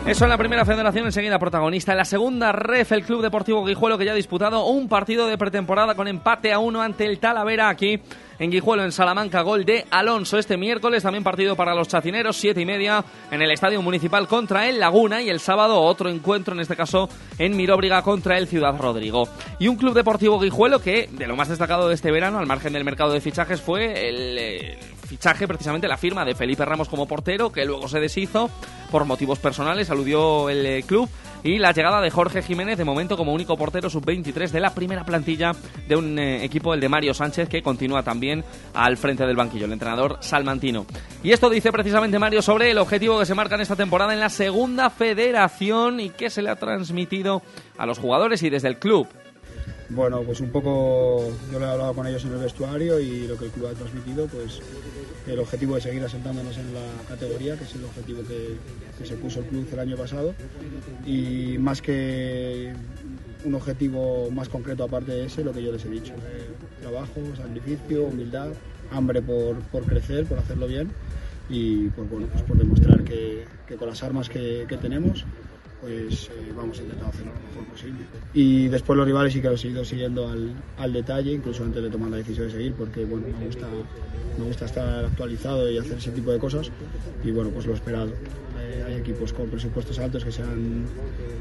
[0.06, 1.92] Eso en la primera federación, enseguida protagonista.
[1.92, 5.36] En la segunda ref, el Club Deportivo Guijuelo, que ya ha disputado un partido de
[5.36, 8.00] pretemporada con empate a uno ante el Talavera aquí
[8.38, 11.02] en Guijuelo, en Salamanca, gol de Alonso este miércoles.
[11.02, 15.22] También partido para los chacineros, siete y media en el Estadio Municipal contra el Laguna.
[15.22, 17.08] Y el sábado otro encuentro, en este caso
[17.38, 19.28] en Miróbriga contra el Ciudad Rodrigo.
[19.58, 22.72] Y un Club Deportivo Guijuelo que, de lo más destacado de este verano, al margen
[22.72, 24.38] del mercado de fichajes, fue el.
[24.38, 24.78] eh,
[25.08, 28.50] fichaje, precisamente la firma de Felipe Ramos como portero, que luego se deshizo
[28.90, 31.08] por motivos personales, aludió el eh, club,
[31.42, 35.04] y la llegada de Jorge Jiménez, de momento como único portero sub-23 de la primera
[35.04, 35.52] plantilla
[35.86, 38.44] de un eh, equipo, el de Mario Sánchez, que continúa también
[38.74, 40.86] al frente del banquillo, el entrenador salmantino.
[41.22, 44.20] Y esto dice precisamente Mario sobre el objetivo que se marca en esta temporada en
[44.20, 47.42] la segunda federación y que se le ha transmitido
[47.78, 49.08] a los jugadores y desde el club.
[49.90, 53.38] Bueno, pues un poco yo lo he hablado con ellos en el vestuario y lo
[53.38, 54.60] que el club ha transmitido, pues
[55.28, 59.40] el objetivo de seguir asentándonos en la categoría, que es el objetivo que, se puso
[59.40, 60.34] el club el año pasado.
[61.06, 62.72] Y más que
[63.44, 66.48] un objetivo más concreto aparte de ese, lo que yo les he dicho, eh,
[66.80, 68.48] trabajo, sacrificio, humildad,
[68.90, 70.90] hambre por, por crecer, por hacerlo bien
[71.48, 73.44] y por, bueno, pues por demostrar que,
[73.78, 75.24] con las armas que tenemos
[75.80, 78.00] pues eh, vamos a intentar hacerlo lo mejor posible.
[78.34, 81.82] Y después los rivales sí que los he ido siguiendo al, al detalle, incluso antes
[81.82, 83.66] de tomar la decisión de seguir, porque bueno, me gusta,
[84.38, 86.70] me gusta estar actualizado y hacer ese tipo de cosas.
[87.24, 88.12] Y bueno, pues lo esperado.
[88.60, 90.84] Eh, hay equipos con presupuestos altos que se han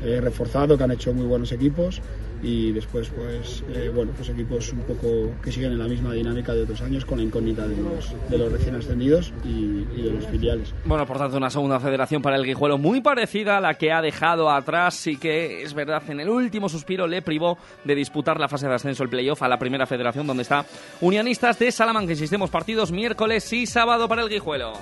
[0.04, 2.02] eh, reforzado, que han hecho muy buenos equipos
[2.42, 6.54] y después pues eh, bueno pues equipos un poco que siguen en la misma dinámica
[6.54, 10.26] de otros años con la incógnita de los, de los recién ascendidos y, de los
[10.28, 10.74] filiales.
[10.86, 14.02] Bueno, por tanto, una segunda federación para el Guijuelo muy parecida a la que ha
[14.02, 18.48] dejado atrás y que, es verdad, en el último suspiro le privó de disputar la
[18.48, 20.66] fase de ascenso, el playoff, a la primera federación donde está
[21.02, 22.12] Unionistas de Salamanca.
[22.12, 24.74] Insistemos, partidos miércoles y sábado para el Guijuelo.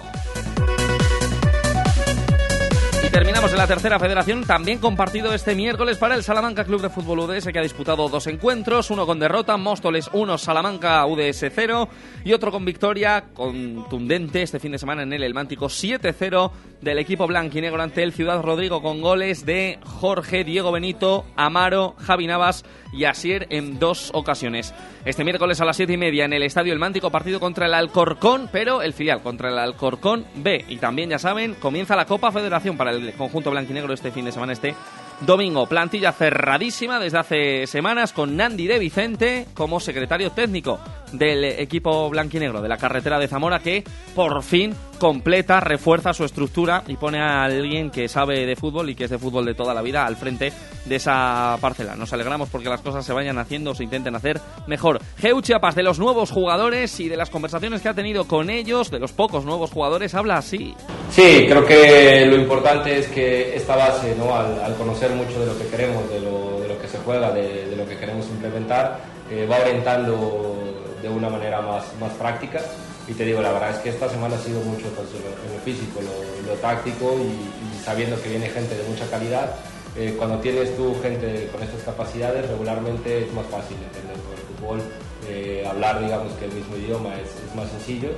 [3.15, 7.19] Terminamos en la tercera federación, también compartido este miércoles para el Salamanca Club de Fútbol
[7.19, 11.87] UDS, que ha disputado dos encuentros, uno con derrota, Móstoles 1, Salamanca UDS 0,
[12.25, 16.51] y otro con victoria contundente este fin de semana en el Elmántico 7-0
[16.81, 22.27] del equipo blanquinegro ante el Ciudad Rodrigo con goles de Jorge, Diego Benito, Amaro, Javi
[22.27, 24.73] Navas y Asier en dos ocasiones.
[25.05, 27.73] Este miércoles a las siete y media en el Estadio El Mántico, partido contra el
[27.73, 30.65] Alcorcón, pero el filial contra el Alcorcón B.
[30.67, 34.31] Y también, ya saben, comienza la Copa Federación para el conjunto blanquinegro este fin de
[34.31, 34.75] semana, este
[35.21, 35.67] domingo.
[35.67, 40.79] Plantilla cerradísima desde hace semanas con Nandi de Vicente como secretario técnico
[41.11, 43.83] del equipo blanquinegro de la carretera de Zamora que
[44.13, 48.95] por fin completa, refuerza su estructura y pone a alguien que sabe de fútbol y
[48.95, 50.51] que es de fútbol de toda la vida al frente
[50.85, 51.95] de esa parcela.
[51.95, 54.99] Nos alegramos porque las cosas se vayan haciendo se intenten hacer mejor.
[55.17, 58.91] Geu Chiapas de los nuevos jugadores y de las conversaciones que ha tenido con ellos,
[58.91, 60.75] de los pocos nuevos jugadores, habla así.
[61.09, 64.15] Sí, creo que lo importante es que esta base,
[64.63, 67.87] al, conocer mucho de lo que queremos, de lo, que se juega, de, de lo
[67.87, 68.99] que queremos implementar,
[69.31, 70.55] eh, va orientando
[71.01, 72.61] de una manera más, más práctica.
[73.07, 75.59] Y te digo, la verdad es que esta semana ha sido mucho pues, lo, lo
[75.61, 79.55] físico, lo, lo táctico y, sabiendo que viene gente de mucha calidad.
[79.95, 84.81] Eh, cuando tienes tú gente con estas capacidades, regularmente es más fácil entender el fútbol.
[85.29, 88.09] Eh, hablar, digamos, que el mismo idioma es, más sencillo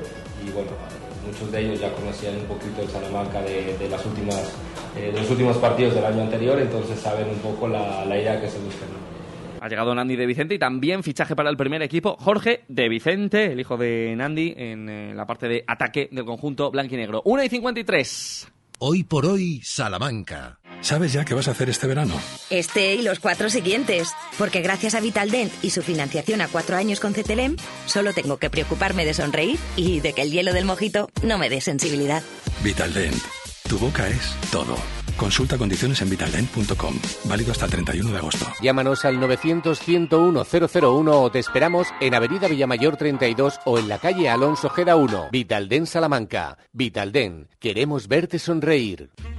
[0.43, 0.72] y bueno,
[1.26, 4.53] muchos de ellos ya conocían un poquito el Salamanca de, las últimas,
[4.95, 8.41] eh, de los últimos partidos del año anterior, entonces saben un poco la, la idea
[8.41, 8.85] que se busca.
[8.88, 9.16] ¿no?
[9.68, 13.52] Ha llegado Nandi de Vicente y también fichaje para el primer equipo, Jorge de Vicente,
[13.52, 17.22] el hijo de Nandi, en eh, la parte de ataque del conjunto blanquinegro.
[17.26, 18.48] 1 y 53.
[18.80, 20.60] Hoy por hoy, Salamanca.
[20.80, 22.15] ¿Sabes ya qué vas a hacer este verano?
[22.49, 24.14] Este y los cuatro siguientes.
[24.38, 27.57] Porque gracias a Vitaldent y su financiación a cuatro años con CTLM,
[27.88, 31.49] solo tengo que preocuparme de sonreír y de que el hielo del mojito no me
[31.49, 32.23] dé sensibilidad.
[32.64, 33.22] Vitaldent.
[33.68, 34.77] Tu boca es todo.
[35.18, 36.94] Consulta condiciones en vitaldent.com.
[37.26, 38.45] Válido hasta el 31 de agosto.
[38.61, 44.69] Llámanos al 900-101-001 o te esperamos en Avenida Villamayor 32 o en la calle Alonso
[44.69, 45.30] Geda 1.
[45.31, 46.57] Vitalden Salamanca.
[46.72, 47.49] Vitalden.
[47.60, 49.10] Queremos verte sonreír.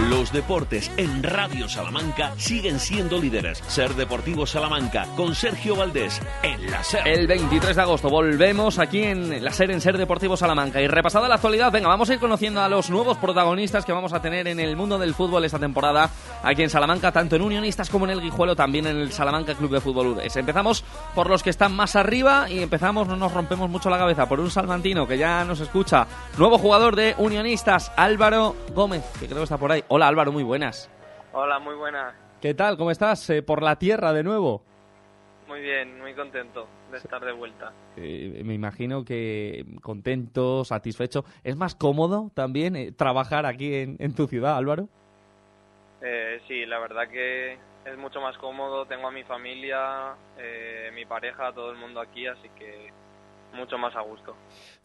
[0.00, 3.62] Los deportes en Radio Salamanca siguen siendo líderes.
[3.68, 7.06] Ser Deportivo Salamanca con Sergio Valdés en la SER.
[7.06, 10.82] El 23 de agosto volvemos aquí en la SER en Ser Deportivo Salamanca.
[10.82, 14.12] Y repasada la actualidad, venga, vamos a ir conociendo a los nuevos protagonistas que vamos
[14.12, 16.10] a tener en el mundo del fútbol esta temporada
[16.42, 19.70] aquí en Salamanca, tanto en Unionistas como en el Guijuelo, también en el Salamanca Club
[19.70, 20.34] de Fútbol UDES.
[20.34, 20.84] Empezamos
[21.14, 24.40] por los que están más arriba y empezamos, no nos rompemos mucho la cabeza, por
[24.40, 26.08] un salmantino que ya nos escucha.
[26.36, 29.83] Nuevo jugador de Unionistas, Álvaro Gómez, que creo que está por ahí.
[29.88, 30.90] Hola Álvaro, muy buenas.
[31.32, 32.14] Hola, muy buenas.
[32.40, 32.76] ¿Qué tal?
[32.76, 33.28] ¿Cómo estás?
[33.30, 34.62] Eh, por la tierra de nuevo.
[35.46, 37.72] Muy bien, muy contento de estar de vuelta.
[37.96, 41.24] Eh, me imagino que contento, satisfecho.
[41.42, 44.88] ¿Es más cómodo también eh, trabajar aquí en, en, tu ciudad, Álvaro?
[46.00, 48.86] Eh, sí, la verdad que es mucho más cómodo.
[48.86, 52.90] Tengo a mi familia, eh, mi pareja, todo el mundo aquí, así que
[53.54, 54.34] mucho más a gusto.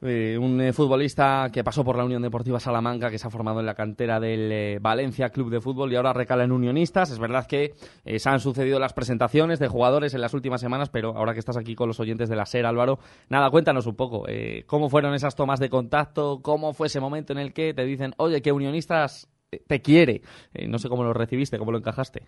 [0.01, 3.59] Eh, un eh, futbolista que pasó por la Unión Deportiva Salamanca, que se ha formado
[3.59, 7.11] en la cantera del eh, Valencia Club de Fútbol y ahora recala en Unionistas.
[7.11, 7.73] Es verdad que
[8.05, 11.57] se han sucedido las presentaciones de jugadores en las últimas semanas, pero ahora que estás
[11.57, 14.25] aquí con los oyentes de la SER, Álvaro, nada, cuéntanos un poco.
[14.67, 16.39] ¿Cómo fueron esas tomas de contacto?
[16.41, 19.29] ¿Cómo fue ese momento en el que te dicen, oye, que Unionistas
[19.67, 20.21] te quiere?
[20.67, 22.23] No sé cómo lo recibiste, cómo lo encajaste.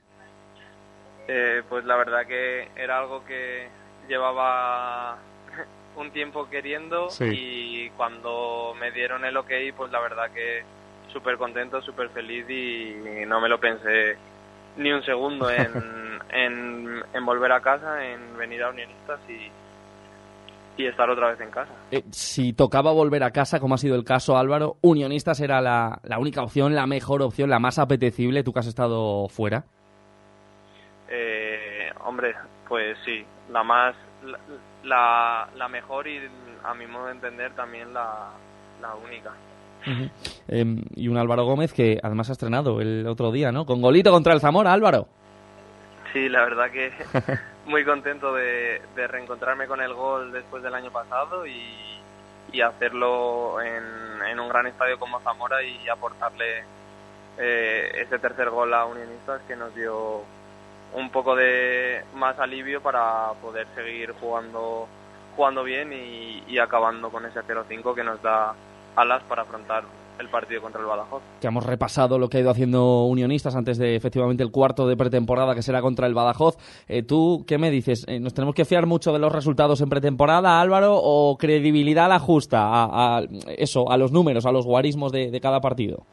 [1.33, 3.69] Eh, pues la verdad que era algo que
[4.09, 5.17] llevaba
[5.95, 7.25] un tiempo queriendo Sí.
[7.25, 10.63] y cuando me dieron el ok, pues la verdad que
[11.11, 14.15] súper contento, súper feliz y no me lo pensé
[14.77, 15.69] ni un segundo en,
[16.31, 21.51] en, en volver a casa, en venir a Unionistas y, y estar otra vez en
[21.51, 21.73] casa.
[21.91, 25.99] Eh, si tocaba volver a casa, como ha sido el caso, Álvaro, Unionistas era la,
[26.03, 29.65] la única opción, la mejor opción, la más apetecible, tú que has estado fuera.
[31.09, 32.33] Eh, hombre,
[32.67, 33.95] pues sí, la más,
[34.83, 36.19] la, la, mejor y
[36.63, 38.29] a mi modo de entender también la,
[38.81, 39.31] la única.
[40.47, 40.65] Eh,
[40.95, 43.65] y un Álvaro Gómez que además ha estrenado el otro día, ¿no?
[43.65, 45.07] Con golito contra el Zamora, Álvaro.
[46.13, 46.91] Sí, la verdad que
[47.65, 51.63] muy contento de, de reencontrarme con el gol después del año pasado y,
[52.51, 56.63] y hacerlo en, en un gran estadio como Zamora y aportarle
[57.37, 60.21] eh, ese tercer gol a Unionistas que nos dio
[60.93, 64.87] un poco de más alivio para poder seguir jugando
[65.35, 68.53] jugando bien y, acabando con ese 0-5 que nos da
[68.95, 69.83] alas para afrontar
[70.19, 71.23] el partido contra el Badajoz.
[71.39, 74.95] Que hemos repasado lo que ha ido haciendo Unionistas antes de efectivamente el cuarto de
[74.95, 76.57] pretemporada que será contra el Badajoz.
[76.87, 78.05] Eh, ¿Tú qué me dices?
[78.07, 82.19] Eh, ¿Nos tenemos que fiar mucho de los resultados en pretemporada, Álvaro, o credibilidad la
[82.19, 83.23] justa a, a
[83.57, 86.05] eso, a los números, a los guarismos de cada partido?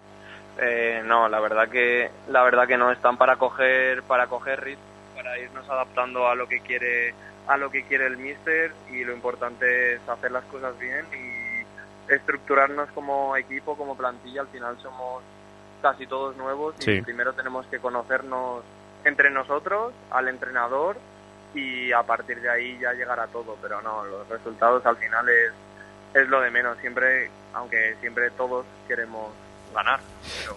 [0.59, 4.82] Eh, no, la verdad que la verdad que no están para coger para coger ritmo,
[5.14, 7.14] para irnos adaptando a lo que quiere
[7.47, 12.12] a lo que quiere el míster y lo importante es hacer las cosas bien y
[12.12, 14.43] estructurarnos como equipo, como plantilla.
[14.43, 15.22] Al final somos
[15.80, 18.64] casi todos nuevos y primero tenemos que conocernos
[19.05, 20.97] entre nosotros, al entrenador
[21.55, 23.56] y a partir de ahí ya llegará todo.
[23.62, 25.52] Pero no, los resultados al final es
[26.14, 26.78] es lo de menos.
[26.78, 29.32] Siempre, aunque siempre todos queremos
[29.74, 30.01] ganar,
[30.40, 30.57] pero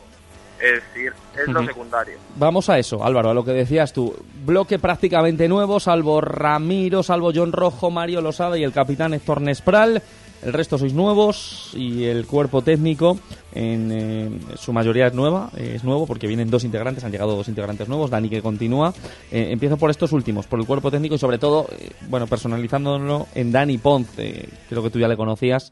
[0.60, 2.18] es ir, es lo secundario.
[2.36, 4.16] Vamos a eso, Álvaro, a lo que decías tú.
[4.46, 10.04] Bloque prácticamente nuevo, salvo Ramiro, salvo John Rojo, Mario Losada y el capitán Héctor Nespral.
[10.44, 13.20] El resto sois nuevos y el cuerpo técnico
[13.54, 17.36] en eh, su mayoría es nueva, eh, es nuevo porque vienen dos integrantes, han llegado
[17.36, 18.92] dos integrantes nuevos, Dani que continúa.
[19.32, 21.68] Eh, empiezo por estos últimos, por el cuerpo técnico y sobre todo,
[22.10, 25.72] bueno, personalizándolo en Dani Ponce, creo que tú ya le conocías,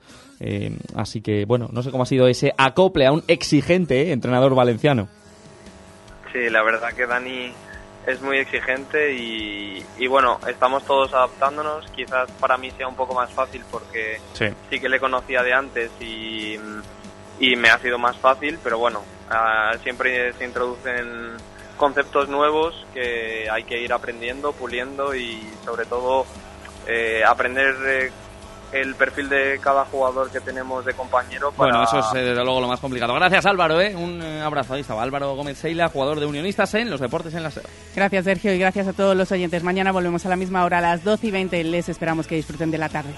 [0.96, 5.08] así que bueno, no sé cómo ha sido ese acople a un exigente entrenador valenciano.
[6.32, 7.52] Sí, la verdad que Dani
[8.10, 11.86] es muy exigente y, y bueno, estamos todos adaptándonos.
[11.92, 14.46] Quizás para mí sea un poco más fácil porque Sí.
[14.70, 16.56] sí que le conocía de antes y,
[17.40, 21.38] y me ha sido más fácil, pero bueno, ah, siempre se introducen
[21.78, 26.26] conceptos nuevos que hay que ir aprendiendo, puliendo y sobre todo
[26.88, 28.12] eh, aprender eh,
[28.72, 31.52] el perfil de cada jugador que tenemos de compañero.
[31.52, 31.72] Para...
[31.72, 33.14] Bueno, eso es eh, desde luego lo más complicado.
[33.14, 33.96] Gracias Álvaro, ¿eh?
[33.96, 34.74] un eh, abrazo.
[34.74, 37.66] Ahí estaba Álvaro Gómez Seila, jugador de Unionistas en los deportes en la SER.
[37.96, 39.64] Gracias, Sergio, y gracias a todos los oyentes.
[39.64, 41.64] Mañana volvemos a la misma hora, a las 12 y 20.
[41.66, 43.14] Les esperamos que disfruten de la tarde.